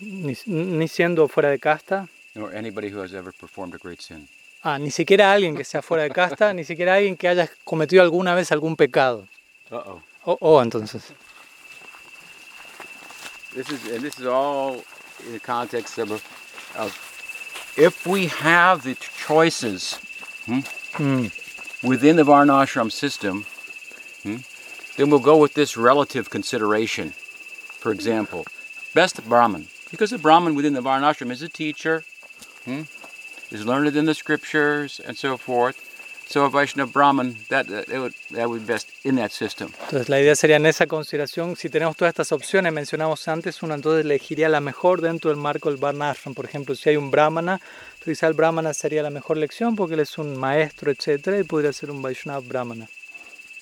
ni, 0.00 0.34
ni 0.46 0.88
siendo 0.88 1.28
fuera 1.28 1.48
de 1.50 1.58
casta, 1.58 2.08
nor 2.34 2.54
anybody 2.56 2.88
who 2.92 3.02
has 3.02 3.12
ever 3.12 3.32
performed 3.32 3.74
a 3.74 3.78
great 3.82 4.00
sin. 4.00 4.28
ah, 4.62 4.78
ni 4.78 4.90
siquiera 4.90 5.32
alguien 5.32 5.56
que 5.56 5.64
sea 5.64 5.82
fuera 5.82 6.04
de 6.04 6.10
casta, 6.10 6.52
ni 6.54 6.64
siquiera 6.64 6.94
alguien 6.94 7.16
que 7.16 7.28
haya 7.28 7.50
cometido 7.64 8.02
alguna 8.02 8.34
vez 8.34 8.50
algún 8.52 8.76
pecado. 8.76 9.26
Uh-oh. 9.70 10.02
Oh, 10.26 10.38
oh, 10.40 10.62
entonces. 10.62 11.02
This 13.54 13.68
is, 13.70 13.84
and 13.92 14.02
this 14.02 14.18
is 14.18 14.26
all 14.26 14.82
in 15.26 15.32
the 15.32 15.40
context 15.40 15.98
of, 15.98 16.10
of 16.76 16.92
if 17.76 18.06
we 18.06 18.26
have 18.26 18.82
the 18.82 18.94
choices 19.26 19.98
hmm, 20.46 20.60
Mm. 20.98 21.30
within 21.82 22.14
the 22.16 22.22
Varnashram 22.22 22.90
system, 22.90 23.44
hmm, 24.24 24.38
then 24.96 25.10
we'll 25.10 25.20
go 25.20 25.36
with 25.36 25.54
this 25.54 25.76
relative 25.76 26.28
consideration 26.30 27.14
for 27.84 27.92
example, 27.92 28.46
best 28.94 29.22
Brahmin, 29.28 29.66
because 29.90 30.08
the 30.08 30.16
Brahmin 30.16 30.54
within 30.54 30.72
the 30.72 30.80
Varnashram 30.80 31.30
is 31.30 31.42
a 31.42 31.50
teacher, 31.50 32.02
hmm, 32.64 32.84
is 33.50 33.66
learned 33.66 33.94
in 33.94 34.06
the 34.06 34.14
scriptures, 34.14 35.02
and 35.06 35.18
so 35.18 35.36
forth. 35.36 35.76
So 36.26 36.46
a 36.46 36.48
Vaishnava 36.48 36.90
Brahmin, 36.90 37.36
that, 37.50 37.66
that, 37.68 37.86
would, 37.90 38.14
that 38.30 38.48
would 38.48 38.60
be 38.60 38.66
best 38.66 38.88
in 39.04 39.16
that 39.16 39.32
system. 39.32 39.74
Entonces 39.82 40.08
la 40.08 40.18
idea 40.18 40.34
sería 40.34 40.56
en 40.56 40.64
esa 40.64 40.86
consideración, 40.86 41.56
si 41.56 41.68
tenemos 41.68 41.94
todas 41.94 42.12
estas 42.12 42.32
opciones, 42.32 42.72
mencionamos 42.72 43.28
antes, 43.28 43.62
uno 43.62 43.74
entonces 43.74 44.06
elegiría 44.06 44.48
la 44.48 44.60
mejor 44.60 45.02
dentro 45.02 45.30
del 45.30 45.38
marco 45.38 45.68
del 45.68 45.78
Varnashram. 45.78 46.34
Por 46.34 46.46
ejemplo, 46.46 46.74
si 46.74 46.88
hay 46.88 46.96
un 46.96 47.10
Brahmana, 47.10 47.60
quizá 48.02 48.28
el 48.28 48.32
Brahmana 48.32 48.72
sería 48.72 49.02
la 49.02 49.10
mejor 49.10 49.36
lección 49.36 49.76
porque 49.76 49.92
él 49.92 50.00
es 50.00 50.16
un 50.16 50.38
maestro, 50.38 50.90
etcétera, 50.90 51.38
y 51.38 51.44
podría 51.44 51.74
ser 51.74 51.90
un 51.90 52.00
Vaishnava 52.00 52.40
Brahmana. 52.40 52.88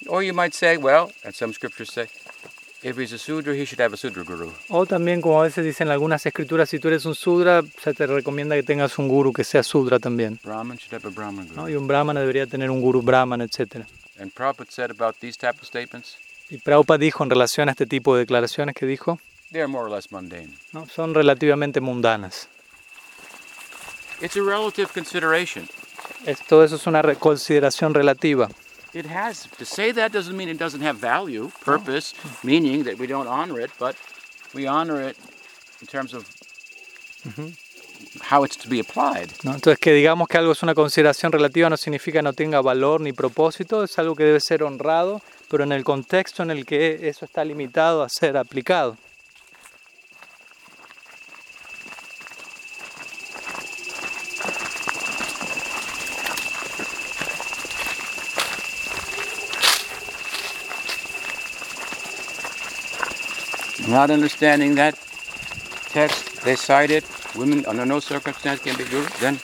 Or 0.08 0.22
you 0.22 0.32
might 0.34 0.54
say, 0.54 0.76
well, 0.76 1.10
and 1.24 1.34
some 1.34 1.52
scriptures 1.52 1.90
say, 1.90 2.08
if 2.82 2.96
he's 2.98 3.12
a 3.12 3.18
Sudra, 3.18 3.54
he 3.54 3.64
should 3.64 3.80
have 3.80 3.94
a 3.94 3.96
Sudra 3.96 4.24
guru. 4.24 4.50
O 4.68 4.84
también, 4.86 5.20
como 5.20 5.40
a 5.40 5.44
veces 5.44 5.64
dicen 5.64 5.88
algunas 5.90 6.26
escrituras, 6.26 6.68
si 6.68 6.78
tú 6.80 6.88
eres 6.88 7.04
un 7.04 7.14
Sudra, 7.14 7.62
se 7.82 7.94
te 7.94 8.06
recomienda 8.06 8.56
que 8.56 8.62
tengas 8.64 8.98
un 8.98 9.08
guru 9.08 9.32
que 9.32 9.44
sea 9.44 9.62
Sudra 9.62 9.98
también. 10.00 10.40
Brahman 10.42 10.76
should 10.78 10.92
have 10.94 11.06
a 11.06 11.10
Brahman 11.10 11.46
guru. 11.48 11.60
¿no? 11.60 11.68
Y 11.68 11.74
un 11.76 11.86
Brahmana 11.86 12.20
debería 12.20 12.46
tener 12.46 12.70
un 12.70 12.80
guru 12.80 13.00
Brahmana, 13.02 13.44
etcétera. 13.44 13.86
And 14.18 14.32
Prabhupada 14.32 14.70
said 14.70 14.90
about 14.90 15.16
these 15.20 15.36
type 15.38 15.58
of 15.60 15.64
statements, 15.66 16.16
Y 16.50 16.58
Prabhupada 16.58 16.98
dijo 16.98 17.22
en 17.24 17.30
relación 17.30 17.68
a 17.68 17.72
este 17.72 17.86
tipo 17.86 18.14
de 18.14 18.20
declaraciones 18.26 18.74
que 18.74 18.84
dijo, 18.86 19.18
they're 19.52 19.66
more 19.68 19.84
or 19.86 19.90
less 19.90 20.10
mundane. 20.10 20.48
¿no? 20.72 20.86
son 20.88 21.14
relativamente 21.14 21.80
mundanas. 21.80 22.48
It's 24.20 24.36
a 24.36 24.42
relative 24.42 24.88
consideration. 24.92 25.68
Es- 26.26 26.40
todo 26.46 26.62
eso 26.64 26.76
es 26.76 26.86
una 26.86 27.02
consideración 27.14 27.94
relativa. 27.94 28.48
It 28.94 29.06
has 29.06 29.48
to 29.58 29.64
say 29.64 29.92
that 29.92 30.12
doesn't 30.12 30.36
mean 30.36 30.48
it 30.48 30.58
doesn't 30.58 30.82
have 30.82 30.96
value, 30.98 31.50
purpose, 31.64 32.14
meaning 32.44 32.84
that 32.84 32.98
we 32.98 33.06
don't 33.06 33.26
honor 33.26 33.58
it, 33.58 33.70
but 33.78 33.96
we 34.54 34.66
honor 34.66 35.00
it 35.00 35.16
in 35.80 35.86
terms 35.86 36.12
of 36.12 36.28
how 38.20 38.44
it's 38.44 38.56
to 38.56 38.68
be 38.68 38.80
applied. 38.80 39.30
¿no? 39.44 39.54
Entonces, 39.54 39.78
que 39.78 39.94
digamos 39.94 40.28
que 40.28 40.36
algo 40.36 40.52
es 40.52 40.62
una 40.62 40.74
consideración 40.74 41.32
relativa 41.32 41.70
no 41.70 41.76
significa 41.76 42.20
no 42.20 42.32
tenga 42.32 42.60
valor 42.60 43.00
ni 43.00 43.12
propósito, 43.12 43.82
es 43.82 43.98
algo 43.98 44.14
que 44.14 44.24
debe 44.24 44.40
ser 44.40 44.62
honrado, 44.62 45.22
pero 45.48 45.64
en 45.64 45.72
el 45.72 45.84
contexto 45.84 46.42
en 46.42 46.50
el 46.50 46.66
que 46.66 47.08
eso 47.08 47.24
está 47.24 47.44
limitado 47.44 48.02
a 48.02 48.08
ser 48.08 48.36
aplicado. 48.36 48.96
Not 63.92 64.10
understanding 64.10 64.74
that 64.76 64.94
text, 65.92 66.42
they 66.44 66.56
cite 66.56 66.90
it. 66.90 67.04
Women 67.36 67.66
under 67.66 67.84
no 67.84 68.00
circumstance 68.00 68.60
can 68.62 68.74
be 68.74 68.84
guru. 68.84 69.04
Then, 69.20 69.38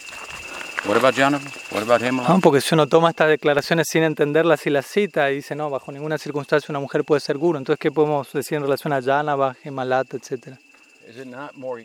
what 0.87 0.97
about 0.97 1.13
Janava? 1.13 1.45
What 1.71 1.83
about 1.83 2.01
¿no? 2.01 2.09
Himala? 2.09 2.41
Porque 2.41 2.63
si 2.63 2.75
uno 2.75 2.87
toma 2.87 3.11
estas 3.11 3.29
declaraciones 3.29 3.89
sin 3.89 4.05
entenderlas 4.05 4.67
y 4.67 4.71
las 4.71 4.87
cita 4.87 5.31
y 5.31 5.37
dice, 5.37 5.55
no, 5.55 5.69
bajo 5.69 5.93
ninguna 5.93 6.17
circunstancia 6.17 6.69
una 6.71 6.81
mujer 6.81 7.05
puede 7.05 7.21
ser 7.21 7.37
guru, 7.37 7.59
entonces, 7.59 7.79
¿qué 7.79 7.91
podemos 7.93 8.33
decir 8.33 8.57
en 8.57 8.63
relación 8.63 8.95
a 8.95 9.03
Janava, 9.03 9.55
Himalata, 9.63 10.17
etcétera? 10.17 10.59
Is 11.07 11.19
it 11.19 11.27
not 11.27 11.55
more 11.55 11.85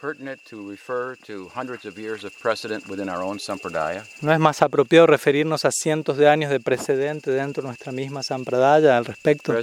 pertinent 0.00 0.40
to 0.50 0.68
refer 0.68 1.16
to 1.28 1.48
hundreds 1.54 1.86
of 1.86 1.96
years 1.96 2.24
of 2.24 2.32
precedent 2.42 2.88
within 2.88 3.08
our 3.08 3.22
own 3.22 3.38
sampradaya? 3.38 4.04
¿No 4.22 4.32
es 4.32 4.40
más 4.40 4.60
apropiado 4.60 5.06
referirnos 5.06 5.64
a 5.64 5.70
cientos 5.70 6.16
de 6.16 6.28
años 6.28 6.50
de 6.50 6.58
precedente 6.58 7.30
dentro 7.30 7.62
de 7.62 7.68
nuestra 7.68 7.92
misma 7.92 8.24
Sampradaya 8.24 8.96
al 8.96 9.04
respecto? 9.04 9.54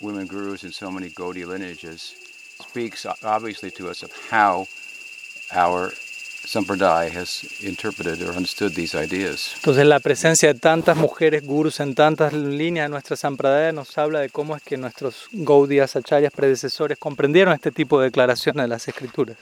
Women 0.00 0.26
gurus 0.26 0.62
and 0.64 0.72
so 0.72 0.90
many 0.90 1.08
Gaudiya 1.10 1.46
lineages 1.46 2.14
speaks 2.60 3.06
obviously 3.22 3.70
to 3.72 3.88
us 3.88 4.02
of 4.02 4.10
how 4.30 4.66
our 5.52 5.92
sampradaya 6.46 7.10
has 7.10 7.44
interpreted 7.62 8.22
or 8.22 8.30
understood 8.32 8.74
these 8.74 8.94
ideas. 8.94 9.54
Entonces 9.56 9.84
la 9.86 10.00
presencia 10.00 10.52
de 10.52 10.58
tantas 10.58 10.96
mujeres 10.96 11.44
gurus 11.44 11.80
en 11.80 11.94
tantas 11.94 12.32
líneas 12.32 12.86
de 12.86 12.90
nuestra 12.90 13.16
Sampradaya 13.16 13.72
nos 13.72 13.96
habla 13.98 14.20
de 14.20 14.30
cómo 14.30 14.56
es 14.56 14.62
que 14.62 14.76
nuestros 14.76 15.28
Gaudiyas, 15.32 15.96
Acharyas 15.96 16.32
predecesores 16.32 16.98
comprendieron 16.98 17.52
este 17.52 17.72
tipo 17.72 17.98
de 17.98 18.06
declaraciones 18.06 18.62
de 18.64 18.68
las 18.68 18.86
escrituras. 18.88 19.36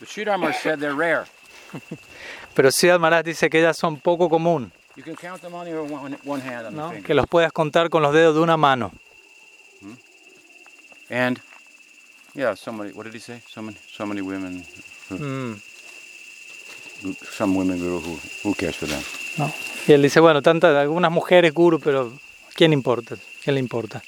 But 0.00 0.08
Sridharmar 0.08 0.54
said 0.54 0.78
they're 0.78 0.94
rare. 0.96 1.24
Pero 2.54 2.70
Siddharth 2.70 3.00
Maharaj 3.00 3.24
dice 3.24 3.50
que 3.50 3.58
ellas 3.58 3.76
son 3.76 3.98
poco 4.00 4.28
común, 4.28 4.72
You 4.96 5.02
can 5.02 5.14
count 5.14 5.42
them 5.42 5.52
on 5.54 5.66
your 5.66 5.82
one, 5.82 6.16
one 6.24 6.40
hand 6.40 6.68
on 6.68 6.74
¿no? 6.74 6.90
the 6.90 7.02
que 7.02 7.12
los 7.12 7.26
puedas 7.26 7.52
contar 7.52 7.90
con 7.90 8.02
los 8.02 8.14
dedos 8.14 8.34
de 8.34 8.40
una 8.40 8.56
mano. 8.56 8.92
And 11.10 11.40
yeah, 12.34 12.54
so 12.56 12.72
many. 12.72 12.92
What 12.92 13.04
did 13.04 13.14
he 13.14 13.20
say? 13.20 13.40
So 13.48 13.62
many, 13.62 13.76
so 13.96 14.06
many 14.06 14.20
women. 14.22 14.64
Mm, 15.10 15.60
Some 17.30 17.54
women 17.54 17.78
guru 17.78 18.00
who 18.00 18.18
who 18.42 18.54
cares 18.54 18.76
for 18.76 18.86
them? 18.88 19.02
¿no? 19.38 19.52
Y 19.86 19.92
él 19.92 20.02
dice, 20.02 20.18
bueno, 20.20 20.42
tantas, 20.42 20.74
algunas 20.76 21.12
mujeres 21.12 21.52
guru, 21.54 21.78
pero 21.78 22.12
¿quién 22.54 22.72
importa? 22.72 23.16
¿Quién 23.44 23.54
le 23.54 23.60
importa? 23.60 24.02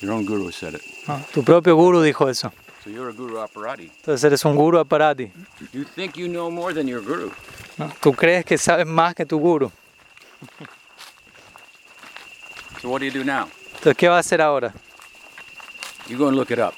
Your 0.00 0.12
own 0.12 0.24
guru 0.24 0.50
said 0.50 0.74
it. 0.74 0.82
¿no? 1.06 1.20
Tu 1.32 1.42
propio 1.44 1.76
guru 1.76 2.00
dijo 2.00 2.28
eso. 2.28 2.52
So 2.82 2.90
you're 2.90 3.10
a 3.10 3.12
guru. 3.12 3.38
Entonces 3.38 4.24
eres 4.24 4.44
un 4.44 4.56
guru 4.56 4.78
aparati. 4.78 5.30
You 5.72 5.84
think 5.84 6.16
you 6.16 6.26
know 6.28 6.50
more 6.50 6.74
than 6.74 6.88
your 6.88 7.02
guru. 7.02 7.30
¿no? 7.78 7.92
Tú 8.00 8.12
crees 8.12 8.44
que 8.44 8.56
sabes 8.58 8.86
más 8.86 9.14
que 9.14 9.26
tu 9.26 9.38
guru. 9.38 9.70
So 12.80 12.88
what 12.88 13.00
do 13.00 13.06
you 13.06 13.12
do 13.12 13.24
now? 13.24 13.48
Entonces, 13.74 13.96
¿qué 13.96 14.08
va 14.08 14.16
a 14.16 14.20
hacer 14.20 14.40
ahora? 14.40 14.72
You 16.08 16.18
go 16.18 16.28
and 16.28 16.36
look 16.36 16.50
it 16.50 16.58
up. 16.58 16.74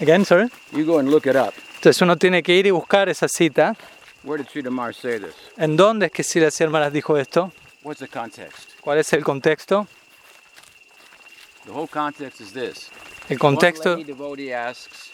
Again, 0.00 0.24
sorry. 0.24 0.48
You 0.72 0.84
go 0.84 0.98
and 0.98 1.10
look 1.10 1.26
it 1.26 1.36
up. 1.36 1.54
Entonces 1.76 2.00
uno 2.02 2.16
tiene 2.16 2.42
que 2.42 2.54
ir 2.54 2.66
y 2.66 2.70
buscar 2.70 3.08
esa 3.08 3.26
cita. 3.26 3.76
Where 4.22 4.36
did 4.36 4.48
say 4.92 5.18
this? 5.18 5.34
¿En 5.56 5.76
dónde 5.76 6.06
es 6.06 6.12
que 6.12 6.22
Siddhartha 6.22 6.68
Maharaj 6.68 6.92
dijo 6.92 7.16
esto? 7.16 7.52
What's 7.82 8.00
the 8.00 8.08
context? 8.08 8.70
¿Cuál 8.82 8.98
es 8.98 9.12
el 9.14 9.24
contexto? 9.24 9.86
The 11.64 11.72
whole 11.72 11.88
context 11.88 12.40
is 12.40 12.52
this. 12.52 12.90
El 13.30 13.38
contexto, 13.38 13.96
asks 14.54 15.10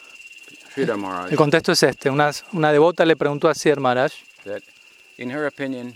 Maharaj 0.77 1.31
el 1.31 1.37
contexto 1.37 1.73
es 1.73 1.83
este. 1.85 2.11
Una, 2.11 2.33
una 2.53 2.73
devota 2.73 3.05
le 3.05 3.15
preguntó 3.15 3.49
a 3.49 3.55
Siddhartha 3.55 3.81
Maharaj 3.81 4.13
that, 4.45 4.63
in 5.19 5.31
her 5.31 5.47
opinion, 5.47 5.95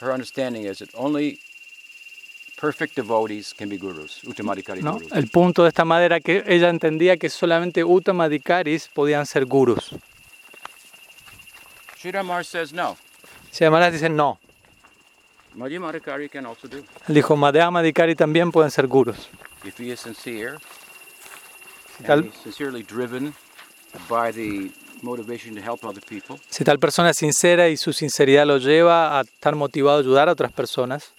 her 0.00 0.12
understanding 0.12 0.64
is 0.64 0.78
that 0.78 0.90
only 0.94 1.40
perfect 2.60 2.96
devotees 2.96 3.54
can 3.54 3.68
be 3.68 3.76
gurus, 3.76 4.22
uttamadikari 4.24 4.82
¿no? 4.82 4.94
gurus. 4.94 5.12
El 5.12 5.28
punto 5.28 5.62
de 5.62 5.68
esta 5.68 5.84
manera 5.84 6.20
que 6.20 6.42
ella 6.46 6.68
entendía 6.68 7.16
que 7.16 7.28
solamente 7.28 7.84
Uttamadikaris 7.84 8.88
podían 8.88 9.26
ser 9.26 9.46
gurus. 9.46 9.94
Sridhar 11.96 12.24
Maharaj 12.24 12.46
says 12.46 12.72
no. 12.72 12.96
Maharaj 13.60 13.92
dice 13.92 14.08
no. 14.08 14.38
Madhyamadikari 15.54 16.28
can 16.28 16.46
also 16.46 16.68
do. 16.68 16.78
Él 17.08 17.14
dijo 17.14 17.36
Madhyamadikari 17.36 18.14
también 18.14 18.52
pueden 18.52 18.70
ser 18.70 18.86
gurus. 18.86 19.28
If 19.64 19.80
he 19.80 19.90
is 19.92 20.00
sincere 20.00 20.58
Si 21.98 22.04
and 22.06 22.26
he's 22.26 22.34
sincerely 22.42 22.84
driven 22.84 23.34
by 24.08 24.30
the 24.30 24.70
si 26.50 26.64
tal 26.64 26.78
persona 26.78 27.10
es 27.10 27.16
sincera 27.16 27.68
y 27.68 27.76
su 27.76 27.92
sinceridad 27.92 28.46
lo 28.46 28.58
lleva 28.58 29.18
a 29.18 29.22
estar 29.22 29.54
motivado 29.54 29.98
a 29.98 30.00
ayudar 30.00 30.28
a 30.28 30.32
otras 30.32 30.52
personas, 30.52 31.12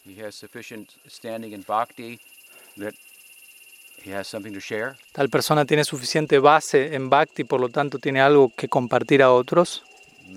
tal 5.14 5.30
persona 5.30 5.66
tiene 5.66 5.84
suficiente 5.84 6.40
base 6.40 6.96
en 6.96 7.10
Bhakti, 7.10 7.44
por 7.44 7.60
lo 7.60 7.70
tanto 7.70 8.00
tiene 8.00 8.22
algo 8.22 8.52
que 8.56 8.68
compartir 8.68 9.22
a 9.22 9.32
otros, 9.32 9.84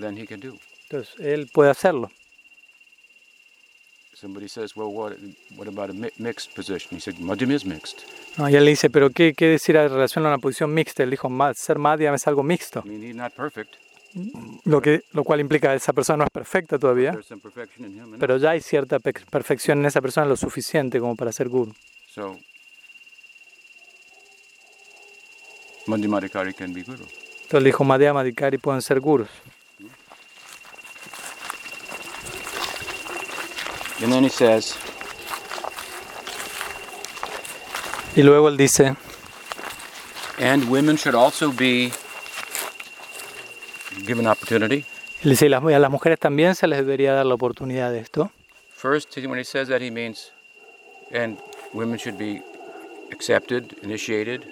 then 0.01 0.17
he 0.17 0.27
can 0.27 0.41
do. 0.41 0.57
entonces 0.89 1.15
él 1.21 1.49
puede 1.53 1.71
hacerlo. 1.71 2.11
Somebody 4.12 4.12
says, 4.12 4.12
well, 4.12 4.12
what, 4.12 4.12
what 4.12 4.12
about 4.12 4.12
a 4.12 4.12
mi- 4.12 4.12
mixed 4.12 4.12
position? 4.12 4.12
He 4.12 4.12
said, 4.12 4.12
Madhyam 4.12 4.12
is 4.12 4.12
mixed. 4.12 4.12
No, 8.39 8.49
y 8.49 8.55
él 8.57 8.65
le 8.65 8.71
dice, 8.71 8.89
pero 8.91 9.11
qué, 9.11 9.35
¿qué 9.35 9.47
decir 9.47 9.77
en 9.77 9.89
relación 9.89 10.25
a 10.25 10.29
una 10.29 10.39
posición 10.39 10.73
mixta? 10.73 11.03
Él 11.03 11.11
dijo, 11.11 11.29
"Ma- 11.29 11.53
ser 11.55 11.79
Madhyam 11.79 12.15
es 12.15 12.27
algo 12.27 12.43
mixto, 12.43 12.83
I 12.85 12.89
mean, 12.89 13.03
he's 13.03 13.15
not 13.17 13.33
perfect. 13.35 13.75
lo, 14.65 14.81
que, 14.83 15.03
lo 15.13 15.25
cual 15.25 15.41
implica 15.41 15.71
que 15.71 15.77
esa 15.77 15.93
persona 15.93 16.19
no 16.19 16.25
es 16.25 16.31
perfecta 16.31 16.79
todavía, 16.79 17.13
pero 18.21 18.37
ya 18.37 18.51
hay 18.51 18.61
cierta 18.61 18.99
pe- 18.99 19.13
perfección 19.31 19.79
en 19.81 19.87
esa 19.87 20.01
persona 20.03 20.27
lo 20.27 20.37
suficiente 20.37 21.01
como 21.01 21.17
para 21.17 21.33
ser 21.33 21.49
guru. 21.49 21.73
So, 22.15 22.37
Madhyamadikari 25.87 26.55
can 26.55 26.73
be 26.73 26.83
guru. 26.83 27.05
Entonces 27.43 27.65
dijo, 27.65 27.85
Madhyamadikari 27.85 28.59
pueden 28.59 28.83
ser 28.83 29.01
gurus. 29.01 29.29
And 34.01 34.13
then 34.13 34.25
he 34.25 34.31
says, 34.31 34.75
Y 38.17 38.23
luego 38.23 38.49
él 38.49 38.57
dice, 38.57 38.95
and 40.39 40.69
women 40.69 40.97
should 40.97 41.15
also 41.15 41.51
be 41.53 41.91
given 44.07 44.27
opportunity. 44.27 44.85
él 45.23 45.31
dice, 45.31 45.47
"Y 45.47 45.49
las, 45.49 45.63
a 45.65 45.79
las 45.79 45.91
mujeres 45.91 46.19
también 46.19 46.55
se 46.55 46.67
les 46.67 46.79
debería 46.79 47.15
dar 47.15 47.25
la 47.27 47.35
oportunidad 47.35 47.91
de 47.93 48.01
esto. 48.01 48.31
First, 48.75 49.17
when 49.19 49.39
he 49.39 49.45
says 49.45 49.69
that, 49.69 49.81
he 49.81 49.91
means, 49.91 50.33
and 51.15 51.39
women 51.73 51.97
should 51.99 52.19
be 52.19 52.43
accepted, 53.13 53.77
initiated. 53.83 54.43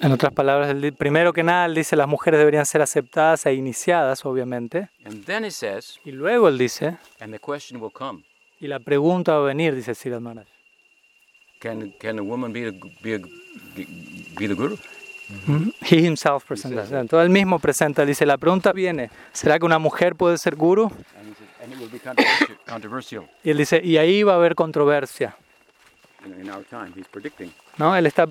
En 0.00 0.12
otras 0.12 0.32
palabras, 0.32 0.68
él 0.70 0.80
di- 0.80 0.90
primero 0.92 1.32
que 1.32 1.42
nada, 1.42 1.64
él 1.66 1.74
dice 1.74 1.96
las 1.96 2.06
mujeres 2.06 2.38
deberían 2.38 2.66
ser 2.66 2.82
aceptadas 2.82 3.46
e 3.46 3.54
iniciadas, 3.54 4.24
obviamente. 4.26 4.90
And 5.04 5.24
then 5.24 5.44
he 5.44 5.50
says, 5.50 5.98
Y 6.04 6.12
luego 6.12 6.46
él 6.48 6.58
dice, 6.58 6.98
and 7.20 7.32
the 7.32 7.40
question 7.40 7.80
will 7.80 7.90
come 7.92 8.22
y 8.60 8.66
la 8.66 8.80
pregunta 8.80 9.32
va 9.34 9.38
a 9.44 9.46
venir, 9.46 9.74
dice 9.74 9.94
Siddhartha 9.94 10.20
Maharaj. 10.20 10.46
can, 11.60 11.92
can 12.00 12.18
a 12.18 12.22
woman 12.22 12.52
be, 12.52 12.68
a, 12.68 12.72
be, 13.02 13.14
a, 13.16 13.18
be 14.38 14.48
the 14.48 14.54
guru? 14.54 14.76
He 15.82 16.06
himself 16.06 16.44
presenta. 16.44 16.82
Entonces 17.00 17.26
él 17.26 17.30
mismo 17.30 17.58
presenta, 17.58 18.06
dice, 18.06 18.24
la 18.24 18.38
pregunta 18.38 18.72
viene, 18.72 19.10
¿será 19.32 19.58
que 19.58 19.66
una 19.66 19.78
mujer 19.78 20.14
puede 20.16 20.38
ser 20.38 20.56
guru? 20.56 20.90
Y 23.44 23.50
él 23.50 23.58
dice, 23.58 23.80
y 23.82 23.96
ahí 23.98 24.22
va 24.22 24.32
a 24.32 24.36
haber 24.36 24.54
controversia. 24.54 25.36
In, 26.24 26.40
in 26.40 26.50
our 26.50 26.64
time, 26.64 26.92
he's 26.96 27.06
predicting. 27.06 27.52
¿no? 27.76 27.94
Él 27.94 28.06
está 28.06 28.26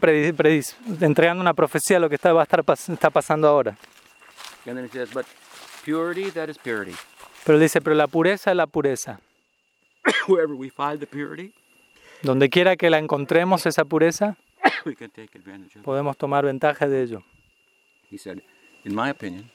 entregando 1.02 1.42
una 1.42 1.54
profecía 1.54 1.98
a 1.98 2.00
lo 2.00 2.10
que 2.10 2.16
está, 2.16 2.34
va 2.34 2.42
a 2.42 2.44
estar 2.44 2.64
pas- 2.64 2.90
está 2.92 3.10
pasando 3.10 3.48
ahora. 3.48 3.78
And 4.66 4.76
then 4.76 4.86
he 4.86 4.90
says, 4.90 5.10
but 5.14 5.26
purity, 5.86 6.30
that 6.32 6.50
is 6.50 6.58
purity. 6.58 6.94
Pero 7.46 7.58
él 7.58 7.62
dice, 7.62 7.80
pero 7.80 7.96
la 7.96 8.08
pureza 8.08 8.52
es 8.52 8.58
la 8.58 8.68
pureza. 8.68 9.20
Wherever 9.20 9.22
we 9.22 9.22
find 9.22 9.22
the 9.22 9.97
purity, 9.97 9.97
Donde 12.24 12.50
quiera 12.50 12.76
que 12.76 12.90
la 12.90 12.98
encontremos, 12.98 13.66
esa 13.66 13.86
pureza, 13.86 14.38
we 14.86 14.96
can 14.96 15.10
take 15.12 15.38
advantage 15.38 15.72
of 15.76 15.78
it. 15.78 15.84
podemos 15.84 16.18
tomar 16.18 16.46
ventaja 16.46 16.88
de 16.88 17.04
ello. 17.04 17.24
He 18.12 18.18
said, 18.18 18.40
in 18.86 18.96
my 18.96 19.10
opinion, 19.10 19.50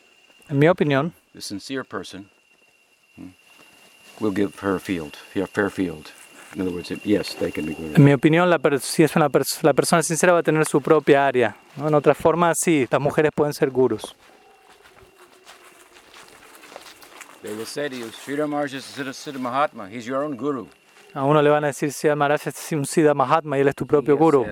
En 0.48 0.58
mi 0.58 0.68
opinión, 0.68 1.12
the 1.32 1.40
sincere 1.40 1.84
person 1.84 2.28
will 4.20 4.32
give 4.34 4.52
her 4.60 4.76
a 4.76 4.80
field, 4.80 5.14
a 5.34 5.46
fair 5.46 5.70
field. 5.70 6.10
In 6.54 6.60
other 6.60 6.72
words, 6.72 6.90
yes, 7.04 7.34
they 7.36 7.50
can 7.50 7.64
be 7.64 7.72
gurus. 7.72 7.96
en 7.96 8.04
mi 8.04 8.12
opinión, 8.12 8.50
la 8.50 8.60
si 8.80 9.02
es 9.02 9.16
una 9.16 9.30
pers- 9.30 9.62
la 9.62 9.72
persona 9.72 10.02
sincera 10.02 10.34
va 10.34 10.40
a 10.40 10.42
tener 10.42 10.66
su 10.66 10.82
propia 10.82 11.26
área. 11.26 11.56
¿no? 11.76 11.88
En 11.88 11.94
otra 11.94 12.14
forma, 12.14 12.54
sí, 12.54 12.86
las 12.90 13.00
mujeres 13.00 13.30
pueden 13.34 13.54
ser 13.54 13.70
gurus. 13.70 14.14
They 17.42 17.52
will 17.54 17.66
say 17.66 17.88
to 17.88 17.96
you, 17.96 18.08
Sri 18.12 18.36
Ramaraj 18.36 18.74
is 18.74 18.84
Siddha, 18.84 19.12
Siddha 19.12 19.38
Mahatma. 19.40 19.88
He's 19.88 20.06
your 20.06 20.22
own 20.22 20.36
guru. 20.36 20.66
A 21.14 21.24
uno 21.24 21.42
le 21.42 21.50
van 21.50 21.64
a 21.64 21.66
decir, 21.66 21.92
si 21.92 22.08
Maharaj 22.08 22.46
es 22.46 22.72
un 22.72 22.86
Siddha 22.86 23.12
Mahatma 23.14 23.58
y 23.58 23.60
él 23.62 23.68
es 23.68 23.74
tu 23.74 23.86
propio 23.86 24.16
guru. 24.16 24.44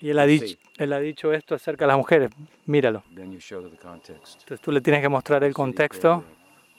Y 0.00 0.10
él 0.10 0.18
ha, 0.18 0.26
dicho, 0.26 0.46
él 0.78 0.92
ha 0.92 0.98
dicho 0.98 1.32
esto 1.32 1.54
acerca 1.54 1.84
de 1.84 1.88
las 1.88 1.96
mujeres. 1.96 2.30
Míralo. 2.66 3.02
Entonces 3.16 4.60
tú 4.60 4.72
le 4.72 4.80
tienes 4.80 5.00
que 5.02 5.08
mostrar 5.08 5.44
el 5.44 5.54
contexto, 5.54 6.24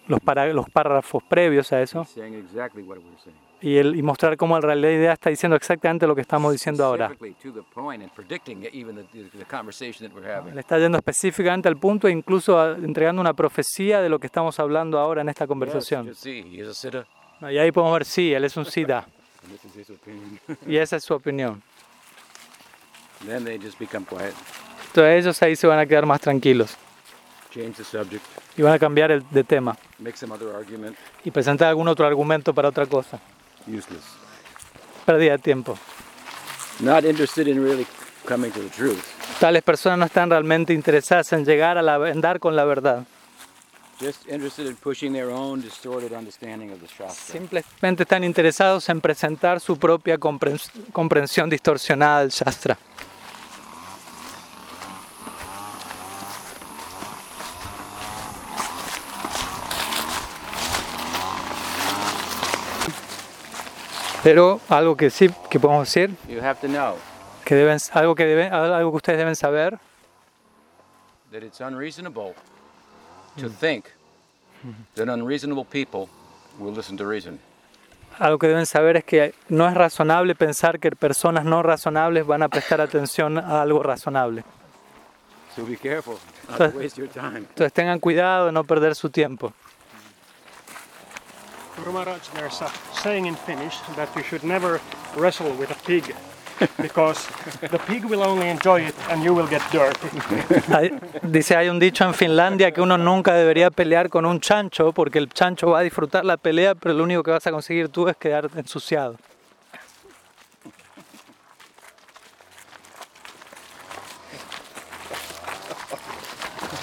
los, 0.07 0.19
para- 0.19 0.51
los 0.51 0.69
párrafos 0.69 1.23
previos 1.23 1.71
a 1.71 1.81
eso, 1.81 2.05
Y, 3.65 3.77
el, 3.77 3.95
y 3.95 4.03
mostrar 4.03 4.37
cómo 4.37 4.55
en 4.57 4.61
realidad 4.61 5.13
está 5.13 5.31
diciendo 5.31 5.55
exactamente 5.55 6.05
lo 6.05 6.13
que 6.13 6.21
estamos 6.21 6.51
diciendo 6.51 6.85
ahora. 6.85 7.07
Le 10.53 10.59
está 10.59 10.77
yendo 10.77 10.99
específicamente 10.99 11.67
al 11.67 11.75
punto 11.77 12.07
e 12.07 12.11
incluso 12.11 12.59
a- 12.59 12.73
entregando 12.73 13.21
una 13.21 13.33
profecía 13.33 14.01
de 14.01 14.09
lo 14.09 14.19
que 14.19 14.27
estamos 14.27 14.59
hablando 14.59 14.99
ahora 14.99 15.21
en 15.21 15.29
esta 15.29 15.47
conversación. 15.47 16.05
Y 17.41 17.57
ahí 17.57 17.71
podemos 17.71 17.93
ver, 17.93 18.05
sí, 18.05 18.31
él 18.33 18.43
es 18.43 18.55
un 18.55 18.65
opinion. 18.67 19.03
y 20.67 20.77
esa 20.77 20.97
es 20.97 21.03
su 21.03 21.15
opinión. 21.15 21.63
Entonces 24.89 25.23
ellos 25.23 25.41
ahí 25.41 25.55
se 25.55 25.65
van 25.65 25.79
a 25.79 25.87
quedar 25.87 26.05
más 26.05 26.21
tranquilos 26.21 26.77
y 28.57 28.61
van 28.61 28.73
a 28.73 28.77
cambiar 28.79 29.09
el, 29.09 29.23
de 29.31 29.43
tema 29.43 29.75
y 31.23 31.31
presentar 31.31 31.69
algún 31.69 31.87
otro 31.87 32.05
argumento 32.05 32.53
para 32.53 32.69
otra 32.69 32.85
cosa. 32.85 33.19
Useless. 33.67 34.03
Pérdida 35.05 35.33
de 35.33 35.37
tiempo. 35.39 35.77
Not 36.79 37.05
interested 37.05 37.47
in 37.47 37.63
really 37.63 37.85
coming 38.25 38.51
to 38.51 38.59
the 38.59 38.69
truth. 38.69 39.03
Tales 39.39 39.63
personas 39.63 39.99
no 39.99 40.05
están 40.05 40.29
realmente 40.29 40.73
interesadas 40.73 41.31
en 41.33 41.45
llegar 41.45 41.77
a 41.77 41.81
la, 41.81 42.09
en 42.09 42.21
dar 42.21 42.39
con 42.39 42.55
la 42.55 42.65
verdad. 42.65 43.03
Just 43.99 44.27
interested 44.29 44.65
in 44.65 44.75
pushing 44.75 45.13
their 45.13 45.29
own 45.29 45.61
distorted 45.61 46.11
understanding 46.11 46.69
of 46.71 46.79
the 46.81 46.87
Shastra. 46.87 47.33
Simplemente 47.39 48.03
están 48.03 48.23
interesados 48.25 48.89
en 48.89 48.99
presentar 48.99 49.61
su 49.61 49.77
propia 49.77 50.17
comprens- 50.17 50.69
comprensión 50.91 51.49
distorsionada 51.49 52.19
del 52.21 52.29
Shastra. 52.29 52.77
Pero 64.25 64.59
algo 64.69 64.97
que 64.97 65.11
sí 65.11 65.29
que 65.51 65.59
podemos 65.59 65.87
decir, 65.87 66.09
You 66.27 66.43
have 66.43 66.59
to 66.61 66.67
know 66.67 66.95
que 67.45 67.53
deben, 67.53 67.77
algo, 67.93 68.15
que 68.15 68.25
deben, 68.25 68.51
algo 68.51 68.89
que 68.89 68.97
ustedes 68.97 69.19
deben 69.19 69.35
saber, 69.35 69.77
that 71.31 71.43
it's 71.43 71.61
unreasonable 71.61 72.33
to 73.39 73.47
think 73.49 73.85
that 74.95 75.07
unreasonable 75.09 75.63
people 75.63 76.09
will 76.57 76.73
listen 76.73 76.97
to 76.97 77.07
reason. 77.07 77.39
algo 78.17 78.39
que 78.39 78.47
deben 78.47 78.65
saber 78.65 78.97
es 78.97 79.03
que 79.03 79.35
no 79.49 79.67
es 79.67 79.75
razonable 79.75 80.33
pensar 80.33 80.79
que 80.79 80.89
personas 80.89 81.45
no 81.45 81.61
razonables 81.61 82.25
van 82.25 82.41
a 82.41 82.49
prestar 82.49 82.81
atención 82.81 83.37
a 83.37 83.61
algo 83.61 83.83
razonable. 83.83 84.43
So 85.55 85.63
be 85.65 85.77
careful, 85.77 86.15
not 86.49 86.71
to 86.71 86.77
waste 86.79 86.97
your 86.99 87.09
time. 87.09 87.37
Entonces 87.37 87.71
tengan 87.73 87.99
cuidado 87.99 88.47
de 88.47 88.51
no 88.53 88.63
perder 88.63 88.95
su 88.95 89.11
tiempo. 89.11 89.53
Guru 91.77 91.91
Maharaj, 91.91 92.21
saying 93.05 93.27
in 93.27 93.35
Finnish 93.35 93.75
that 93.95 94.09
you 94.15 94.23
should 94.23 94.43
never 94.43 94.79
wrestle 95.15 95.51
with 95.59 95.69
a 95.69 95.75
pig 95.85 96.03
because 96.81 97.19
the 97.69 97.77
pig 97.85 98.03
will 98.05 98.23
only 98.23 98.49
enjoy 98.49 98.81
it 98.81 98.95
and 99.11 99.23
you 99.23 99.31
will 99.35 99.47
get 99.47 99.61
dirty. 99.71 100.09
Dice, 101.21 101.55
hay 101.55 101.69
un 101.69 101.77
dicho 101.79 102.03
en 102.03 102.15
Finlandia 102.15 102.71
que 102.71 102.81
uno 102.81 102.97
nunca 102.97 103.33
debería 103.35 103.69
pelear 103.69 104.09
con 104.09 104.25
un 104.25 104.39
chancho 104.39 104.91
porque 104.91 105.19
el 105.19 105.29
chancho 105.29 105.69
va 105.69 105.79
a 105.79 105.81
disfrutar 105.83 106.25
la 106.25 106.37
pelea, 106.37 106.73
pero 106.73 106.95
lo 106.95 107.03
único 107.03 107.21
que 107.21 107.29
vas 107.31 107.45
a 107.45 107.51
conseguir 107.51 107.89
tú 107.89 108.07
es 108.07 108.17
quedar 108.17 108.49
ensuciado. 108.55 109.17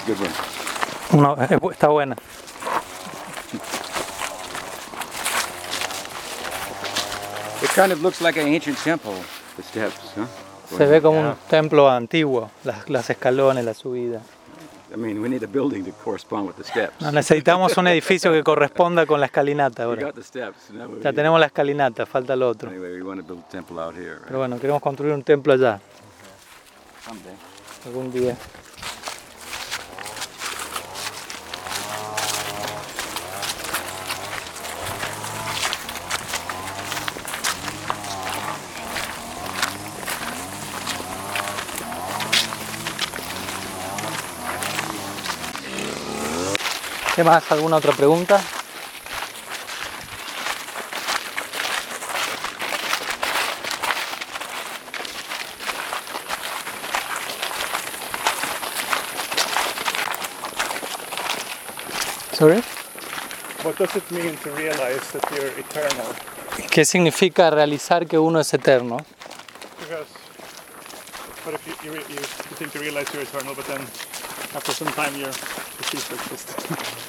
Good 0.05 0.19
one. 0.21 1.59
Bu- 1.59 1.71
está 1.71 1.87
buena. 1.89 2.15
It 7.63 7.69
kind 7.75 7.91
of 7.91 8.01
looks 8.01 8.19
like 8.21 8.37
an 8.39 8.47
ancient 8.47 8.77
temple, 8.83 9.13
the 9.55 9.63
steps, 9.63 10.13
huh? 10.17 10.25
Se 10.77 10.85
ve 10.85 11.01
como 11.01 11.19
un 11.19 11.35
templo 11.49 11.89
antiguo, 11.89 12.49
las, 12.63 12.89
las 12.89 13.09
escalones, 13.09 13.63
la 13.63 13.73
subida. 13.73 14.21
I 14.93 14.95
mean, 14.97 15.19
we 15.21 15.27
need 15.29 15.43
a 15.43 15.47
building 15.47 15.83
to 15.85 15.91
correspond 16.03 16.45
with 16.47 16.55
the 16.57 16.63
steps. 16.63 16.99
No, 17.01 17.11
necesitamos 17.11 17.75
un 17.77 17.87
edificio 17.87 18.31
que 18.31 18.43
corresponda 18.43 19.05
con 19.05 19.19
la 19.19 19.25
escalinata 19.27 19.83
We 19.87 19.93
ahora. 19.93 20.01
got 20.07 20.15
the 20.15 20.23
steps. 20.23 20.69
Now 20.71 20.87
we 20.87 21.01
Ya 21.01 21.13
tenemos 21.13 21.39
la 21.39 21.47
escalinata, 21.47 22.05
falta 22.05 22.35
lo 22.35 22.49
otro. 22.49 22.69
Anyway, 22.69 22.93
we 22.95 23.01
want 23.03 23.19
to 23.21 23.25
build 23.25 23.43
a 23.47 23.51
temple 23.51 23.79
out 23.79 23.95
here. 23.95 24.15
Right? 24.15 24.25
Pero 24.27 24.39
bueno, 24.39 24.59
queremos 24.59 24.81
construir 24.81 25.13
un 25.13 25.23
templo 25.23 25.53
allá 25.53 25.79
algún 27.85 28.11
día. 28.11 28.35
¿Qué 47.15 47.23
más? 47.23 47.51
¿Alguna 47.51 47.77
otra 47.77 47.91
pregunta? 47.93 48.41
Sorry? 62.33 62.61
What 63.63 63.77
does 63.77 63.95
it 63.95 64.09
mean 64.11 64.35
to 64.37 64.51
realize 64.51 65.11
that 65.11 65.23
you're 65.31 65.47
eternal? 65.59 66.07
¿Qué 66.71 66.85
significa 66.85 67.49
realizar 67.51 68.07
que 68.07 68.17
uno 68.17 68.39
es 68.39 68.53
eterno? 68.53 68.97
Because, 69.79 70.07
but 71.45 71.53
if 71.53 71.67
you, 71.67 71.73
you, 71.83 71.91
re- 71.97 72.05
you, 72.09 72.15
you 72.15 72.55
think 72.57 72.73
you 72.73 72.81
realize 72.81 73.07
you're 73.13 73.23
eternal, 73.23 73.53
but 73.55 73.65
then 73.67 73.81
after 74.55 74.71
some 74.73 74.91
time 74.93 75.15
you're. 75.15 75.31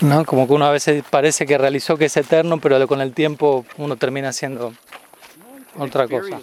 ¿No? 0.00 0.24
Como 0.24 0.46
que 0.46 0.52
uno 0.54 0.64
a 0.64 0.70
veces 0.70 1.04
parece 1.08 1.46
que 1.46 1.58
realizó 1.58 1.96
que 1.96 2.06
es 2.06 2.16
eterno, 2.16 2.58
pero 2.58 2.86
con 2.88 3.00
el 3.00 3.12
tiempo 3.12 3.66
uno 3.76 3.96
termina 3.96 4.32
siendo 4.32 4.72
otra 5.78 6.08
cosa. 6.08 6.40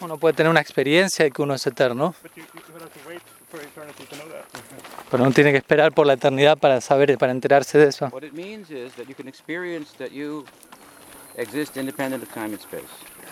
Uno 0.00 0.16
puede 0.16 0.34
tener 0.34 0.50
una 0.50 0.60
experiencia 0.60 1.24
de 1.24 1.30
que 1.32 1.42
uno 1.42 1.54
es 1.54 1.66
eterno, 1.66 2.14
pero 5.10 5.22
uno 5.24 5.32
tiene 5.32 5.50
que 5.50 5.58
esperar 5.58 5.92
por 5.92 6.06
la 6.06 6.12
eternidad 6.12 6.56
para 6.56 6.80
saber, 6.80 7.18
para 7.18 7.32
enterarse 7.32 7.78
de 7.78 7.88
eso. 7.88 8.08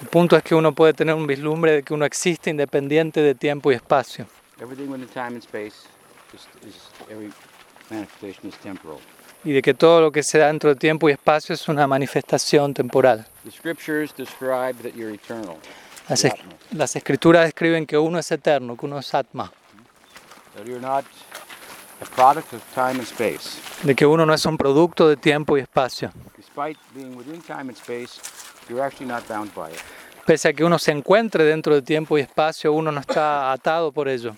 El 0.03 0.09
punto 0.09 0.37
es 0.37 0.43
que 0.43 0.55
uno 0.55 0.72
puede 0.72 0.93
tener 0.93 1.14
un 1.14 1.27
vislumbre 1.27 1.72
de 1.72 1.83
que 1.83 1.95
uno 1.95 2.05
existe 2.05 2.51
independiente 2.51 3.20
de 3.20 3.35
tiempo 3.35 3.72
y 3.72 3.77
espacio. 3.77 4.27
Y 9.45 9.53
de 9.53 9.62
que 9.62 9.74
todo 9.74 10.01
lo 10.01 10.11
que 10.11 10.22
se 10.22 10.39
da 10.39 10.49
dentro 10.49 10.70
de 10.70 10.76
tiempo 10.76 11.09
y 11.09 11.12
espacio 11.12 11.55
es 11.55 11.68
una 11.68 11.87
manifestación 11.87 12.74
temporal. 12.74 13.26
The 13.45 13.51
scriptures 13.53 14.12
describe 14.16 14.74
that 14.82 14.95
you're 14.97 15.14
eternal, 15.14 15.57
Las, 16.09 16.24
es- 16.24 16.34
las 16.72 16.97
escrituras 16.97 17.45
describen 17.45 17.87
que 17.87 17.97
uno 17.97 18.18
es 18.18 18.30
eterno, 18.32 18.76
que 18.76 18.87
uno 18.87 18.99
es 18.99 19.14
Atma. 19.14 19.53
that 20.57 20.64
you're 20.64 20.80
not 20.80 21.05
a 22.01 22.05
product 22.14 22.53
of 22.55 22.62
time 22.74 22.99
and 22.99 23.03
space. 23.03 23.61
De 23.84 23.95
que 23.95 24.05
uno 24.07 24.26
no 24.26 24.34
es 24.34 24.45
un 24.47 24.57
producto 24.57 25.09
de 25.09 25.16
tiempo 25.16 25.57
y 25.57 25.61
espacio. 25.61 26.11
Pese 30.26 30.49
a 30.49 30.53
que 30.53 30.64
uno 30.64 30.78
se 30.78 30.91
encuentre 30.91 31.45
dentro 31.45 31.74
de 31.74 31.82
tiempo 31.82 32.18
y 32.18 32.22
espacio, 32.22 32.72
uno 32.72 32.91
no 32.91 33.01
está 33.01 33.53
atado 33.53 33.93
por 33.93 34.09
ello. 34.09 34.37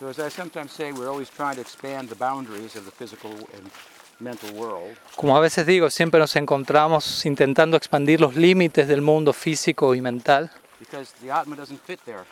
So 0.00 0.08
as 0.08 0.18
I 0.18 0.30
sometimes 0.30 0.72
say, 0.72 0.92
we're 0.92 1.08
always 1.10 1.28
trying 1.28 1.56
to 1.56 1.60
expand 1.60 2.08
the 2.08 2.14
boundaries 2.14 2.74
of 2.74 2.84
the 2.86 2.90
physical 2.90 3.30
and 3.32 3.70
mental 4.18 4.50
world. 4.54 4.96
Como 5.16 5.36
a 5.36 5.40
veces 5.40 5.66
digo, 5.66 5.90
siempre 5.90 6.18
nos 6.18 6.34
encontramos 6.36 7.26
intentando 7.26 7.76
expandir 7.76 8.18
los 8.20 8.34
límites 8.34 8.88
del 8.88 9.02
mundo 9.02 9.32
físico 9.34 9.94
y 9.94 10.00
mental, 10.00 10.50
Because 10.78 11.12
the 11.20 11.30
Atma 11.30 11.54
doesn't 11.56 11.80
fit 11.84 12.00
there. 12.06 12.24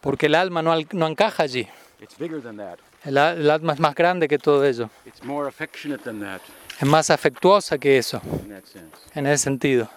porque 0.00 0.26
el 0.26 0.34
alma 0.34 0.62
no, 0.62 0.74
no 0.92 1.06
encaja 1.06 1.44
allí. 1.44 1.68
It's 2.00 2.18
bigger 2.18 2.42
than 2.42 2.56
that. 2.56 2.78
El, 3.04 3.16
el 3.16 3.50
alma 3.50 3.72
es 3.74 3.78
más 3.78 3.94
grande 3.94 4.26
que 4.26 4.38
todo 4.38 4.64
ello, 4.64 4.90
It's 5.06 5.22
more 5.22 5.46
affectionate 5.48 6.02
than 6.02 6.18
that 6.20 6.40
es 6.80 6.86
más 6.88 7.08
afectuosa 7.10 7.78
que 7.78 7.96
eso, 7.98 8.20
in 8.42 8.48
that 8.50 8.64
sense. 8.64 8.90
en 9.14 9.26
ese 9.28 9.44
sentido. 9.44 9.88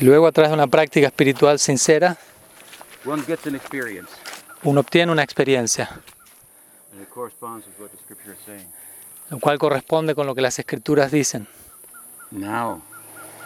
Y 0.00 0.04
luego 0.04 0.26
a 0.26 0.32
través 0.32 0.50
de 0.50 0.54
una 0.54 0.66
práctica 0.66 1.06
espiritual 1.06 1.58
sincera, 1.58 2.16
one 3.04 3.22
gets 3.24 3.46
an 3.46 3.54
experience. 3.54 4.10
uno 4.64 4.80
obtiene 4.80 5.12
una 5.12 5.22
experiencia, 5.22 5.88
And 6.92 7.02
it 7.02 7.08
corresponds 7.10 7.66
with 7.66 7.78
what 7.78 7.90
the 7.92 7.98
scripture 7.98 8.32
is 8.32 8.38
saying. 8.44 8.66
lo 9.30 9.38
cual 9.38 9.58
corresponde 9.58 10.14
con 10.14 10.26
lo 10.26 10.34
que 10.34 10.42
las 10.42 10.58
escrituras 10.58 11.10
dicen. 11.10 11.46
Now, 12.30 12.82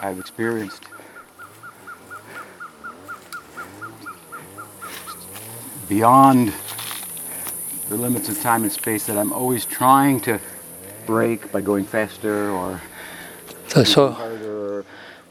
I've 0.01 0.19
experienced 0.19 0.83
beyond 5.87 6.53
the 7.89 7.97
limits 7.97 8.29
of 8.29 8.41
time 8.41 8.63
and 8.63 8.71
space 8.71 9.05
that 9.05 9.17
I'm 9.17 9.31
always 9.33 9.65
trying 9.65 10.19
to 10.21 10.39
break 11.05 11.51
by 11.51 11.61
going 11.61 11.85
faster 11.85 12.51
or 12.51 12.79
ho- 13.73 14.11
harder, 14.11 14.85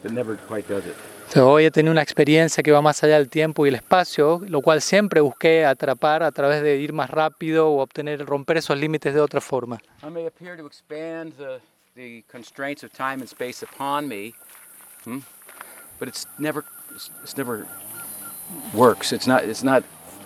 it 0.05 0.13
never 0.13 0.37
quite 0.37 0.67
does 0.69 0.85
it. 0.87 0.97
entonces, 1.31 1.43
hoy 1.43 1.65
he 1.65 1.71
tenido 1.71 1.93
una 1.93 2.03
experiencia 2.03 2.61
que 2.63 2.73
va 2.73 2.83
más 2.83 3.05
allá 3.05 3.17
del 3.17 3.29
tiempo 3.29 3.65
y 3.65 3.69
el 3.69 3.77
espacio, 3.77 4.41
lo 4.49 4.63
cual 4.63 4.83
siempre 4.83 5.21
busqué 5.21 5.65
atrapar 5.65 6.25
a 6.25 6.33
través 6.33 6.61
de 6.61 6.77
ir 6.79 6.93
más 6.93 7.09
rápido 7.09 7.69
o 7.69 7.83
obtener, 7.83 8.27
romper 8.27 8.57
esos 8.57 8.77
límites 8.77 9.15
de 9.15 9.21
otra 9.21 9.41
forma. 9.41 9.79
I 10.03 10.11
may 10.11 10.27
appear 10.27 10.57
to 10.57 10.67
expand 10.67 11.35
the, 11.39 11.61
the 11.95 12.25
constraints 12.29 12.83
of 12.83 12.91
time 12.93 13.21
and 13.21 13.29
space 13.29 13.65
upon 13.65 14.09
me, 14.09 14.35
hmm? 15.05 15.19
but 16.01 16.09
it's 16.09 16.27
never, 16.39 16.65
it's 17.23 17.37
never 17.37 17.65
works. 18.75 19.13
It's 19.13 19.29
not, 19.29 19.45
it's 19.45 19.63
not, 19.63 19.85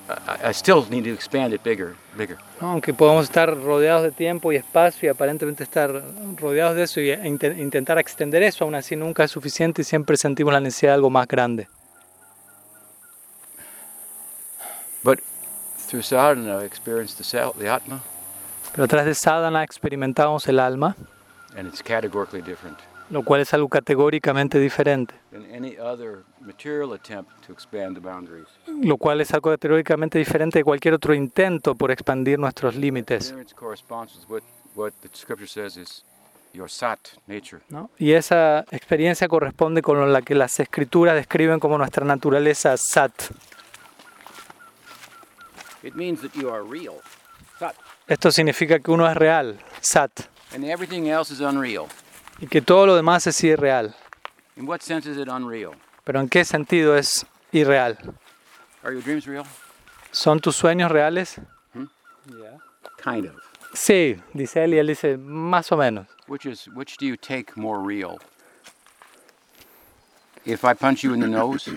I, 0.09 0.50
I 0.50 0.52
still 0.52 0.84
need 0.90 1.05
to 1.05 1.12
expand 1.12 1.55
it 1.55 1.62
bigger, 1.62 1.94
bigger. 2.16 2.36
¿no? 2.61 2.72
Aunque 2.72 2.92
podemos 2.92 3.24
estar 3.24 3.48
rodeados 3.57 4.02
de 4.02 4.12
tiempo 4.12 4.52
y 4.52 4.57
espacio 4.57 5.07
y 5.07 5.11
aparentemente 5.11 5.62
estar 5.64 6.02
rodeados 6.36 6.76
de 6.76 6.82
eso 6.82 7.00
y 7.00 7.11
e 7.11 7.26
inte- 7.26 7.57
intentar 7.59 7.98
extender 7.98 8.42
eso, 8.42 8.64
aún 8.64 8.74
así 8.74 8.96
nunca 8.96 9.24
es 9.24 9.30
suficiente 9.30 9.80
y 9.82 9.84
siempre 9.84 10.16
sentimos 10.16 10.52
la 10.52 10.61
necesidad 10.61 10.92
de 10.92 10.94
algo 10.96 11.11
más 11.11 11.26
grande. 11.26 11.68
But 15.02 15.20
through 15.88 16.02
sadhana, 16.02 16.62
I 16.62 16.66
experienced 16.66 17.18
the, 17.18 17.52
the 17.59 17.68
Atma, 17.68 18.00
Pero 18.72 18.84
a 18.84 18.88
través 18.88 19.07
de 19.07 19.14
sadhana 19.14 19.62
experimentamos 19.62 20.48
el 20.48 20.59
alma, 20.59 20.96
and 21.57 21.68
it's 21.68 21.82
categorically 21.82 22.42
different 22.42 22.78
lo 23.11 23.22
cual 23.22 23.40
es 23.40 23.52
algo 23.55 23.68
categóricamente 23.68 24.59
diferente, 24.59 25.14
lo 28.82 28.96
cual 28.96 29.20
es 29.20 29.32
algo 29.34 29.50
categóricamente 29.50 30.18
diferente 30.18 30.59
de 30.59 30.64
cualquier 30.64 30.94
otro 30.94 31.14
intento 31.14 31.74
por 31.74 31.90
expandir 31.90 32.38
nuestros 32.38 32.74
límites. 32.76 33.34
¿no? 37.68 37.90
Y 37.98 38.12
esa 38.12 38.64
experiencia 38.70 39.26
corresponde 39.28 39.82
con 39.82 40.12
la 40.12 40.22
que 40.22 40.34
las 40.34 40.59
escrituras 40.61 41.14
describen 41.14 41.59
como 41.61 41.76
nuestra 41.78 42.05
naturaleza 42.05 42.76
sat, 42.76 43.12
Esto 48.07 48.30
significa 48.30 48.78
que 48.78 48.90
uno 48.90 49.09
es 49.11 49.16
real, 49.16 49.59
sat, 49.80 50.11
and 52.41 52.43
everything 52.43 52.43
else 52.43 52.43
is 52.43 52.43
unreal. 52.43 52.43
y 52.43 52.47
que 52.47 52.61
todo 52.61 52.87
lo 52.87 52.97
demás 52.97 53.26
es 53.26 53.45
irreal. 53.45 53.95
In 54.57 54.66
what 54.66 54.80
sense 54.80 55.11
is 55.11 55.18
it 55.18 55.28
unreal? 55.28 55.74
Pero 56.05 56.20
¿en 56.20 56.28
qué 56.28 56.45
sentido 56.45 56.97
es 56.97 57.26
irreal? 57.53 57.97
Are 58.82 58.93
your 58.93 59.03
dreams 59.03 59.26
real? 59.26 59.45
¿Son 60.12 60.41
tus 60.41 60.57
sueños 60.57 60.91
reales? 60.91 61.41
Kind 63.03 63.26
of. 63.26 63.35
Sí, 63.74 64.16
dice 64.32 64.64
él 64.64 64.74
y 64.74 64.78
él 64.78 64.87
dice 64.87 65.16
más 65.18 65.72
o 65.72 65.76
menos. 65.76 66.07
Which 66.26 66.47
is 66.47 66.68
which 66.74 66.97
do 66.99 67.07
you 67.07 67.16
take 67.16 67.57
more 67.57 67.82
real? 67.82 68.18
If 70.47 70.64
I 70.64 70.74
punch 70.74 71.03
you 71.03 71.14
in 71.14 71.20
the 71.20 71.26
nose, 71.26 71.70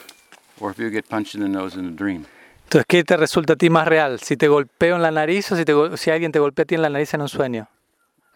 or 0.60 0.70
if 0.70 0.78
you 0.78 0.90
get 0.90 1.08
punched 1.08 1.34
in 1.34 1.40
the 1.40 1.48
nose 1.48 1.78
in 1.78 1.86
a 1.86 1.90
dream? 1.90 2.26
Entonces, 2.64 2.86
¿qué 2.88 3.04
te 3.04 3.16
resulta 3.16 3.52
a 3.52 3.56
ti 3.56 3.70
más 3.70 3.86
real? 3.86 4.18
¿Si 4.20 4.36
te 4.36 4.48
golpeo 4.48 4.96
en 4.96 5.02
la 5.02 5.10
nariz 5.10 5.52
o 5.52 5.56
si, 5.56 5.64
te 5.64 5.96
si 5.96 6.10
alguien 6.10 6.32
te 6.32 6.38
golpea 6.38 6.64
a 6.64 6.66
ti 6.66 6.74
en 6.74 6.82
la 6.82 6.88
nariz 6.88 7.14
en 7.14 7.20
un 7.20 7.28
sueño? 7.28 7.68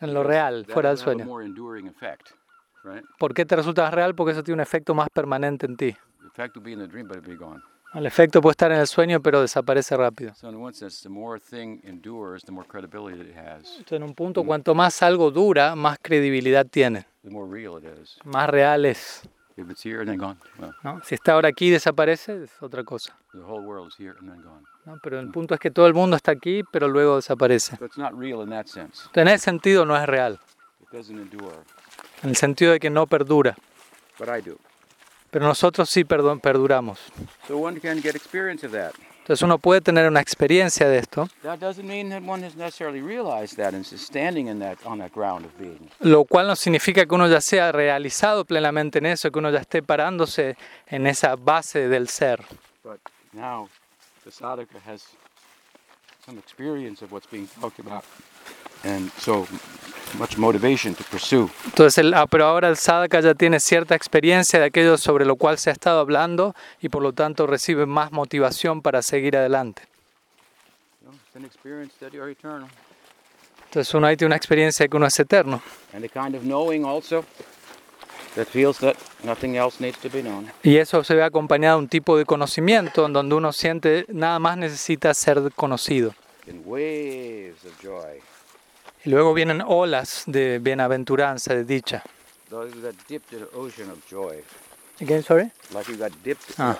En 0.00 0.14
lo 0.14 0.22
real, 0.22 0.66
fuera 0.66 0.90
del 0.90 0.98
sueño. 0.98 1.26
¿Por 3.18 3.34
qué 3.34 3.44
te 3.44 3.56
resulta 3.56 3.82
más 3.82 3.94
real? 3.94 4.14
Porque 4.14 4.32
eso 4.32 4.42
tiene 4.42 4.56
un 4.56 4.60
efecto 4.60 4.94
más 4.94 5.08
permanente 5.10 5.66
en 5.66 5.76
ti. 5.76 5.96
The 6.20 6.26
effect 6.26 6.56
will 6.56 6.64
be 6.64 6.72
in 6.72 6.78
the 6.78 6.86
dream, 6.86 7.08
but 7.08 7.16
it'll 7.16 7.28
be 7.28 7.36
gone. 7.36 7.60
El 7.94 8.04
efecto 8.04 8.42
puede 8.42 8.52
estar 8.52 8.70
en 8.70 8.80
el 8.80 8.86
sueño, 8.86 9.22
pero 9.22 9.40
desaparece 9.40 9.96
rápido. 9.96 10.34
So 10.34 10.50
in 10.50 10.56
one 10.56 10.74
sense, 10.74 11.02
the 11.02 11.08
more 11.08 11.38
a 11.38 11.40
thing 11.40 11.80
endures, 11.84 12.42
the 12.44 12.52
more 12.52 12.66
credibility 12.68 13.18
it 13.20 13.36
has, 13.36 13.64
Entonces, 13.78 13.92
en 13.92 14.02
un 14.02 14.14
punto, 14.14 14.44
cuanto 14.44 14.74
más 14.74 15.02
algo 15.02 15.30
dura, 15.30 15.74
más 15.74 15.98
credibilidad 16.00 16.66
tiene, 16.66 17.06
más 18.24 18.50
real 18.50 18.84
es. 18.84 19.22
If 19.58 19.68
it's 19.70 19.84
here 19.84 19.98
and 19.98 20.08
then 20.08 20.18
gone, 20.18 20.38
well, 20.60 20.72
¿no? 20.84 21.00
Si 21.04 21.16
está 21.16 21.32
ahora 21.32 21.48
aquí 21.48 21.66
y 21.66 21.70
desaparece, 21.70 22.44
es 22.44 22.50
otra 22.62 22.84
cosa. 22.84 23.16
the 23.32 23.40
whole 23.40 23.66
world 23.66 23.88
is 23.88 23.98
here 23.98 24.14
and 24.20 24.30
then 24.30 24.40
gone. 24.40 24.62
¿no? 24.86 25.00
Pero 25.02 25.18
el 25.18 25.30
punto 25.32 25.54
es 25.54 25.58
que 25.60 25.72
todo 25.72 25.88
el 25.88 25.94
mundo 25.94 26.14
está 26.14 26.30
aquí, 26.30 26.62
pero 26.70 26.86
luego 26.86 27.16
desaparece. 27.16 27.76
So 27.76 27.84
it's 27.84 27.98
not 27.98 28.12
real 28.16 28.40
in 28.42 28.50
that 28.50 28.66
sense. 28.66 29.02
Entonces, 29.06 29.16
en 29.22 29.28
ese 29.28 29.44
sentido 29.44 29.84
no 29.84 29.96
es 29.96 30.06
real, 30.06 30.38
It 30.80 30.96
doesn't 30.96 31.18
endure, 31.18 31.56
en 32.22 32.30
el 32.30 32.36
sentido 32.36 32.70
de 32.70 32.78
que 32.78 32.88
no 32.88 33.06
perdura. 33.08 33.56
but 34.16 34.28
I 34.28 34.40
do. 34.40 34.58
Pero 35.30 35.44
nosotros 35.44 35.90
sí 35.90 36.04
perduramos. 36.04 37.00
So 37.48 37.58
one 37.58 37.80
can 37.80 38.00
get 38.00 38.14
experience 38.14 38.64
of 38.64 38.72
that. 38.72 38.94
Entonces 39.28 39.42
uno 39.42 39.58
puede 39.58 39.82
tener 39.82 40.08
una 40.08 40.22
experiencia 40.22 40.88
de 40.88 40.96
esto, 40.96 41.28
lo 46.00 46.24
cual 46.24 46.46
no 46.46 46.56
significa 46.56 47.04
que 47.04 47.14
uno 47.14 47.28
ya 47.28 47.40
sea 47.42 47.70
realizado 47.70 48.46
plenamente 48.46 49.00
en 49.00 49.04
eso, 49.04 49.30
que 49.30 49.38
uno 49.38 49.50
ya 49.50 49.58
esté 49.58 49.82
parándose 49.82 50.56
en 50.86 51.06
esa 51.06 51.36
base 51.36 51.88
del 51.88 52.08
ser. 52.08 52.42
But 52.82 53.00
now 53.34 53.68
the 54.24 54.30
sadhaka 54.30 54.78
has 54.86 55.02
some 56.24 56.38
experience 56.38 57.04
of 57.04 57.12
what's 57.12 57.30
being 57.30 57.48
talked 57.60 57.80
about, 57.80 58.04
and 58.84 59.10
so 59.18 59.46
much 60.18 60.36
motivation 60.38 60.94
to 60.94 61.04
pursue. 61.04 61.48
Entonces, 61.66 61.98
el- 61.98 62.14
ah, 62.14 62.26
pero 62.26 62.46
ahora 62.46 62.68
el 62.68 62.76
sadhaka 62.76 63.20
ya 63.20 63.34
tiene 63.34 63.60
cierta 63.60 63.94
experiencia 63.94 64.58
de 64.58 64.66
aquello 64.66 64.96
sobre 64.96 65.24
lo 65.26 65.36
cual 65.36 65.58
se 65.58 65.70
ha 65.70 65.72
estado 65.72 66.00
hablando 66.00 66.54
y 66.80 66.88
por 66.88 67.02
lo 67.02 67.12
tanto 67.12 67.46
recibe 67.46 67.84
más 67.86 68.10
motivación 68.12 68.80
para 68.82 69.02
seguir 69.02 69.36
adelante. 69.36 69.82
Entonces 73.66 73.94
uno 73.94 74.06
ahí 74.06 74.16
tiene 74.16 74.28
una 74.28 74.36
experiencia 74.36 74.84
de 74.84 74.88
que 74.88 74.96
uno 74.96 75.06
es 75.06 75.18
eterno. 75.20 75.60
and 75.92 76.04
a 76.04 76.08
kind 76.08 76.34
of 76.34 76.42
knowing 76.42 76.84
also 76.84 77.24
that 78.34 78.46
feels 78.46 78.78
that 78.78 78.94
nothing 79.24 79.56
else 79.56 79.76
needs 79.80 79.98
to 79.98 80.08
be 80.08 80.22
known. 80.22 80.50
Y 80.62 80.76
eso 80.76 81.02
se 81.04 81.14
ve 81.14 81.22
acompañado 81.22 81.78
de 81.78 81.82
un 81.84 81.88
tipo 81.88 82.16
de 82.16 82.24
conocimiento 82.24 83.06
en 83.06 83.12
donde 83.12 83.34
uno 83.34 83.52
siente 83.52 84.06
nada 84.08 84.38
más 84.38 84.56
necesita 84.56 85.12
ser 85.14 85.52
conocido. 85.54 86.14
In 86.46 86.62
waves 86.64 87.64
of 87.66 87.72
joy, 87.82 88.20
Y 89.08 89.10
luego 89.10 89.32
vienen 89.32 89.62
olas 89.62 90.24
de 90.26 90.58
bienaventuranza, 90.58 91.54
de 91.54 91.64
dicha. 91.64 92.02
Again, 95.00 95.22
sorry. 95.22 95.50
Ah, 96.58 96.76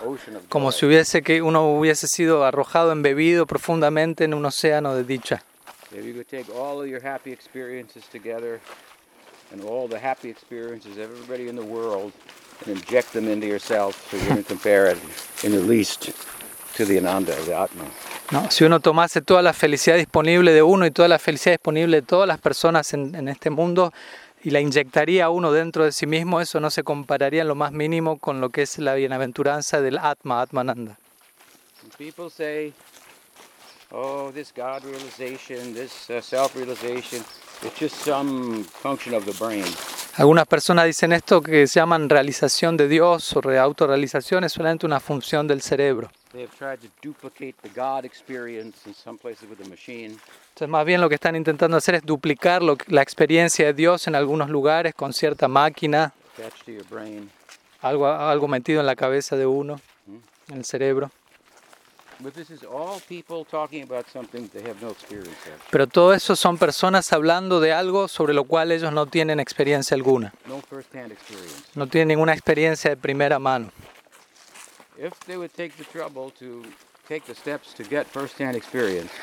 Como 0.51 0.71
si 0.71 0.85
hubiese 0.85 1.23
que 1.23 1.41
uno 1.41 1.73
hubiese 1.73 2.07
sido 2.07 2.45
arrojado, 2.45 2.93
embebido 2.93 3.47
profundamente 3.47 4.25
en 4.25 4.35
un 4.35 4.45
océano 4.45 4.95
de 4.95 5.05
dicha. 5.05 5.43
And 9.51 9.65
all 9.65 9.89
the 9.89 9.99
happy 9.99 10.29
experiences 10.29 10.99
of 10.99 10.99
everybody 10.99 11.49
in 11.49 11.57
the 11.57 11.65
world 11.65 12.13
and 12.67 12.77
inject 12.77 13.15
them 13.15 13.31
into 13.31 13.47
yourself 13.47 13.97
so 14.11 14.19
you 14.19 14.27
can 14.27 14.45
compare 14.45 14.91
it 14.93 14.99
in 15.43 15.53
the 15.53 15.63
least 15.63 16.11
to 16.79 16.87
the 16.87 16.99
Ananda, 16.99 17.35
the 17.45 17.55
Atma. 17.55 17.85
¿no? 18.31 18.51
Si 18.51 18.65
uno 18.65 18.81
tomase 18.81 19.21
toda 19.21 19.43
la 19.43 19.53
felicidad 19.53 19.97
disponible 19.97 20.53
de 20.53 20.63
uno 20.63 20.87
y 20.87 20.91
toda 20.91 21.09
la 21.09 21.19
felicidad 21.19 21.55
disponible 21.55 21.97
de 22.01 22.03
todas 22.07 22.27
las 22.27 22.39
personas 22.41 22.93
en, 22.95 23.15
en 23.15 23.29
este 23.29 23.51
mundo 23.51 23.93
y 24.43 24.51
la 24.51 24.61
inyectaría 24.61 25.27
a 25.27 25.31
uno 25.31 25.53
dentro 25.53 25.85
de 25.85 25.93
sí 25.93 26.07
mismo, 26.07 26.41
eso 26.41 26.61
no 26.61 26.71
se 26.71 26.83
compararía 26.85 27.43
en 27.43 27.49
lo 27.49 27.55
más 27.55 27.73
mínimo 27.73 28.19
con 28.19 28.41
lo 28.41 28.51
que 28.51 28.63
es 28.63 28.79
la 28.79 28.95
bienaventuranza 28.95 29.81
del 29.81 29.99
Atma, 29.99 30.41
Atmananda. 30.41 30.97
And 31.83 31.93
people 31.99 32.31
say, 32.31 32.73
oh, 33.91 34.31
this 34.33 34.53
God 34.55 34.85
realization, 34.85 35.75
this 35.75 36.09
uh, 36.11 36.21
self 36.21 36.55
realization, 36.55 37.25
it's 37.65 37.79
just 37.81 37.97
some 38.05 38.63
function 38.65 39.15
of 39.15 39.25
the 39.25 39.33
brain. 39.33 39.65
Algunas 40.17 40.47
personas 40.47 40.87
dicen 40.87 41.13
esto 41.13 41.41
que 41.41 41.67
se 41.69 41.79
llaman 41.81 42.09
realización 42.09 42.77
de 42.77 42.89
Dios 42.89 43.37
o 43.37 43.41
re- 43.41 43.59
autorrealización, 43.59 44.43
es 44.45 44.53
solamente 44.53 44.85
una 44.85 44.99
función 45.01 45.47
del 45.47 45.63
cerebro. 45.63 46.11
They 46.33 46.43
have 46.43 46.55
tried 46.59 46.81
to 46.81 46.89
duplicate 47.01 47.55
the 47.63 47.71
God 47.71 48.05
experience 48.05 48.87
in 48.87 48.95
some 48.95 49.17
places 49.17 49.49
with 49.49 49.65
a 49.65 49.69
machine. 49.69 50.19
Entonces, 50.51 50.69
más 50.69 50.85
bien 50.85 51.01
lo 51.01 51.09
que 51.09 51.15
están 51.15 51.37
intentando 51.37 51.77
hacer 51.77 51.95
es 51.95 52.03
duplicar 52.05 52.63
lo 52.63 52.77
la 52.89 53.01
experiencia 53.01 53.65
de 53.65 53.73
Dios 53.73 54.07
en 54.09 54.15
algunos 54.15 54.51
lugares 54.51 54.95
con 54.95 55.15
cierta 55.15 55.49
máquina, 55.49 56.13
to 56.37 56.71
your 56.71 56.85
brain. 56.91 57.31
algo, 57.81 58.07
algo 58.07 58.47
metido 58.47 58.81
en 58.81 58.87
la 58.87 58.95
cabeza 58.95 59.37
de 59.37 59.47
uno, 59.47 59.81
en 60.49 60.59
el 60.59 60.65
cerebro. 60.67 61.11
But 62.21 62.35
this 62.35 62.51
is 62.51 62.65
all 62.65 63.01
people 63.09 63.47
talking 63.49 63.85
about 63.85 64.07
something 64.13 64.49
they 64.49 64.63
have 64.65 64.83
no 64.83 64.91
experience 64.91 65.31
of. 65.49 65.71
Pero 65.71 65.87
todo 65.87 66.13
eso 66.13 66.35
son 66.35 66.59
personas 66.59 67.13
hablando 67.13 67.61
de 67.61 67.73
algo 67.73 68.09
sobre 68.09 68.35
lo 68.35 68.45
cual 68.45 68.73
ellos 68.73 68.93
no 68.93 69.07
tienen 69.07 69.41
experiencia 69.41 69.95
alguna, 69.95 70.35
no 71.75 71.87
tienen 71.87 72.09
ninguna 72.09 72.35
experiencia 72.35 72.91
de 72.91 72.97
primera 72.97 73.39
mano. 73.39 73.71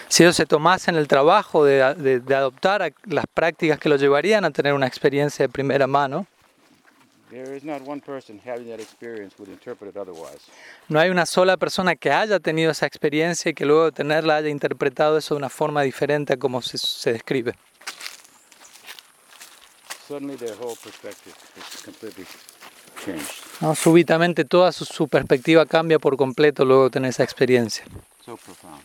Si 0.09 0.23
ellos 0.23 0.35
se 0.35 0.45
tomasen 0.45 0.95
el 0.95 1.07
trabajo 1.07 1.65
de, 1.65 1.93
de- 1.95 2.19
de 2.19 2.35
adoptar 2.35 2.93
las 3.05 3.25
prácticas 3.33 3.79
que 3.79 3.89
los 3.89 3.99
llevarían 3.99 4.45
a 4.45 4.51
tener 4.51 4.73
una 4.73 4.87
experiencia 4.87 5.45
de 5.45 5.49
primera 5.49 5.85
mano, 5.87 6.25
there 7.29 7.55
is 7.57 7.63
not 7.63 7.81
one 7.85 7.99
person 8.01 8.39
having 8.45 8.69
that 8.69 8.79
experience 8.79 9.35
would 9.37 9.49
interpret 9.51 9.89
it 9.91 9.97
otherwise. 9.97 10.39
no 10.87 10.99
hay 10.99 11.09
una 11.09 11.25
sola 11.25 11.57
persona 11.57 11.95
que 11.95 12.11
haya 12.11 12.39
tenido 12.39 12.71
esa 12.71 12.85
experiencia 12.85 13.49
y 13.49 13.53
que 13.53 13.65
luego 13.65 13.85
de 13.85 13.91
tenerla 13.91 14.37
haya 14.37 14.49
interpretado 14.49 15.17
eso 15.17 15.33
de 15.35 15.39
una 15.39 15.49
forma 15.49 15.81
diferente 15.81 16.33
a 16.33 16.37
como 16.37 16.61
se, 16.61 16.77
se 16.77 17.11
describe. 17.13 17.53
Suddenly 20.07 20.37
their 20.37 20.53
whole 20.59 20.75
perspective 20.83 21.33
is 21.57 21.81
completely. 21.83 22.25
¿No? 23.61 23.75
Súbitamente 23.75 24.45
toda 24.45 24.71
su, 24.71 24.85
su 24.85 25.07
perspectiva 25.07 25.65
cambia 25.65 25.99
por 25.99 26.17
completo 26.17 26.65
luego 26.65 26.85
de 26.85 26.89
tener 26.91 27.09
esa 27.09 27.23
experiencia. 27.23 27.85
So 28.25 28.37
profound. 28.37 28.81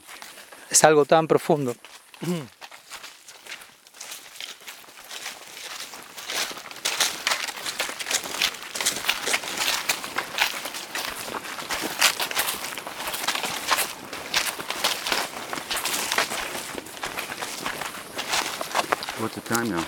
Es 0.71 0.85
algo 0.85 1.05
tan 1.05 1.27
profundo. 1.27 1.75
What's 19.21 19.35
the 19.35 19.41
time 19.43 19.69
now? 19.69 19.85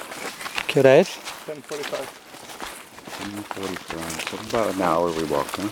¿Qué 0.66 0.80
hora 0.80 0.96
es? 0.98 1.08
10:45. 1.46 2.31
45. 3.22 4.28
So 4.30 4.36
about 4.48 4.74
an 4.74 4.82
hour 4.82 5.10
we 5.12 5.24
walked, 5.24 5.56
huh? 5.56 5.68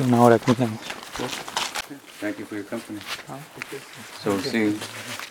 Una 0.00 0.16
hora 0.20 0.38
caminamos. 0.38 0.80
Thank 2.20 2.38
you 2.38 2.46
for 2.46 2.54
your 2.56 2.64
company. 2.64 3.00
So 4.22 4.30
we'll 4.30 4.42
see 4.42 4.58
you 4.58 4.78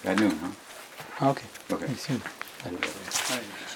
at 0.06 0.20
noon, 0.20 0.38
huh? 0.42 0.48
Ah, 1.20 1.30
ok. 1.30 1.42
Okay. 1.72 1.88
Sí. 1.96 2.20
Bye. 2.64 3.73